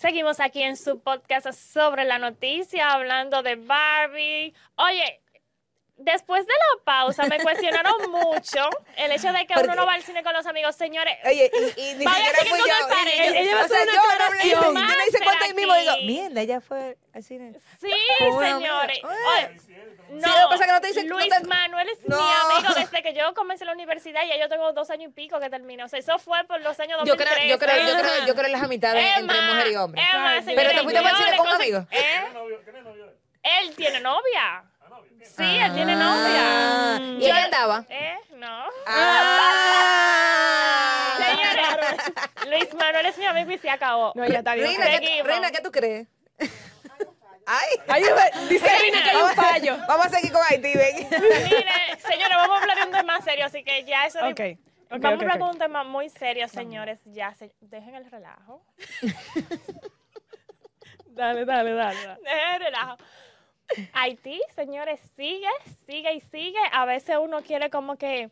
Seguimos 0.00 0.40
aquí 0.40 0.62
en 0.62 0.78
su 0.78 1.02
podcast 1.02 1.52
sobre 1.52 2.06
la 2.06 2.18
noticia, 2.18 2.88
hablando 2.88 3.42
de 3.42 3.56
Barbie. 3.56 4.54
Oye, 4.76 5.20
después 6.00 6.46
de 6.46 6.52
la 6.52 6.84
pausa 6.84 7.24
me 7.26 7.38
cuestionaron 7.40 7.94
mucho 8.10 8.68
el 8.96 9.12
hecho 9.12 9.32
de 9.32 9.46
que 9.46 9.54
Porque- 9.54 9.68
uno 9.68 9.76
no 9.76 9.86
va 9.86 9.94
al 9.94 10.02
cine 10.02 10.22
con 10.22 10.32
los 10.32 10.46
amigos. 10.46 10.74
Señores, 10.76 11.16
Oye, 11.24 11.50
y, 11.76 11.80
y 11.80 11.94
ni 11.94 12.04
Vaya, 12.04 12.24
siquiera 12.26 12.38
fui 12.50 12.58
yo. 12.58 12.64
Ella 12.66 13.54
va 13.54 13.60
a 13.62 13.64
o 13.64 13.68
sea, 13.68 13.76
hacer 13.78 13.88
una 13.88 13.94
yo 13.94 14.02
no, 14.02 14.10
aclaración. 14.10 14.60
yo 14.60 14.72
no 14.72 15.06
hice 15.08 15.20
cuenta 15.24 15.44
ahí 15.44 15.54
mismo. 15.54 15.74
Digo, 15.74 15.92
mierda, 16.04 16.40
ella 16.40 16.60
fue 16.60 16.96
al 17.14 17.22
cine. 17.22 17.52
sí, 17.80 17.90
señores. 18.40 19.00
Sí, 20.10 20.16
lo 20.16 20.18
que 20.18 20.48
pasa 20.48 20.54
es 20.54 20.60
que 20.62 20.72
no 20.72 20.80
te 20.80 20.86
dicen- 20.88 21.06
no 21.06 21.16
Luis 21.18 21.28
te- 21.28 21.46
Manuel 21.46 21.88
es 21.88 21.98
No. 22.08 22.16
mi 22.16 22.56
amigo 22.56 22.74
desde 22.74 23.02
que 23.02 23.14
yo 23.14 23.32
comencé 23.34 23.64
la 23.64 23.72
universidad 23.72 24.24
y 24.24 24.28
ya 24.28 24.38
yo 24.38 24.48
tengo 24.48 24.72
dos 24.72 24.90
años 24.90 25.10
y 25.10 25.14
pico 25.14 25.38
que 25.38 25.48
terminé. 25.50 25.84
O 25.84 25.88
sea, 25.88 25.98
eso 26.00 26.18
fue 26.18 26.42
por 26.44 26.60
los 26.60 26.78
años 26.80 26.98
Yo 27.04 27.14
2013. 27.14 27.34
creo, 27.34 27.48
yo 27.48 27.58
creo, 27.58 27.76
yo 27.86 28.00
creo, 28.02 28.26
yo 28.26 28.34
creo 28.34 28.46
en 28.46 28.52
las 28.52 28.62
amistades 28.62 29.04
entre 29.18 29.40
mujer 29.40 29.68
y 29.72 29.76
hombre. 29.76 30.02
Emma, 30.12 30.30
Pero 30.32 30.44
señores, 30.46 30.72
te 30.76 30.82
fuiste 30.82 31.00
para 31.02 31.10
el 31.10 31.16
yo 31.16 31.24
cine 31.24 31.36
con 31.36 31.46
un 31.46 31.52
amigo. 31.54 31.86
¿Eh? 31.92 32.24
Él 33.42 33.74
tiene 33.76 34.00
novia. 34.00 34.64
Sí, 35.24 35.42
él 35.58 35.74
tiene 35.74 35.94
Ah, 35.94 36.98
novia. 36.98 37.18
¿Y 37.18 37.24
ella 37.24 37.44
andaba? 37.44 37.84
¿Eh? 37.88 38.18
No. 38.36 38.64
Ah. 38.86 39.98
Señores, 41.18 41.68
Luis 42.48 42.74
Manuel 42.74 42.96
eres 43.06 43.18
mi 43.18 43.26
amigo 43.26 43.50
y 43.52 43.58
se 43.58 43.70
acabó. 43.70 44.12
No, 44.14 44.26
ya 44.26 44.38
está 44.38 44.54
bien. 44.54 44.66
Reina, 44.80 45.00
¿qué. 45.00 45.22
Reina, 45.22 45.50
¿qué 45.50 45.60
tú 45.60 45.70
crees? 45.70 46.08
Ay, 47.46 47.68
Ay, 47.88 48.02
dice 48.48 48.64
que 48.64 49.10
hay 49.10 49.16
un 49.22 49.30
fallo. 49.34 49.76
vamos 49.88 50.06
a 50.06 50.10
seguir 50.10 50.32
con 50.32 50.40
Haití, 50.48 50.72
ven. 50.72 51.08
Mire, 51.10 51.98
señores, 51.98 52.36
vamos 52.36 52.58
a 52.58 52.62
hablar 52.62 52.76
de 52.78 52.84
un 52.84 52.92
tema 52.92 53.20
serio, 53.22 53.46
así 53.46 53.64
que 53.64 53.84
ya 53.84 54.06
eso... 54.06 54.18
de- 54.24 54.30
Ok, 54.30 54.40
vamos 54.90 55.04
a 55.04 55.08
hablar 55.08 55.34
ok. 55.36 55.40
con 55.40 55.48
un 55.50 55.58
tema 55.58 55.82
muy 55.84 56.08
serio, 56.10 56.46
señores. 56.48 57.00
Ya, 57.06 57.34
se- 57.34 57.52
dejen 57.60 57.94
el 57.96 58.08
relajo. 58.10 58.62
Dale, 61.06 61.44
dale, 61.44 61.72
dale. 61.74 62.06
dale. 62.06 62.20
Dejen 62.22 62.52
el 62.54 62.60
relajo. 62.60 62.96
Haití, 63.92 64.40
señores, 64.54 65.00
sigue, 65.16 65.48
sigue 65.86 66.14
y 66.14 66.20
sigue. 66.20 66.58
A 66.72 66.84
veces 66.84 67.16
uno 67.20 67.42
quiere 67.42 67.70
como 67.70 67.96
que 67.96 68.30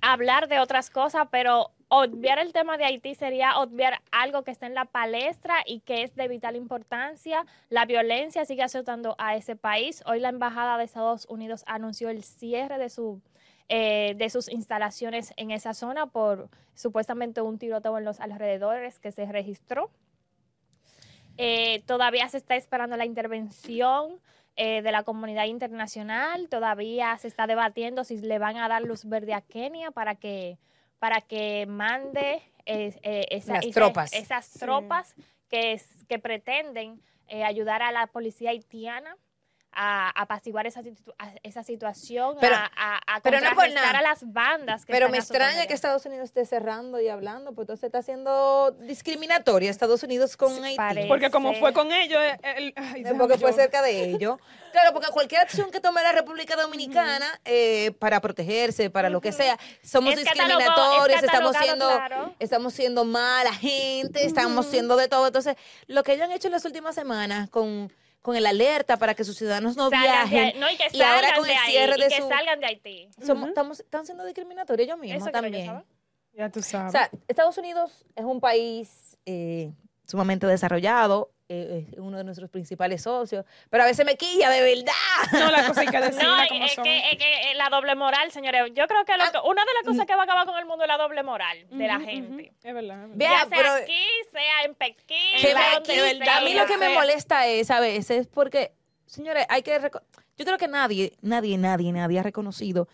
hablar 0.00 0.48
de 0.48 0.60
otras 0.60 0.90
cosas, 0.90 1.28
pero 1.30 1.70
obviar 1.88 2.38
el 2.38 2.52
tema 2.52 2.76
de 2.76 2.84
Haití 2.84 3.14
sería 3.14 3.58
obviar 3.58 4.00
algo 4.10 4.42
que 4.42 4.50
está 4.50 4.66
en 4.66 4.74
la 4.74 4.84
palestra 4.84 5.56
y 5.64 5.80
que 5.80 6.02
es 6.02 6.14
de 6.14 6.28
vital 6.28 6.56
importancia. 6.56 7.46
La 7.68 7.84
violencia 7.84 8.44
sigue 8.44 8.62
azotando 8.62 9.14
a 9.18 9.36
ese 9.36 9.56
país. 9.56 10.02
Hoy 10.06 10.20
la 10.20 10.28
Embajada 10.28 10.78
de 10.78 10.84
Estados 10.84 11.26
Unidos 11.28 11.64
anunció 11.66 12.08
el 12.08 12.24
cierre 12.24 12.78
de 12.78 12.88
su 12.90 13.20
eh, 13.68 14.14
de 14.16 14.30
sus 14.30 14.48
instalaciones 14.48 15.32
en 15.36 15.50
esa 15.50 15.74
zona 15.74 16.06
por 16.06 16.48
supuestamente 16.76 17.40
un 17.40 17.58
tiroteo 17.58 17.98
en 17.98 18.04
los 18.04 18.20
alrededores 18.20 19.00
que 19.00 19.10
se 19.10 19.26
registró. 19.26 19.90
Eh, 21.38 21.82
todavía 21.86 22.28
se 22.28 22.38
está 22.38 22.56
esperando 22.56 22.96
la 22.96 23.04
intervención 23.04 24.20
eh, 24.56 24.80
de 24.82 24.92
la 24.92 25.02
comunidad 25.02 25.44
internacional. 25.46 26.48
Todavía 26.48 27.16
se 27.18 27.28
está 27.28 27.46
debatiendo 27.46 28.04
si 28.04 28.18
le 28.18 28.38
van 28.38 28.56
a 28.56 28.68
dar 28.68 28.82
luz 28.82 29.04
verde 29.04 29.34
a 29.34 29.40
Kenia 29.42 29.90
para 29.90 30.14
que, 30.14 30.58
para 30.98 31.20
que 31.20 31.66
mande 31.68 32.42
eh, 32.64 32.98
eh, 33.02 33.26
esa- 33.30 33.54
Las 33.54 33.64
esa- 33.66 33.74
tropas. 33.80 34.12
esas 34.12 34.50
tropas 34.52 35.14
que, 35.48 35.72
es- 35.72 36.04
que 36.08 36.18
pretenden 36.18 37.00
eh, 37.28 37.44
ayudar 37.44 37.82
a 37.82 37.92
la 37.92 38.06
policía 38.06 38.50
haitiana 38.50 39.16
a 39.78 40.08
apaciguar 40.22 40.66
esa, 40.66 40.80
situ- 40.82 41.14
a- 41.18 41.34
esa 41.42 41.62
situación, 41.62 42.36
Pero- 42.40 42.56
a, 42.56 42.70
a, 42.74 43.16
a 43.16 43.20
pero 43.20 43.40
no 43.40 43.54
por 43.54 43.70
nada. 43.70 43.90
a 43.98 44.02
las 44.02 44.32
bandas 44.32 44.86
que 44.86 44.92
Pero 44.92 45.10
me 45.10 45.18
extraña 45.18 45.66
que 45.66 45.74
Estados 45.74 46.06
Unidos 46.06 46.24
esté 46.24 46.46
cerrando 46.46 46.98
y 46.98 47.08
hablando, 47.08 47.52
pues 47.52 47.64
entonces 47.64 47.84
está 47.84 48.00
siendo 48.02 48.70
discriminatoria 48.80 49.70
Estados 49.70 50.02
Unidos 50.02 50.36
con 50.38 50.64
Haití. 50.64 50.76
parece. 50.78 51.08
Porque 51.08 51.30
como 51.30 51.52
fue 51.54 51.74
con 51.74 51.92
ellos, 51.92 52.18
eh, 52.22 52.38
el- 52.56 52.72
ay, 52.74 53.02
Eh, 53.04 53.14
Porque 53.18 53.36
fue 53.36 53.52
cerca 53.52 53.82
de 53.82 54.04
ellos. 54.10 54.38
Claro, 54.76 54.92
porque 54.92 55.08
cualquier 55.10 55.40
acción 55.40 55.70
que 55.70 55.80
tome 55.80 56.02
la 56.02 56.12
República 56.12 56.54
Dominicana 56.54 57.26
eh, 57.46 57.92
para 57.98 58.20
protegerse, 58.20 58.90
para 58.90 59.08
lo 59.08 59.22
que 59.22 59.32
sea, 59.32 59.58
somos 59.82 60.12
Es 60.12 60.20
discriminatorios, 60.20 61.16
es 61.16 61.22
estamos 61.22 61.56
siendo, 61.56 61.88
claro. 61.88 62.34
estamos 62.38 62.74
siendo 62.74 63.04
mala 63.06 63.54
gente, 63.54 64.26
estamos 64.26 64.66
siendo 64.66 64.96
de 64.96 65.08
todo. 65.08 65.28
Entonces, 65.28 65.56
lo 65.86 66.02
que 66.02 66.12
ellos 66.12 66.24
han 66.26 66.32
hecho 66.32 66.48
en 66.48 66.52
las 66.52 66.64
últimas 66.66 66.94
semanas 66.94 67.48
con, 67.48 67.90
con 68.26 68.34
el 68.34 68.44
alerta 68.44 68.96
para 68.96 69.14
que 69.14 69.22
sus 69.22 69.36
ciudadanos 69.38 69.76
no 69.76 69.84
Salgan 69.88 70.02
de 70.02 70.08
viajen 70.08 70.44
ahí- 70.56 70.60
no, 70.60 70.68
y 70.68 70.76
que 70.76 70.88
y 70.92 71.00
ahora 71.00 71.20
salgan 71.28 71.36
con 71.38 71.46
de 71.46 71.52
el 71.52 71.58
ahí, 71.60 71.70
cierre 71.70 71.94
y 71.96 72.00
de 72.02 72.08
que 72.08 72.16
su- 72.20 72.28
salgan 72.28 72.58
de 72.58 72.66
Haití. 72.66 73.08
somos, 73.24 73.42
Ujú. 73.42 73.48
estamos, 73.50 73.78
están 73.80 74.04
siendo 74.04 74.24
discriminatorios 74.24 74.84
ellos 74.88 74.98
mismos 74.98 75.16
Eso 75.18 75.26
yo 75.26 75.32
también. 75.32 75.84
Ya 76.32 76.50
tú 76.50 76.60
sabes. 76.60 76.88
O 76.88 76.90
sea, 76.90 77.08
Estados 77.28 77.56
Unidos 77.56 78.04
es 78.16 78.24
un 78.24 78.40
país 78.40 79.16
eh, 79.26 79.72
sumamente 80.08 80.44
desarrollado, 80.48 81.30
eh, 81.48 81.86
es 81.92 81.98
uno 81.98 82.16
de 82.18 82.24
nuestros 82.24 82.50
principales 82.50 83.02
socios, 83.02 83.44
pero 83.70 83.84
a 83.84 83.86
veces 83.86 84.04
me 84.04 84.16
quilla, 84.16 84.50
de 84.50 84.62
verdad. 84.62 84.92
no, 85.32 85.50
la 85.50 85.66
cosa 85.66 85.82
hay 85.82 85.86
que 85.86 86.00
decirla 86.00 86.42
No, 86.42 86.48
como 86.48 86.64
es 86.64 86.72
son. 86.72 86.84
que, 86.84 87.10
es 87.10 87.18
que 87.18 87.54
la 87.54 87.68
doble 87.68 87.94
moral, 87.94 88.32
señores. 88.32 88.62
Yo 88.74 88.86
creo 88.86 89.04
que, 89.04 89.16
lo 89.16 89.24
Ah, 89.24 89.30
que- 89.32 89.38
una 89.48 89.62
de 89.64 89.70
las 89.74 89.82
cosas 89.84 90.06
que 90.06 90.14
va 90.14 90.22
a 90.22 90.24
acabar 90.24 90.46
con 90.46 90.58
el 90.58 90.66
mundo 90.66 90.84
es 90.84 90.88
la 90.88 90.96
doble 90.98 91.22
moral 91.22 91.66
de 91.70 91.86
la 91.86 92.00
gente. 92.00 92.52
Es 92.64 92.74
verdad. 92.74 92.96
es 93.04 93.10
verdad. 93.10 93.16
Vea, 93.16 93.30
ya 93.30 93.38
sea 93.48 93.58
pero- 93.58 93.72
aquí, 93.74 94.02
sea 94.32 94.64
en 94.64 94.74
Pekín, 94.74 95.16
Que 95.40 95.54
donde 95.54 95.82
que 96.18 96.24
sea. 96.24 96.36
a 96.38 96.40
mí 96.40 96.54
lo 96.54 96.66
que 96.66 96.76
me 96.78 96.88
molesta 96.90 97.46
es 97.46 97.70
a 97.70 97.80
veces 97.80 98.26
porque, 98.26 98.72
señores, 99.06 99.46
hay 99.48 99.62
que 99.62 99.78
yo 100.38 100.44
creo 100.44 100.58
que 100.58 100.68
nadie, 100.68 101.12
nadie, 101.22 101.56
nadie, 101.58 101.92
nadie 101.92 102.18
ha 102.18 102.22
reconocido 102.22 102.88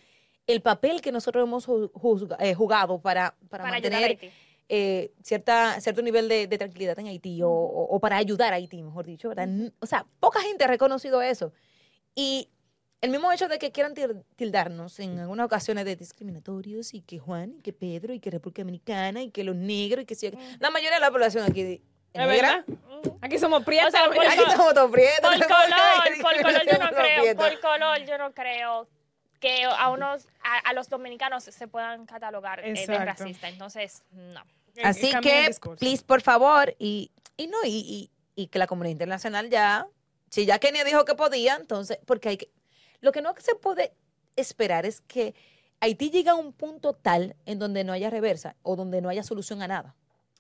el 0.47 0.61
papel 0.61 1.01
que 1.01 1.11
nosotros 1.12 1.45
hemos 1.45 1.67
ju- 1.67 1.91
juzga- 1.93 2.37
eh, 2.41 2.55
jugado 2.55 3.01
para, 3.01 3.35
para, 3.49 3.65
para 3.65 3.77
ayudar 3.77 3.95
a 3.95 4.01
mantener. 4.01 4.33
Eh, 4.68 5.12
cierta, 5.22 5.81
cierto 5.81 6.03
nivel 6.03 6.29
de, 6.29 6.46
de 6.46 6.59
tranquilidad 6.59 6.98
en 6.98 7.07
Haití 7.09 7.42
o, 7.42 7.51
o- 7.51 7.94
o 7.96 8.01
para 8.01 8.16
ayudar 8.16 8.53
a 8.53 8.57
Haití, 8.57 8.83
mejor 8.83 9.05
dicho. 9.07 9.29
¿verdad? 9.29 9.48
O 9.81 9.87
sea, 9.87 10.07
poca 10.20 10.40
gente 10.40 10.64
ha 10.64 10.68
reconocido 10.68 11.20
eso. 11.22 11.53
Y 12.14 12.48
el 13.01 13.11
mismo 13.11 13.31
hecho 13.33 13.48
de 13.48 13.59
que 13.59 13.72
quieran 13.72 13.94
til- 13.94 14.22
tildarnos 14.37 15.01
en 15.01 15.18
algunas 15.18 15.46
ocasiones 15.46 15.85
de 15.85 15.96
discriminatorios 15.96 16.94
y 16.94 17.03
que 17.03 17.18
Juan, 17.18 17.55
y 17.59 17.62
que 17.62 17.72
Pedro, 17.72 18.14
y 18.14 18.20
que 18.20 18.31
República 18.31 18.62
Dominicana, 18.62 19.22
y 19.22 19.31
que 19.31 19.44
los 19.44 19.57
negros, 19.57 20.03
y 20.05 20.07
que 20.07 20.14
si 20.14 20.31
la 20.61 20.70
mayoría 20.70 20.94
de 20.94 21.01
la 21.01 21.11
población 21.11 21.44
aquí 21.44 21.61
es 21.62 21.81
¿Es 22.14 22.27
negra. 22.27 22.64
verdad? 22.66 23.14
Aquí 23.22 23.38
somos 23.38 23.64
prietos. 23.64 23.88
O 23.88 23.90
sea, 23.90 24.05
Aquí 24.05 24.40
estamos 24.46 24.75
todos 24.75 24.90
prietos. 24.90 25.31
Por 25.35 25.46
color, 25.46 26.22
por 26.22 26.42
color 26.42 26.62
yo 26.70 26.79
no 26.79 26.88
creo, 26.90 27.20
prietos. 27.22 27.48
por 27.51 27.61
color 27.61 27.98
yo 28.07 28.18
no 28.18 28.33
creo 28.33 28.88
que 29.43 29.65
a 29.65 29.91
unos, 29.91 30.29
a, 30.43 30.71
a 30.71 30.73
los 30.73 30.89
dominicanos 30.89 31.43
se 31.45 31.69
puedan 31.69 32.07
catalogar 32.07 32.61
eh, 32.65 32.73
de 32.73 32.99
racista. 33.05 33.49
Entonces, 33.49 34.05
no. 34.13 34.41
Así 34.85 35.11
el 35.11 35.21
que, 35.21 35.51
please, 35.79 36.03
por 36.03 36.23
favor, 36.23 36.75
y, 36.79 37.11
y 37.37 37.49
no, 37.49 37.59
y, 37.65 37.71
y, 37.71 38.11
y 38.37 38.47
que 38.47 38.59
la 38.59 38.69
comunidad 38.69 38.93
internacional 38.93 39.51
ya, 39.51 39.87
si 40.31 40.47
ya 40.47 40.61
Kenia 40.61 40.85
dijo 40.85 41.05
que 41.05 41.15
podía, 41.15 41.57
entonces, 41.57 41.99
porque 42.07 42.29
hay 42.31 42.37
que, 42.39 42.51
lo 43.01 43.11
que 43.11 43.21
no 43.21 43.35
se 43.37 43.57
puede 43.57 43.93
esperar 44.37 44.87
es 44.87 45.01
que 45.03 45.35
Haití 45.81 46.11
llegue 46.11 46.31
a 46.31 46.37
un 46.37 46.53
punto 46.53 46.95
tal 46.95 47.35
en 47.45 47.59
donde 47.59 47.83
no 47.83 47.93
haya 47.93 48.09
reversa 48.09 48.55
o 48.63 48.77
donde 48.77 49.03
no 49.03 49.09
haya 49.09 49.25
solución 49.25 49.61
a 49.61 49.67
nada. 49.67 49.97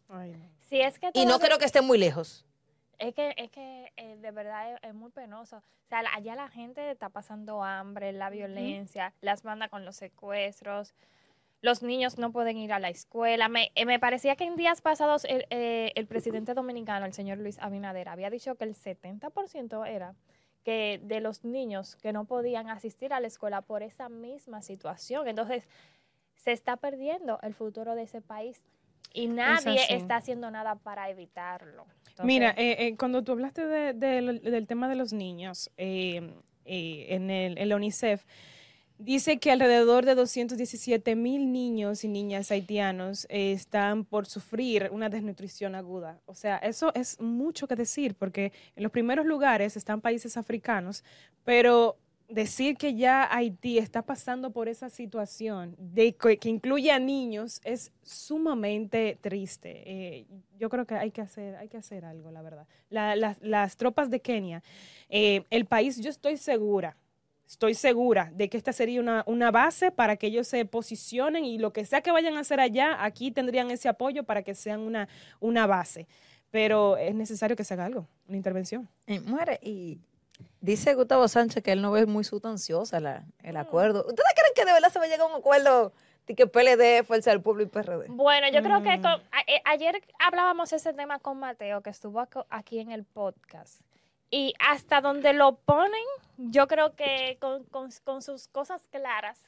Ay, 0.08 0.30
no. 0.30 0.48
Si 0.70 0.80
es 0.80 0.98
que 0.98 1.10
Y 1.12 1.26
no 1.26 1.40
creo 1.40 1.58
que 1.58 1.64
esté 1.64 1.82
muy 1.82 1.98
lejos. 1.98 2.46
Es 2.98 3.14
que, 3.14 3.34
es 3.36 3.50
que 3.50 3.92
eh, 3.96 4.16
de 4.16 4.30
verdad 4.30 4.74
es, 4.74 4.80
es 4.82 4.94
muy 4.94 5.10
penoso. 5.10 5.56
O 5.58 5.88
sea, 5.88 6.02
la- 6.02 6.14
allá 6.14 6.34
la 6.36 6.48
gente 6.48 6.90
está 6.90 7.08
pasando 7.08 7.62
hambre, 7.64 8.12
la 8.12 8.30
violencia, 8.30 9.12
las 9.20 9.42
bandas 9.42 9.70
con 9.70 9.84
los 9.84 9.96
secuestros, 9.96 10.94
los 11.62 11.82
niños 11.82 12.18
no 12.18 12.32
pueden 12.32 12.56
ir 12.58 12.72
a 12.72 12.78
la 12.78 12.88
escuela. 12.88 13.48
Me, 13.48 13.70
eh, 13.74 13.86
me 13.86 13.98
parecía 14.00 14.36
que 14.36 14.44
en 14.44 14.56
días 14.56 14.80
pasados 14.80 15.24
el, 15.24 15.46
eh, 15.50 15.92
el 15.94 16.06
presidente 16.06 16.54
dominicano, 16.54 17.06
el 17.06 17.12
señor 17.12 17.38
Luis 17.38 17.58
Abinader, 17.60 18.08
había 18.08 18.30
dicho 18.30 18.54
que 18.56 18.64
el 18.64 18.74
70% 18.74 19.84
era 19.86 20.14
que 20.64 21.00
de 21.02 21.20
los 21.20 21.44
niños 21.44 21.96
que 21.96 22.12
no 22.12 22.24
podían 22.24 22.68
asistir 22.68 23.12
a 23.12 23.20
la 23.20 23.26
escuela 23.26 23.62
por 23.62 23.82
esa 23.82 24.08
misma 24.08 24.62
situación. 24.62 25.26
Entonces, 25.28 25.68
se 26.36 26.52
está 26.52 26.76
perdiendo 26.76 27.38
el 27.42 27.54
futuro 27.54 27.94
de 27.94 28.02
ese 28.02 28.20
país 28.20 28.64
y 29.12 29.28
nadie 29.28 29.74
está 29.96 30.16
haciendo 30.16 30.50
nada 30.50 30.74
para 30.76 31.10
evitarlo. 31.10 31.86
Mira, 32.24 32.50
eh, 32.56 32.76
eh, 32.86 32.96
cuando 32.96 33.22
tú 33.22 33.32
hablaste 33.32 33.66
de- 33.66 33.92
del 33.94 34.66
tema 34.66 34.88
de 34.88 34.96
los 34.96 35.12
niños 35.12 35.70
eh, 35.76 36.32
eh, 36.64 37.06
en, 37.10 37.30
el, 37.30 37.58
en 37.58 37.72
UNICEF, 37.72 38.24
dice 38.98 39.38
que 39.38 39.50
alrededor 39.50 40.04
de 40.04 40.14
217 40.14 41.16
mil 41.16 41.50
niños 41.52 42.04
y 42.04 42.08
niñas 42.08 42.50
haitianos 42.52 43.26
eh, 43.30 43.52
están 43.52 44.04
por 44.04 44.26
sufrir 44.26 44.90
una 44.92 45.08
desnutrición 45.08 45.74
aguda. 45.74 46.20
O 46.26 46.34
sea, 46.34 46.58
eso 46.58 46.92
es 46.94 47.20
mucho 47.20 47.66
que 47.66 47.74
decir, 47.74 48.14
porque 48.14 48.52
en 48.76 48.82
los 48.84 48.92
primeros 48.92 49.26
lugares 49.26 49.76
están 49.76 50.00
países 50.00 50.36
africanos, 50.36 51.02
pero 51.44 51.96
decir 52.32 52.76
que 52.76 52.94
ya 52.94 53.28
Haití 53.34 53.78
está 53.78 54.02
pasando 54.02 54.50
por 54.50 54.68
esa 54.68 54.88
situación 54.88 55.76
que, 55.94 56.38
incluye 56.48 56.90
a 56.90 56.98
niños 56.98 57.60
es 57.64 57.92
sumamente 58.02 59.18
triste. 59.20 59.82
Eh, 59.84 60.26
yo 60.58 60.68
creo 60.68 60.86
que 60.86 60.94
hay 60.94 61.10
que 61.10 61.20
hacer, 61.20 61.56
hay 61.56 61.68
que 61.68 61.76
hacer 61.76 62.04
algo, 62.04 62.30
la 62.30 62.42
verdad. 62.42 62.66
La- 62.90 63.16
las- 63.16 63.40
las 63.40 63.76
tropas 63.76 64.10
de 64.10 64.20
Kenia, 64.20 64.62
eh, 65.08 65.44
el 65.50 65.66
país, 65.66 65.98
yo 66.00 66.10
estoy 66.10 66.36
segura, 66.36 66.96
estoy 67.46 67.74
segura 67.74 68.30
de 68.34 68.48
que 68.48 68.56
esta 68.56 68.72
sería 68.72 69.00
una, 69.00 69.22
una 69.26 69.50
base 69.50 69.90
para 69.90 70.16
que 70.16 70.28
ellos 70.28 70.46
se 70.48 70.64
posicionen 70.64 71.44
y 71.44 71.58
lo 71.58 71.72
que 71.72 71.84
sea 71.84 72.00
que 72.00 72.10
vayan 72.12 72.36
a 72.36 72.40
hacer 72.40 72.60
allá, 72.60 73.04
aquí 73.04 73.30
tendrían 73.30 73.70
ese 73.70 73.88
apoyo 73.88 74.24
para 74.24 74.42
que 74.42 74.54
sean 74.54 74.80
una, 74.80 75.08
una 75.40 75.66
base. 75.66 76.06
Pero 76.50 76.96
es 76.96 77.14
necesario 77.14 77.56
que 77.56 77.64
se 77.64 77.74
haga 77.74 77.86
algo, 77.86 78.06
una 78.28 78.36
intervención. 78.36 78.88
Eh, 79.06 79.20
muere 79.20 79.58
y 79.62 79.98
dice 80.60 80.94
Gustavo 80.94 81.28
Sánchez 81.28 81.62
que 81.62 81.72
él 81.72 81.82
no 81.82 81.90
ve 81.92 82.06
muy 82.06 82.24
sustanciosa 82.24 83.00
la- 83.00 83.24
el 83.42 83.56
acuerdo. 83.56 84.00
¿Ustedes 84.06 84.28
creen 84.34 84.52
que 84.54 84.64
de 84.64 84.72
verdad 84.72 84.90
se 84.92 84.98
va 84.98 85.04
a 85.04 85.08
llegar 85.08 85.22
a 85.26 85.30
un 85.30 85.36
acuerdo 85.36 85.92
de 86.26 86.34
que 86.34 86.46
PLD, 86.46 87.04
Fuerza 87.04 87.30
del 87.30 87.40
Pueblo 87.40 87.62
y 87.62 87.66
PRD? 87.66 88.06
Bueno, 88.08 88.48
yo 88.50 88.62
creo 88.62 88.82
que 88.82 88.96
Mm. 88.98 89.02
con- 89.02 89.22
a- 89.32 89.40
eh, 89.46 89.60
ayer 89.64 90.02
hablábamos 90.18 90.72
ese 90.72 90.92
tema 90.92 91.18
con 91.18 91.38
Mateo, 91.38 91.82
que 91.82 91.90
estuvo 91.90 92.20
aco- 92.20 92.46
aquí 92.50 92.78
en 92.78 92.90
el 92.92 93.04
podcast. 93.04 93.80
Y 94.30 94.54
hasta 94.60 95.00
donde 95.00 95.32
lo 95.34 95.56
ponen, 95.56 96.02
yo 96.38 96.66
creo 96.68 96.94
que 96.96 97.36
con, 97.40 97.64
con- 97.64 97.90
con 98.04 98.22
sus 98.22 98.48
cosas 98.48 98.86
claras 98.90 99.38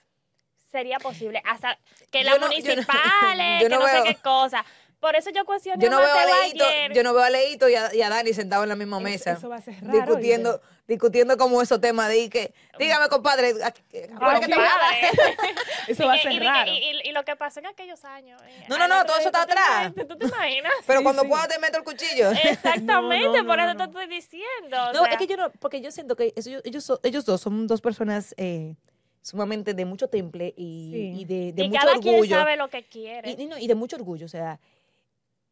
sería 0.70 0.98
posible. 0.98 1.40
Hasta 1.44 1.78
que 2.10 2.24
las 2.24 2.38
no- 2.40 2.40
yo 2.40 2.40
no- 2.42 2.48
municipales, 2.48 3.62
que 3.62 3.68
no 3.68 3.78
no, 3.78 3.84
veo- 3.86 4.04
sé 4.04 4.14
qué 4.14 4.20
cosa. 4.20 4.64
Por 5.04 5.16
eso 5.16 5.28
yo 5.28 5.44
cuestioné 5.44 5.84
Yo 5.84 5.90
no 5.90 5.98
a 5.98 6.00
veo 6.00 6.14
a 6.14 6.24
Leito, 6.40 6.64
ayer. 6.64 6.92
yo 6.94 7.02
no 7.02 7.12
veo 7.12 7.22
a 7.22 7.28
Leito 7.28 7.68
y 7.68 7.74
a, 7.74 7.94
y 7.94 8.00
a 8.00 8.08
Dani 8.08 8.32
sentados 8.32 8.62
en 8.62 8.70
la 8.70 8.76
misma 8.76 9.00
mesa. 9.00 9.32
eso 9.32 9.50
va 9.50 9.56
a 9.56 9.60
ser 9.60 9.74
raro, 9.84 9.92
discutiendo, 9.98 10.62
discutiendo 10.88 11.36
como 11.36 11.60
esos 11.60 11.78
temas 11.78 12.08
de 12.08 12.30
que, 12.30 12.54
dígame, 12.78 13.08
compadre, 13.10 13.52
¿a- 13.62 13.70
qué- 13.70 14.08
ahora 14.18 14.40
que 14.40 14.46
te. 14.46 14.54
Eso 15.88 16.06
va 16.06 16.14
a 16.14 16.16
Y 16.18 16.20
ser 16.22 16.32
y, 16.32 16.38
raro. 16.38 16.70
y- 16.70 16.76
y- 16.78 17.08
y 17.08 17.12
lo 17.12 17.22
que 17.24 17.36
pasó 17.36 17.60
en 17.60 17.66
aquellos 17.66 18.02
años. 18.06 18.40
eh, 18.48 18.64
No, 18.68 18.78
no, 18.78 18.88
no, 18.88 19.04
todo 19.04 19.18
eso 19.18 19.26
está 19.28 19.42
¿tú 19.42 19.48
te 19.48 19.52
atrás. 19.52 19.92
¿Tú 20.08 20.16
te 20.16 20.26
imaginas? 20.26 20.72
Pero 20.86 21.00
Sí, 21.00 21.04
cuando 21.04 21.22
sí. 21.22 21.28
pueda 21.28 21.48
te 21.48 21.58
meto 21.58 21.76
el 21.78 21.84
cuchillo. 21.84 22.30
Exactamente, 22.44 23.26
No, 23.28 23.42
no, 23.42 23.46
por 23.46 23.60
eso 23.60 23.74
no. 23.74 23.76
te 23.76 23.84
estoy 23.84 24.06
diciendo. 24.06 24.76
o 24.88 24.92
No, 24.94 25.02
sea, 25.04 25.12
es 25.12 25.18
que 25.18 25.26
yo 25.26 25.36
no, 25.36 25.50
porque 25.60 25.80
yo 25.82 25.90
siento 25.90 26.16
que 26.16 26.32
eso- 26.34 26.60
ellos, 26.64 26.92
ellos 27.02 27.24
dos 27.26 27.42
son 27.42 27.66
dos 27.66 27.80
personas 27.82 28.34
eh, 28.38 28.74
sumamente 29.20 29.74
de 29.74 29.84
mucho 29.84 30.08
temple 30.08 30.52
y, 30.56 30.90
Sí. 30.92 31.20
y 31.20 31.24
de, 31.24 31.52
de 31.52 31.64
y 31.64 31.68
mucho 31.68 31.80
cada 31.80 31.98
quien 31.98 32.14
orgullo. 32.14 32.36
sabe 32.38 32.56
lo 32.56 32.68
que 32.68 32.84
quiere. 32.84 33.30
Y, 33.30 33.42
y 33.42 33.46
no, 33.46 33.58
y 33.58 33.66
de 33.66 33.74
mucho 33.74 33.96
orgullo, 33.96 34.26
o 34.26 34.28
sea, 34.28 34.58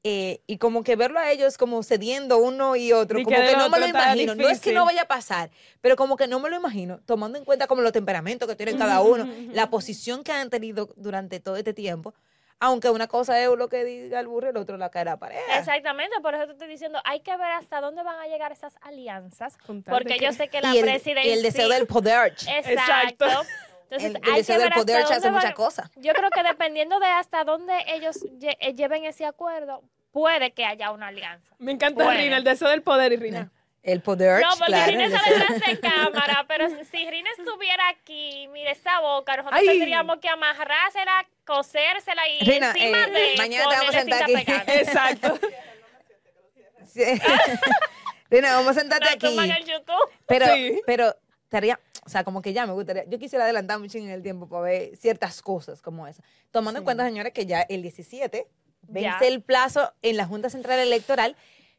eh, 0.04 0.40
y 0.48 0.58
como 0.58 0.82
que 0.82 0.96
verlo 0.96 1.18
a 1.20 1.30
ellos 1.30 1.56
como 1.56 1.82
cediendo 1.82 2.38
uno 2.38 2.74
y 2.74 2.92
otro, 2.92 3.22
como 3.22 3.36
que 3.36 3.56
no 3.56 3.68
me 3.68 3.78
lo 3.78 3.86
imagino. 3.86 4.34
No 4.34 4.48
es 4.48 4.60
que 4.60 4.72
no 4.72 4.84
vaya 4.84 5.02
a 5.02 5.06
pasar, 5.08 5.50
pero 5.80 5.94
como 5.96 6.16
que 6.16 6.26
no 6.26 6.40
me 6.40 6.50
lo 6.50 6.56
imagino, 6.56 7.00
tomando 7.06 7.38
en 7.38 7.44
cuenta 7.44 7.66
como 7.68 7.82
los 7.82 7.92
temperamentos 7.92 8.48
que 8.48 8.56
tienen 8.56 8.78
cada 8.78 9.00
uno, 9.00 9.26
la 9.52 9.70
posición 9.70 10.24
que 10.24 10.32
han 10.32 10.50
tenido 10.50 10.88
durante 10.96 11.38
todo 11.40 11.56
este 11.56 11.72
tiempo, 11.72 12.14
aunque 12.58 12.90
una 12.90 13.06
cosa 13.08 13.40
es 13.40 13.48
lo 13.48 13.68
que 13.68 13.84
diga 13.84 14.20
el 14.20 14.28
burro 14.28 14.46
y 14.46 14.50
el 14.50 14.56
otro 14.56 14.76
la 14.76 14.88
cara 14.90 15.16
pareja. 15.18 15.58
Exactamente, 15.58 16.20
por 16.20 16.34
eso 16.34 16.46
te 16.46 16.52
estoy 16.52 16.68
diciendo, 16.68 17.00
hay 17.04 17.20
que 17.20 17.36
ver 17.36 17.50
hasta 17.52 17.80
dónde 17.80 18.02
van 18.02 18.18
a 18.20 18.26
llegar 18.26 18.52
esas 18.52 18.74
alianzas, 18.82 19.56
porque 19.88 20.16
que- 20.16 20.24
yo 20.26 20.32
sé 20.32 20.48
que 20.48 20.60
la 20.60 20.72
Y 20.74 20.78
el, 20.78 20.84
presidencia... 20.84 21.28
y 21.30 21.32
el 21.32 21.42
deseo 21.42 21.68
del 21.68 21.86
poder. 21.86 22.32
Exacto. 22.48 23.26
Entonces, 23.92 24.10
El, 24.10 24.16
el 24.28 24.32
hay 24.32 24.38
deseo 24.40 24.56
que 24.56 24.62
del 24.62 24.70
ver 24.70 24.78
hasta 24.78 24.80
poder 24.80 25.04
dónde 25.20 25.30
muchas 25.30 25.54
cosas. 25.54 25.90
Yo 25.96 26.12
creo 26.14 26.30
que 26.30 26.42
dependiendo 26.42 26.98
de 27.00 27.06
hasta 27.06 27.44
dónde 27.44 27.74
ellos 27.88 28.16
lle- 28.38 28.56
eh, 28.60 28.74
lleven 28.74 29.04
ese 29.04 29.24
acuerdo, 29.26 29.82
puede 30.12 30.52
que 30.52 30.64
haya 30.64 30.90
una 30.92 31.08
alianza. 31.08 31.54
Me 31.58 31.72
encanta. 31.72 32.10
Rina, 32.12 32.36
el 32.38 32.44
deseo 32.44 32.68
del 32.68 32.82
poder 32.82 33.12
y 33.12 33.16
Rina. 33.16 33.50
El 33.82 34.00
poder, 34.00 34.40
No, 34.42 34.48
porque 34.50 34.66
claro. 34.66 34.92
Rina 34.92 35.08
deseo- 35.08 35.38
detrás 35.38 35.60
de 35.66 35.80
cámara, 35.80 36.44
pero 36.46 36.68
si- 36.90 37.10
Rina 37.10 37.28
estuviera 37.36 37.88
aquí, 37.88 38.46
mire 38.52 38.70
esa 38.70 39.00
boca, 39.00 39.36
nosotros 39.36 39.60
Ay. 39.60 39.66
tendríamos 39.66 40.18
que 40.18 40.28
amarrársela, 40.28 41.26
cosérsela 41.44 42.28
y 42.28 42.40
Rina, 42.44 42.68
encima 42.70 42.98
eh, 42.98 43.10
de 43.10 43.34
mañana 43.38 43.68
te 43.68 43.76
vamos 43.76 43.94
a 43.94 43.98
sentar 43.98 44.22
aquí. 44.22 44.34
pegada. 44.34 44.64
Exacto. 44.74 45.38
Rina, 48.30 48.54
vamos 48.54 48.76
a 48.76 48.80
sentarte 48.80 49.04
Nos 49.06 49.38
aquí. 49.38 49.50
en 49.50 49.66
YouTube. 49.66 50.10
Pero, 50.26 50.46
Sí. 50.54 50.80
pero 50.86 51.14
estaría, 51.52 51.78
o 52.06 52.08
sea, 52.08 52.24
como 52.24 52.40
que 52.40 52.54
ya 52.54 52.66
me 52.66 52.72
gustaría, 52.72 53.04
yo 53.04 53.18
quisiera 53.18 53.44
adelantar 53.44 53.78
mucho 53.78 53.98
en 53.98 54.08
el 54.08 54.22
tiempo 54.22 54.48
para 54.48 54.62
ver 54.62 54.96
ciertas 54.96 55.42
cosas 55.42 55.82
como 55.82 56.06
esa. 56.06 56.22
Tomando 56.50 56.78
en 56.78 56.84
cuenta, 56.84 57.04
señores, 57.04 57.34
que 57.34 57.44
ya 57.44 57.60
el 57.60 57.82
17 57.82 58.48
vence 58.88 59.02
Ya. 59.02 59.18
el 59.28 59.42
plazo 59.42 59.92
en 60.00 60.16
la 60.16 60.24
Junta 60.26 60.48
Central 60.48 60.78
Electoral 60.78 61.36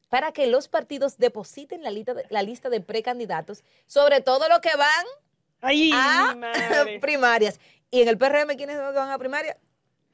para 0.10 0.32
que 0.32 0.46
los 0.46 0.68
partidos 0.68 1.18
depositen 1.18 1.82
la 1.82 1.90
lista 1.90 2.14
de, 2.14 2.24
la 2.30 2.44
lista 2.44 2.70
de 2.70 2.82
precandidatos, 2.82 3.64
sobre 3.88 4.22
todo 4.22 4.48
los 4.48 4.60
que 4.60 4.76
van 4.78 5.06
Ay, 5.62 5.90
a 5.92 6.36
primarias. 7.02 7.60
Y 7.90 8.02
en 8.02 8.10
el 8.10 8.18
PRM, 8.20 8.56
¿quiénes 8.56 8.76
son 8.76 8.86
los 8.86 8.94
que 8.94 9.00
van 9.00 9.10
a 9.10 9.18
primaria? 9.18 9.58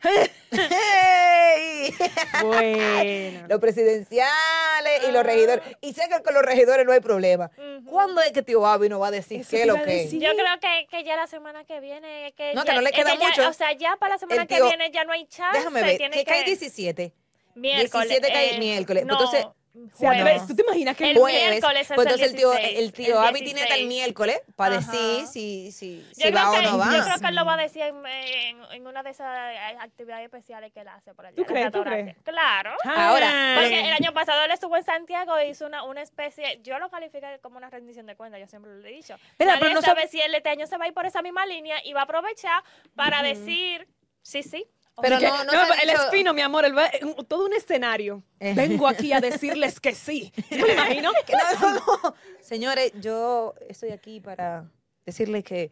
¡Hey! 0.01 1.93
Bueno. 2.43 3.47
los 3.49 3.59
presidenciales 3.59 5.03
y 5.07 5.11
los 5.11 5.23
regidores. 5.23 5.63
Y 5.81 5.93
sé 5.93 6.07
que 6.09 6.21
con 6.23 6.33
los 6.33 6.43
regidores 6.43 6.85
no 6.85 6.91
hay 6.91 6.99
problema. 6.99 7.51
¿Cuándo 7.85 8.21
es 8.21 8.31
que 8.31 8.41
tío 8.41 8.65
Avi 8.65 8.87
nos 8.89 9.01
va 9.01 9.07
a 9.07 9.11
decir 9.11 9.41
Eso 9.41 9.49
qué 9.51 9.61
es 9.61 9.67
lo 9.67 9.81
que 9.83 10.03
es? 10.03 10.11
Yo 10.11 10.19
creo 10.19 10.59
que, 10.61 10.87
que 10.89 11.03
ya 11.03 11.15
la 11.15 11.27
semana 11.27 11.63
que 11.65 11.79
viene. 11.79 12.33
Que 12.37 12.53
No, 12.53 12.63
que 12.63 12.73
no 12.73 12.81
le 12.81 12.91
queda 12.91 13.15
mucho. 13.15 13.49
o 13.49 13.53
sea, 13.53 13.73
ya 13.73 13.97
para 13.97 14.15
la 14.15 14.19
semana 14.19 14.45
que 14.45 14.61
viene 14.61 14.91
ya 14.91 15.03
no 15.03 15.11
hay 15.11 15.25
chance. 15.25 15.57
Déjame 15.57 15.81
ver, 15.81 15.97
tiene 15.97 16.15
¿qué 16.17 16.23
que 16.25 16.31
cae 16.31 16.43
17? 16.43 17.13
Miércoles. 17.55 18.07
17 18.09 18.33
cae 18.33 18.55
eh, 18.55 18.59
miércoles. 18.59 19.05
No, 19.05 19.13
Entonces, 19.13 19.45
Se. 19.93 20.47
¿Tú 20.47 20.55
te 20.55 20.61
imaginas 20.63 20.95
que 20.97 21.11
El 21.11 21.17
Jueves. 21.17 21.49
miércoles 21.51 21.81
es 21.91 21.95
Pues 21.95 22.07
el 22.07 22.13
entonces 22.13 22.27
el 22.31 22.35
tío, 22.37 22.51
16, 22.51 22.79
el 22.79 22.93
tío 22.93 23.21
el 23.21 23.27
Avi 23.27 23.39
tiene 23.43 23.61
hasta 23.61 23.75
el 23.75 23.81
16. 23.81 23.87
miércoles 23.87 24.41
para 24.55 24.77
Ajá. 24.77 24.91
decir 24.91 25.27
si, 25.27 25.71
si, 25.71 26.05
si 26.13 26.31
va 26.31 26.51
que, 26.51 26.67
o 26.67 26.71
no 26.71 26.77
va. 26.77 26.85
yo 26.97 27.03
creo 27.03 27.19
que 27.19 27.27
él 27.27 27.35
lo 27.35 27.45
va 27.45 27.53
a 27.53 27.57
decir 27.57 27.81
en, 27.83 28.05
en- 28.05 28.63
en 28.71 28.87
una 28.87 29.03
de 29.03 29.09
esas 29.09 29.53
eh, 29.53 29.77
actividades 29.79 30.25
especiales 30.25 30.71
que 30.73 30.81
él 30.81 30.87
hace 30.87 31.13
por 31.13 31.25
allá. 31.25 31.35
¿Tú 31.35 31.45
crees? 31.45 31.71
¿Tú 31.71 31.83
crees? 31.83 32.15
Claro. 32.23 32.71
Ahora, 32.83 33.55
Porque 33.59 33.79
el 33.79 33.93
año 33.93 34.13
pasado 34.13 34.43
él 34.45 34.51
estuvo 34.51 34.75
en 34.77 34.83
Santiago 34.83 35.37
e 35.37 35.49
hizo 35.49 35.65
una, 35.65 35.83
una 35.83 36.01
especie, 36.01 36.59
yo 36.63 36.77
lo 36.79 36.89
califiqué 36.89 37.39
como 37.41 37.57
una 37.57 37.69
rendición 37.69 38.05
de 38.05 38.15
cuentas, 38.15 38.39
yo 38.39 38.47
siempre 38.47 38.71
lo 38.75 38.85
he 38.87 38.91
dicho. 38.91 39.15
Nadie 39.39 39.59
pero 39.59 39.73
no 39.75 39.81
sabe 39.81 40.01
sabe- 40.01 40.07
si 40.11 40.21
él 40.21 40.33
este 40.35 40.49
año 40.49 40.67
se 40.67 40.77
va 40.77 40.85
a 40.85 40.87
ir 40.87 40.93
por 40.93 41.05
esa 41.05 41.21
misma 41.21 41.45
línea 41.45 41.77
y 41.85 41.93
va 41.93 42.01
a 42.01 42.03
aprovechar 42.03 42.63
para 42.95 43.21
decir, 43.23 43.87
sí, 44.21 44.43
sí. 44.43 44.65
Pero 45.01 45.19
que, 45.19 45.27
no, 45.27 45.43
no 45.45 45.73
el 45.81 45.89
dicho- 45.89 46.03
espino, 46.05 46.33
mi 46.33 46.41
amor, 46.41 46.65
un- 47.01 47.25
todo 47.25 47.45
un 47.45 47.53
escenario. 47.53 48.23
Eh. 48.39 48.53
Vengo 48.55 48.87
aquí 48.87 49.13
a 49.13 49.19
decirles 49.19 49.79
que 49.79 49.93
sí. 49.95 50.31
¿Tú 50.49 50.55
me 50.57 50.73
imagino? 50.73 51.11
Que 51.25 51.33
no, 51.33 51.69
no, 51.71 51.79
no. 52.03 52.15
Señores, 52.41 52.91
yo 53.01 53.53
estoy 53.67 53.89
aquí 53.91 54.19
para 54.19 54.69
decirles 55.05 55.43
que 55.43 55.71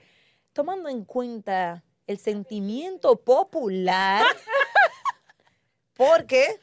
tomando 0.54 0.90
en 0.90 1.06
cuenta 1.06 1.84
el 2.08 2.18
sentimiento 2.20 3.16
popular, 3.18 4.26
porque 5.94 6.60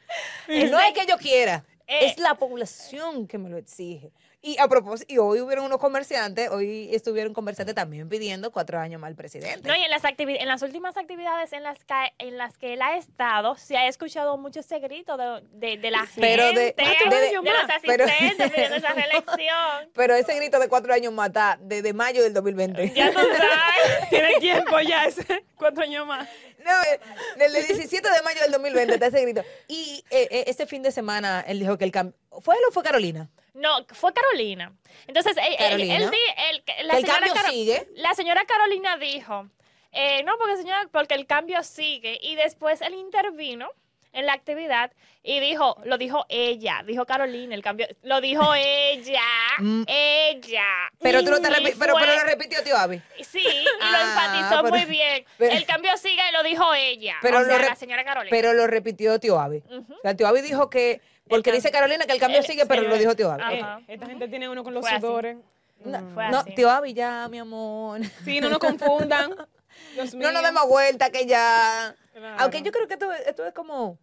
no 0.48 0.78
es 0.80 0.92
que 0.94 1.06
yo 1.08 1.16
quiera, 1.18 1.64
Eh. 1.86 2.06
es 2.06 2.18
la 2.18 2.34
población 2.34 3.26
que 3.26 3.36
me 3.38 3.50
lo 3.50 3.58
exige. 3.58 4.10
Y 4.46 4.58
a 4.58 4.68
propósito, 4.68 5.10
y 5.10 5.16
hoy 5.16 5.40
hubieron 5.40 5.64
unos 5.64 5.78
comerciantes, 5.78 6.50
hoy 6.50 6.90
estuvieron 6.94 7.32
comerciantes 7.32 7.74
también 7.74 8.10
pidiendo 8.10 8.52
cuatro 8.52 8.78
años 8.78 9.00
más 9.00 9.08
al 9.08 9.14
presidente. 9.16 9.66
No, 9.66 9.74
y 9.74 9.80
en 9.82 9.88
las, 9.90 10.02
activi- 10.02 10.36
en 10.38 10.46
las 10.48 10.60
últimas 10.60 10.98
actividades 10.98 11.54
en 11.54 11.62
las, 11.62 11.78
que, 11.82 11.94
en 12.18 12.36
las 12.36 12.58
que 12.58 12.74
él 12.74 12.82
ha 12.82 12.98
estado, 12.98 13.56
se 13.56 13.78
ha 13.78 13.88
escuchado 13.88 14.36
mucho 14.36 14.60
ese 14.60 14.80
grito 14.80 15.16
de, 15.16 15.40
de, 15.52 15.78
de 15.78 15.90
la 15.90 16.06
Pero 16.20 16.48
de- 16.48 16.52
gente, 16.52 16.74
Cuatro 16.76 17.18
de, 17.20 17.28
años 17.28 17.42
de 17.44 17.50
los 17.52 17.70
asistentes 17.70 18.50
pidiendo 18.52 18.76
esa 18.76 18.92
reelección. 18.92 19.90
Pero 19.94 20.14
ese 20.14 20.36
grito 20.36 20.58
de 20.58 20.68
cuatro 20.68 20.92
años 20.92 21.10
más 21.14 21.28
está 21.28 21.58
desde 21.62 21.94
mayo 21.94 22.22
del 22.22 22.34
2020. 22.34 22.92
Ya 22.94 23.12
tú 23.12 23.20
sabes. 23.38 24.08
Tiene 24.10 24.34
tiempo 24.40 24.78
ya, 24.80 25.06
ese 25.06 25.42
cuatro 25.56 25.84
años 25.84 26.06
más. 26.06 26.28
No, 26.62 26.70
eh, 26.92 27.00
desde 27.38 27.60
el 27.60 27.66
17 27.66 28.06
de 28.10 28.22
mayo 28.22 28.42
del 28.42 28.52
2020 28.52 28.92
está 28.92 29.06
ese 29.06 29.22
grito. 29.22 29.42
Y 29.68 30.04
eh, 30.10 30.28
eh, 30.30 30.44
este 30.48 30.66
fin 30.66 30.82
de 30.82 30.92
semana 30.92 31.42
él 31.48 31.60
dijo 31.60 31.78
que 31.78 31.84
el 31.84 31.92
cambio... 31.92 32.14
¿Fue 32.42 32.54
él 32.56 32.60
o 32.68 32.72
fue 32.72 32.82
Carolina? 32.82 33.30
No, 33.54 33.86
fue 33.92 34.12
Carolina. 34.12 34.72
Entonces, 35.06 35.36
él, 35.36 35.44
él- 35.52 35.56
Carolina. 35.58 35.96
él 35.96 36.10
di- 36.10 36.16
él- 36.50 36.86
la 36.86 36.94
señora 36.96 37.14
cambio 37.14 37.34
Caro- 37.34 37.48
sigue. 37.50 37.88
La 37.94 38.14
señora 38.14 38.44
Carolina 38.44 38.96
dijo, 38.98 39.48
eh, 39.92 40.22
no, 40.24 40.36
porque 40.38 40.56
señora, 40.56 40.88
porque 40.92 41.14
el 41.14 41.26
cambio 41.26 41.62
sigue. 41.62 42.18
Y 42.20 42.34
después 42.34 42.80
él 42.80 42.94
intervino 42.94 43.70
en 44.12 44.26
la 44.26 44.32
actividad 44.32 44.92
y 45.24 45.40
dijo, 45.40 45.76
lo 45.84 45.98
dijo 45.98 46.24
ella, 46.28 46.82
dijo 46.86 47.04
Carolina, 47.04 47.54
el 47.54 47.62
cambio, 47.62 47.86
lo 48.02 48.20
dijo 48.20 48.54
ella, 48.56 49.22
Mm. 49.58 49.84
ella. 49.88 50.64
Pero 51.00 51.22
tú 51.24 51.30
no 51.30 51.40
te 51.40 51.48
repi- 51.48 51.74
pero, 51.78 51.94
pero 51.98 52.14
lo 52.14 52.22
repitió 52.24 52.62
tío 52.64 52.76
Abby. 52.76 53.00
Sí, 53.22 53.38
y 53.44 53.64
lo 53.64 53.96
Ah, 53.96 54.02
enfatizó 54.02 54.62
pero- 54.62 54.74
muy 54.76 54.84
bien. 54.84 55.24
pero- 55.38 55.56
el 55.56 55.64
cambio 55.66 55.96
sigue 55.96 56.22
y 56.28 56.32
lo 56.32 56.42
dijo 56.42 56.74
ella. 56.74 57.16
Pero 57.22 57.38
o 57.38 57.40
lo 57.40 57.46
sea, 57.46 57.58
rep- 57.58 57.68
la 57.68 57.76
señora 57.76 58.04
Carolina. 58.04 58.30
Pero 58.36 58.52
lo 58.52 58.66
repitió 58.66 59.18
tío 59.20 59.38
Abby. 59.38 59.62
O 59.68 60.00
sea, 60.02 60.14
tío 60.16 60.26
Abby 60.26 60.40
dijo 60.42 60.68
que... 60.70 61.00
Porque 61.28 61.52
dice 61.52 61.70
Carolina 61.70 62.04
que 62.06 62.12
el 62.12 62.20
cambio 62.20 62.40
el- 62.40 62.46
sigue, 62.46 62.66
pero 62.66 62.82
el- 62.82 62.88
lo 62.88 62.96
dijo 62.98 63.14
tío 63.16 63.30
Abby. 63.32 63.60
Ajá. 63.60 63.78
Eh, 63.80 63.94
esta 63.94 64.06
gente 64.06 64.28
tiene 64.28 64.48
uno 64.48 64.62
con 64.64 64.74
los 64.74 64.82
Fue 64.82 64.90
así. 64.90 65.00
sudores. 65.00 65.36
No, 65.84 66.00
Mm. 66.00 66.14
Fue 66.14 66.28
no, 66.30 66.38
así. 66.38 66.54
tío 66.54 66.70
Abby 66.70 66.94
ya, 66.94 67.28
mi 67.28 67.38
amor. 67.38 68.00
Sí, 68.24 68.40
no 68.40 68.48
nos 68.48 68.58
confundan. 68.58 69.34
Dios 69.94 70.14
No 70.14 70.30
nos 70.32 70.42
demos 70.42 70.68
vuelta 70.68 71.10
que 71.10 71.26
ya... 71.26 71.94
Claro. 72.12 72.36
Aunque 72.42 72.62
yo 72.62 72.70
creo 72.70 72.86
que 72.86 72.94
esto, 72.94 73.10
esto 73.12 73.46
es 73.46 73.52
como... 73.54 73.98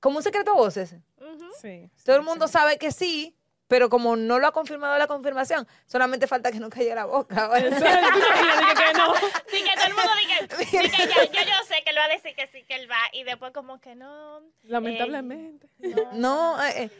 Como 0.00 0.16
un 0.18 0.22
secreto 0.22 0.52
a 0.52 0.54
voces. 0.54 0.94
Sí. 1.60 1.90
Todo 2.04 2.16
el 2.16 2.22
mundo 2.22 2.46
sabe 2.48 2.78
que 2.78 2.90
sí, 2.92 3.36
pero 3.68 3.88
como 3.90 4.16
no 4.16 4.38
lo 4.38 4.46
ha 4.48 4.52
confirmado 4.52 4.98
la 4.98 5.06
confirmación, 5.06 5.66
solamente 5.86 6.26
falta 6.26 6.50
que 6.50 6.58
no 6.58 6.70
calle 6.70 6.94
la 6.94 7.04
boca. 7.04 7.50
Eso, 7.58 7.68
¿tú 7.68 7.80
te 7.80 7.86
imaginas? 7.86 8.58
Dije 8.58 8.74
que 8.74 8.98
no. 8.98 9.14
Sí, 9.46 9.62
que 9.64 9.76
todo 9.76 9.86
el 9.86 9.94
mundo 9.94 10.10
diga, 10.18 10.48
que 10.70 10.88
ya, 10.88 11.24
yo, 11.24 11.42
yo 11.48 11.64
sé 11.66 11.82
que 11.84 11.90
él 11.90 11.96
va 11.98 12.04
a 12.04 12.08
decir 12.08 12.34
que 12.34 12.46
sí, 12.48 12.64
que 12.64 12.74
él 12.74 12.90
va, 12.90 12.98
y 13.12 13.24
después 13.24 13.52
como 13.52 13.80
que 13.80 13.94
no. 13.94 14.40
Lamentablemente. 14.64 15.68
eh, 15.82 15.94
no. 16.12 16.56
No, 16.56 16.64
eh, 16.64 16.84
eh, 16.84 16.90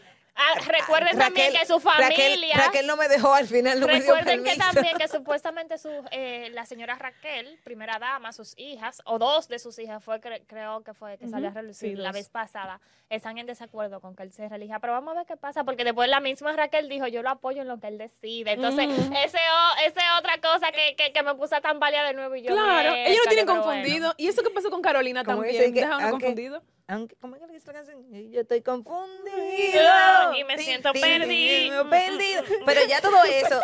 Ah, 0.41 0.55
recuerden 0.69 1.19
también 1.19 1.53
que 1.53 1.67
su 1.67 1.81
familia... 1.81 2.09
Raquel, 2.11 2.45
Raquel 2.55 2.87
no 2.87 2.97
me 2.97 3.09
dejó 3.09 3.35
al 3.35 3.49
final, 3.49 3.81
no 3.81 3.89
me 3.89 4.01
dio 4.01 4.15
Recuerden 4.15 4.45
que 4.45 4.57
también 4.57 4.97
que 4.97 5.09
supuestamente 5.09 5.79
su, 5.79 5.91
eh, 6.13 6.49
la 6.53 6.65
señora 6.65 6.95
Raquel, 6.95 7.59
primera 7.65 7.99
dama, 7.99 8.33
sus 8.33 8.55
hijas, 8.57 9.03
o 9.05 9.19
dos 9.19 9.49
de 9.49 9.59
sus 9.59 9.77
hijas, 9.81 10.03
fue 10.05 10.21
cre- 10.21 10.45
creo 10.47 10.85
que 10.85 10.95
fue 10.95 11.19
que 11.19 11.27
salió 11.27 11.49
a 11.49 11.53
relucir 11.53 11.91
sí, 11.91 11.97
la 11.97 12.11
dos. 12.11 12.15
vez 12.15 12.29
pasada, 12.29 12.81
están 13.11 13.37
en 13.39 13.47
desacuerdo 13.47 14.01
con 14.01 14.15
que 14.15 14.23
él 14.23 14.33
se 14.33 14.49
relija. 14.49 14.79
Pero 14.79 14.93
vamos 14.93 15.13
a 15.15 15.19
ver 15.19 15.27
qué 15.27 15.37
pasa, 15.37 15.65
porque 15.65 15.83
después 15.83 16.09
la 16.09 16.21
misma 16.21 16.53
Raquel 16.53 16.89
dijo, 16.89 17.09
yo 17.09 17.23
lo 17.23 17.31
apoyo 17.31 17.63
en 17.63 17.69
lo 17.69 17.81
que 17.81 17.89
él 17.89 17.99
decide. 17.99 18.53
Entonces, 18.53 18.87
ese, 18.89 19.39
o- 19.39 19.87
ese 19.87 20.01
otra 20.21 20.39
cosa 20.41 20.71
que, 20.71 20.95
que, 20.97 21.13
que 21.13 21.23
me 21.25 21.35
puso 21.35 21.57
a 21.57 21.61
tambalear 21.61 22.07
de 22.07 22.15
nuevo 22.15 22.37
y 22.37 22.43
yo... 22.43 22.53
Claro, 22.53 22.91
ellos 22.91 23.09
miércoles, 23.09 23.29
tienen 23.29 23.47
confundido. 23.47 24.15
¿Y 24.17 24.29
eso 24.29 24.43
qué 24.45 24.51
pasó 24.51 24.71
con 24.71 24.83
Carolina 24.83 25.25
también? 25.25 25.75
que, 25.75 25.81
Dejaron 25.81 26.01
aunque- 26.03 26.27
confundido. 26.27 26.63
Aunque, 26.89 27.15
¿cómo 27.17 27.37
es 27.37 27.41
que 27.43 27.47
le 27.47 27.53
dice 27.53 27.67
la 27.67 27.75
canción? 27.75 28.11
Yo 28.33 28.41
estoy 28.41 28.63
confundido. 28.63 30.35
Y 30.35 30.45
me 30.45 30.57
siento 30.59 30.91
perdido. 30.95 31.89
perdido. 31.89 32.43
Pero 32.67 32.81
ya 32.89 33.01
todo 33.03 33.23
eso, 33.25 33.61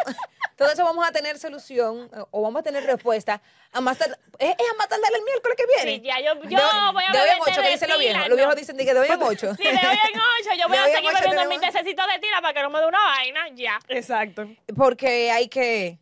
todo 0.57 0.71
eso 0.71 0.85
vamos 0.85 1.09
a 1.09 1.11
tener 1.11 1.39
solución 1.39 2.11
o 2.31 2.43
vamos 2.43 2.61
a 2.61 2.63
tener 2.63 2.85
respuesta 2.85 3.41
a 3.73 3.81
más 3.81 3.97
tardar, 3.97 4.19
es, 4.39 4.51
es 4.51 4.71
a 4.71 4.77
más 4.77 4.89
tardar 4.89 5.11
el 5.17 5.23
miércoles 5.25 5.57
que 5.57 5.65
viene. 5.67 5.99
Sí, 5.99 6.03
ya 6.07 6.21
yo, 6.21 6.35
yo 6.43 6.59
de, 6.59 6.93
voy 6.93 7.05
a 7.09 7.13
de 7.13 7.19
hoy 7.19 7.25
beber 7.25 7.37
en 7.37 7.43
ocho, 7.43 7.63
que 7.63 7.71
dicen 7.71 7.89
los 7.89 7.99
viejos. 7.99 8.29
Los 8.29 8.37
viejos 8.37 8.57
dicen 8.57 8.77
que 8.77 8.95
de 8.95 9.01
hoy 9.01 9.09
en 9.09 9.23
ocho. 9.23 9.55
Sí, 9.55 9.63
de 9.63 9.71
hoy 9.71 9.99
en 10.13 10.21
ocho, 10.21 10.51
yo 10.61 10.69
voy 10.69 10.77
De 10.77 10.85
a 10.85 10.87
seguir 10.95 11.11
ocho 11.11 11.19
bebiendo 11.23 11.49
mi 11.49 11.57
tenemos- 11.57 11.73
tececito 11.73 12.03
de 12.07 12.19
tila 12.21 12.41
para 12.43 12.53
que 12.55 12.63
no 12.63 12.69
me 12.71 12.79
dé 12.79 12.87
una 12.87 13.03
vaina, 13.05 13.49
ya. 13.55 13.79
Exacto. 13.89 14.49
Porque 14.77 15.31
hay 15.31 15.49
que, 15.49 15.99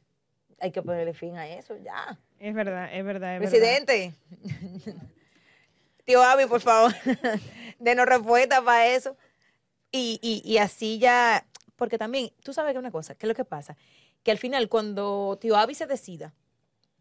hay 0.61 0.73
que 0.73 0.83
ponerle 0.83 1.15
fin 1.15 1.37
a 1.39 1.47
eso, 1.49 1.77
ya. 1.77 2.19
Es 2.41 2.53
verdad, 2.53 2.93
es 2.93 3.05
verdad, 3.05 3.37
es 3.37 3.41
verdad. 3.41 3.51
Presidente. 3.51 4.13
Tío 6.05 6.23
Avi, 6.23 6.47
por 6.47 6.61
favor, 6.61 6.93
denos 7.79 8.07
respuesta 8.07 8.63
para 8.63 8.87
eso. 8.89 9.17
Y, 9.91 10.19
y, 10.23 10.43
y 10.51 10.59
así 10.59 10.99
ya, 10.99 11.47
porque 11.77 11.99
también, 11.99 12.33
tú 12.43 12.53
sabes 12.53 12.73
que 12.73 12.79
una 12.79 12.91
cosa, 12.91 13.15
¿qué 13.15 13.27
es 13.27 13.29
lo 13.29 13.35
que 13.35 13.45
pasa? 13.45 13.77
Que 14.23 14.31
al 14.31 14.39
final, 14.39 14.69
cuando 14.69 15.39
Tío 15.41 15.57
Avi 15.57 15.75
se 15.75 15.87
decida, 15.87 16.33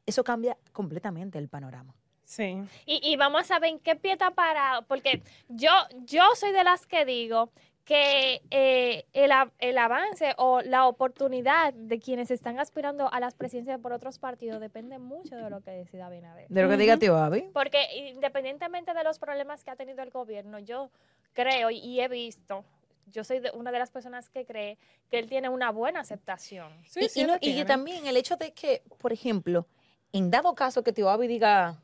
eso 0.05 0.23
cambia 0.23 0.57
completamente 0.73 1.37
el 1.37 1.47
panorama. 1.47 1.95
Sí. 2.25 2.63
Y, 2.85 3.01
y 3.03 3.15
vamos 3.17 3.41
a 3.41 3.43
saber 3.45 3.71
en 3.71 3.79
qué 3.79 3.95
pie 3.95 4.13
está 4.13 4.31
parado, 4.31 4.83
porque 4.83 5.21
yo, 5.49 5.71
yo 6.05 6.23
soy 6.35 6.51
de 6.51 6.63
las 6.63 6.85
que 6.85 7.05
digo 7.05 7.51
que 7.91 8.41
eh, 8.51 9.05
el, 9.11 9.77
avance 9.77 10.33
o 10.37 10.61
la 10.61 10.87
oportunidad 10.87 11.73
de 11.73 11.99
quienes 11.99 12.31
están 12.31 12.57
aspirando 12.57 13.11
a 13.11 13.19
las 13.19 13.33
presidencias 13.35 13.81
por 13.81 13.91
otros 13.91 14.17
partidos 14.17 14.61
depende 14.61 14.97
mucho 14.97 15.35
de 15.35 15.49
lo 15.49 15.59
que 15.59 15.71
decida 15.71 16.05
Abinader. 16.05 16.47
De 16.47 16.61
lo 16.63 16.69
que 16.69 16.77
diga 16.77 16.95
Tío 16.95 17.17
Avi. 17.17 17.49
Porque 17.53 17.83
independientemente 18.13 18.93
de 18.93 19.03
los 19.03 19.19
problemas 19.19 19.65
que 19.65 19.71
ha 19.71 19.75
tenido 19.75 20.01
el 20.03 20.09
gobierno, 20.09 20.57
yo 20.59 20.89
creo 21.33 21.69
y- 21.69 21.99
he 21.99 22.07
visto, 22.07 22.63
yo 23.07 23.25
soy 23.25 23.39
de- 23.39 23.51
una 23.51 23.73
de 23.73 23.79
las 23.79 23.91
personas 23.91 24.29
que 24.29 24.45
cree 24.45 24.77
que 25.09 25.19
él 25.19 25.27
tiene 25.27 25.49
una 25.49 25.69
buena 25.69 25.99
aceptación. 25.99 26.71
Sí, 26.87 27.01
y, 27.01 27.09
sí 27.09 27.27
y 27.41 27.55
no- 27.55 27.65
también 27.65 28.05
el 28.07 28.15
hecho 28.15 28.37
de 28.37 28.53
que, 28.53 28.83
por 28.99 29.11
ejemplo, 29.11 29.67
en 30.13 30.31
dado 30.31 30.55
caso 30.55 30.81
que 30.81 30.93
Tío 30.93 31.09
Avi 31.09 31.27
diga, 31.27 31.81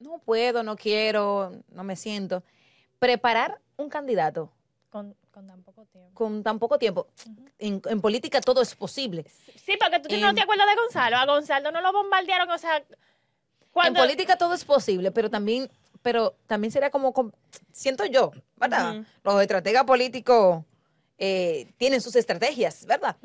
no 0.00 0.16
puedo, 0.16 0.62
no 0.62 0.76
quiero, 0.76 1.52
no 1.68 1.84
me 1.84 1.94
siento, 1.94 2.42
preparar 2.98 3.60
un 3.76 3.90
candidato 3.90 4.50
Con, 4.88 5.14
con 5.36 5.46
tan 5.46 5.62
poco 5.62 5.84
tiempo. 5.84 6.14
con 6.14 6.42
tan 6.42 6.58
poco 6.58 6.78
tiempo, 6.78 7.08
en, 7.58 7.82
en 7.84 8.00
política 8.00 8.40
todo 8.40 8.62
es 8.62 8.74
posible. 8.74 9.26
Sí, 9.28 9.76
porque 9.78 10.00
tú 10.00 10.16
no 10.18 10.34
te 10.34 10.40
acuerdas 10.40 10.66
de 10.66 10.80
Gonzalo. 10.80 11.16
A 11.18 11.26
Gonzalo 11.26 11.70
no 11.70 11.82
lo 11.82 11.92
bombardearon, 11.92 12.50
o 12.50 12.56
sea, 12.56 12.82
cuando... 13.70 14.00
En 14.00 14.06
política 14.06 14.38
todo 14.38 14.54
es 14.54 14.64
posible, 14.64 15.10
pero 15.10 15.28
también, 15.28 15.70
pero 16.00 16.34
también 16.46 16.70
sería 16.72 16.88
como, 16.88 17.12
com- 17.12 17.32
siento 17.70 18.06
yo, 18.06 18.30
¿verdad? 18.56 19.04
Los 19.22 19.42
estrategas 19.42 19.84
políticos 19.84 20.64
eh, 21.18 21.70
tienen 21.76 22.00
sus 22.00 22.16
estrategias, 22.16 22.86
¿verdad? 22.86 23.16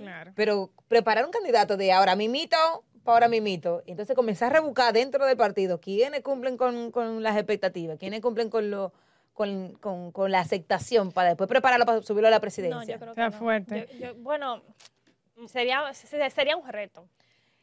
Claro. 0.00 0.32
Pero 0.34 0.70
preparar 0.88 1.24
un 1.24 1.30
candidato 1.30 1.76
de 1.76 1.92
ahora 1.92 2.16
mimito 2.16 2.56
para 3.04 3.14
ahora 3.14 3.28
mimito, 3.28 3.84
entonces 3.86 4.16
comenzar 4.16 4.50
a 4.50 4.54
rebucar 4.54 4.92
dentro 4.92 5.24
del 5.24 5.36
partido 5.36 5.80
quiénes 5.80 6.22
cumplen 6.22 6.56
con, 6.56 6.90
con 6.90 7.22
las 7.22 7.36
expectativas, 7.36 7.96
quiénes 7.96 8.20
cumplen 8.20 8.50
con 8.50 8.70
lo 8.72 8.92
con, 9.34 9.74
con- 9.74 10.12
con 10.12 10.30
la 10.30 10.40
aceptación 10.40 11.12
para 11.12 11.30
después 11.30 11.48
prepararlo 11.48 11.86
para 11.86 12.02
subirlo 12.02 12.28
a 12.28 12.30
la 12.30 12.36
No, 12.36 12.40
presidencia. 12.40 12.94
yo 12.94 13.00
creo 13.00 13.10
Está 13.12 13.26
que 13.26 13.30
no. 13.32 13.38
fuerte. 13.38 13.88
Yo- 13.94 14.08
yo- 14.08 14.14
bueno, 14.16 14.62
sería, 15.48 15.92
se- 15.94 16.30
sería 16.30 16.56
un 16.56 16.68
reto. 16.68 17.06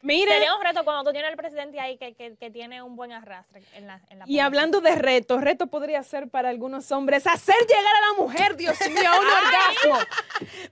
Sería 0.00 0.54
un 0.54 0.62
reto 0.62 0.84
cuando 0.84 1.02
tú 1.02 1.10
tienes 1.10 1.28
al 1.28 1.36
presidente 1.36 1.80
ahí 1.80 1.98
que, 1.98 2.14
que, 2.14 2.36
que 2.36 2.52
tiene 2.52 2.82
un 2.82 2.94
buen 2.94 3.10
arrastre 3.10 3.64
en 3.74 3.88
la, 3.88 3.94
en 4.10 4.20
la 4.20 4.24
y 4.26 4.26
política. 4.26 4.44
hablando 4.44 4.80
de 4.80 4.94
reto, 4.94 5.38
reto 5.40 5.66
podría 5.66 6.04
ser 6.04 6.28
para 6.28 6.50
algunos 6.50 6.92
hombres 6.92 7.26
hacer 7.26 7.56
llegar 7.66 7.84
a 7.96 8.06
la 8.12 8.22
mujer, 8.22 8.54
Dios 8.54 8.78
mío, 8.88 9.10
a 9.10 9.18
un 9.18 9.26
orgasmo. 9.26 9.98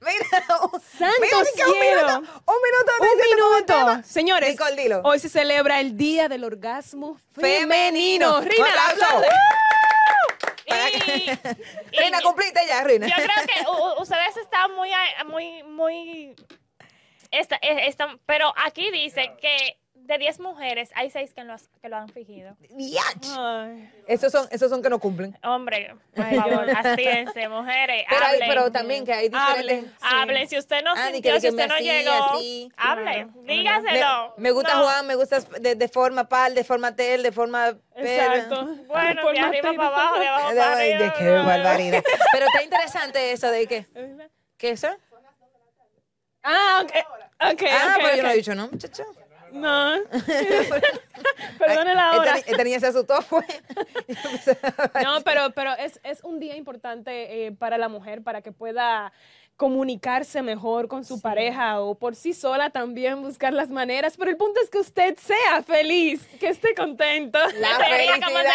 Mira, 0.00 0.60
un- 0.72 0.80
Santo 0.80 1.16
mira, 1.20 1.38
minuto, 1.40 2.18
un 2.18 2.54
minuto, 2.62 2.92
Un 3.00 3.18
minuto. 3.30 3.64
tema. 3.66 4.02
Señores, 4.04 4.50
Nicole, 4.50 5.00
hoy 5.02 5.18
se 5.18 5.28
celebra 5.28 5.80
el 5.80 5.96
Día 5.96 6.28
del 6.28 6.44
Orgasmo 6.44 7.18
Femenino. 7.32 8.38
Femenino. 8.38 8.40
Rina, 8.42 8.64
Un 8.64 8.70
aplauso. 8.92 9.04
aplaude. 9.06 9.28
Para 10.68 10.85
Y- 10.96 11.96
Reina, 11.98 12.20
cumpliste 12.22 12.60
ya, 12.66 12.82
Reina. 12.84 13.06
Yo 13.06 13.14
creo 13.14 13.46
que 13.46 14.02
ustedes 14.02 14.36
están 14.36 14.74
muy, 14.74 14.90
muy, 15.26 15.62
muy, 15.64 16.34
esta- 17.30 17.56
eh, 17.62 17.86
están, 17.88 18.18
pero 18.26 18.52
aquí 18.64 18.90
dice 18.90 19.32
que 19.40 19.78
de 20.06 20.18
10 20.18 20.40
mujeres 20.40 20.90
hay 20.94 21.10
6 21.10 21.32
que 21.34 21.44
que 21.82 21.88
lo 21.88 21.96
han 21.96 22.08
fingido. 22.08 22.56
Diach. 22.70 23.26
Ay. 23.36 23.92
Esos 24.06 24.30
son, 24.32 24.46
esos 24.50 24.70
son 24.70 24.82
que 24.82 24.88
no 24.88 24.98
cumplen. 24.98 25.36
Hombre, 25.42 25.94
por 26.14 26.24
Ay, 26.24 26.36
favor, 26.36 26.66
yo- 26.66 26.76
astírense, 26.76 27.48
mujeres, 27.48 28.04
Pero, 28.08 28.24
hay- 28.24 28.34
hablen. 28.34 28.48
pero 28.48 28.72
también 28.72 29.04
que 29.04 29.12
hay 29.12 29.28
diferentes. 29.28 29.58
Hablen. 29.58 29.84
Sí. 29.86 29.92
Hablen, 30.00 30.48
si 30.48 30.58
usted 30.58 30.82
no 30.84 30.92
Ah, 30.96 31.06
ni 31.08 31.14
sintió, 31.14 31.34
que- 31.34 31.40
si 31.40 31.46
que 31.46 31.50
usted 31.50 31.68
no 31.68 31.74
así, 31.74 31.84
llegó, 31.84 32.12
así. 32.12 32.72
hable, 32.76 33.12
Claro, 33.12 33.30
Me, 33.42 33.52
dígaselo. 33.52 34.34
me 34.36 34.50
gusta 34.52 34.74
No. 34.74 34.82
Juan, 34.84 35.06
me 35.06 35.14
gusta 35.16 35.40
de, 35.40 35.74
de 35.74 35.88
forma 35.88 36.28
pal, 36.28 36.54
de 36.54 36.64
forma 36.64 36.94
tel, 36.94 37.22
de 37.22 37.32
forma. 37.32 37.76
Exacto. 37.96 38.64
Bueno, 38.86 39.30
de 39.32 39.38
arriba 39.40 39.72
para 39.74 39.88
abajo, 39.88 40.18
de 40.20 40.28
abajo 40.28 40.48
Ay, 40.48 40.56
para 40.56 40.72
arriba. 40.72 40.98
de 40.98 41.12
qué 41.18 41.30
barbaridad. 41.30 42.04
Pero 42.32 42.46
está 42.46 42.62
interesante 42.62 43.32
eso 43.32 43.50
de 43.50 43.66
que. 43.66 43.86
¿Qué 44.56 44.70
eso? 44.70 44.88
Ah, 46.42 46.80
ok. 46.84 46.92
Ok, 47.52 47.62
ah, 47.70 47.96
ok, 47.96 48.02
pero 48.02 48.16
yo 48.16 48.22
no 48.22 48.28
ok. 48.28 48.32
he 48.32 48.36
dicho, 48.36 48.54
¿no, 48.54 48.68
muchacho? 48.68 49.04
No. 49.56 49.94
Perdone 51.58 51.94
la 51.94 52.12
hora. 52.18 52.36
Esta, 52.36 52.46
ni- 52.46 52.50
esta 52.52 52.64
niña 52.64 52.80
se 52.80 52.86
asustó, 52.88 53.22
fue. 53.22 53.44
No, 55.02 55.20
pero, 55.24 55.50
pero 55.50 55.72
es, 55.74 56.00
es 56.04 56.22
un 56.22 56.38
día 56.40 56.56
importante 56.56 57.46
eh, 57.46 57.52
para 57.52 57.78
la 57.78 57.88
mujer 57.88 58.22
para 58.22 58.42
que 58.42 58.52
pueda 58.52 59.12
comunicarse 59.56 60.42
mejor 60.42 60.86
con 60.86 61.04
su 61.06 61.20
pareja 61.22 61.80
o 61.80 61.94
por 61.94 62.14
sí 62.14 62.34
sola 62.34 62.68
también 62.70 63.22
buscar 63.22 63.52
las 63.54 63.70
maneras. 63.70 64.16
Pero 64.18 64.30
el 64.30 64.36
punto 64.36 64.60
es 64.62 64.68
que 64.68 64.78
usted 64.78 65.16
sea 65.18 65.62
feliz, 65.62 66.20
que 66.38 66.48
esté 66.48 66.74
contento. 66.74 67.38
La 67.54 67.78
felicidad, 67.78 68.20
como 68.22 68.36
sería. 68.38 68.52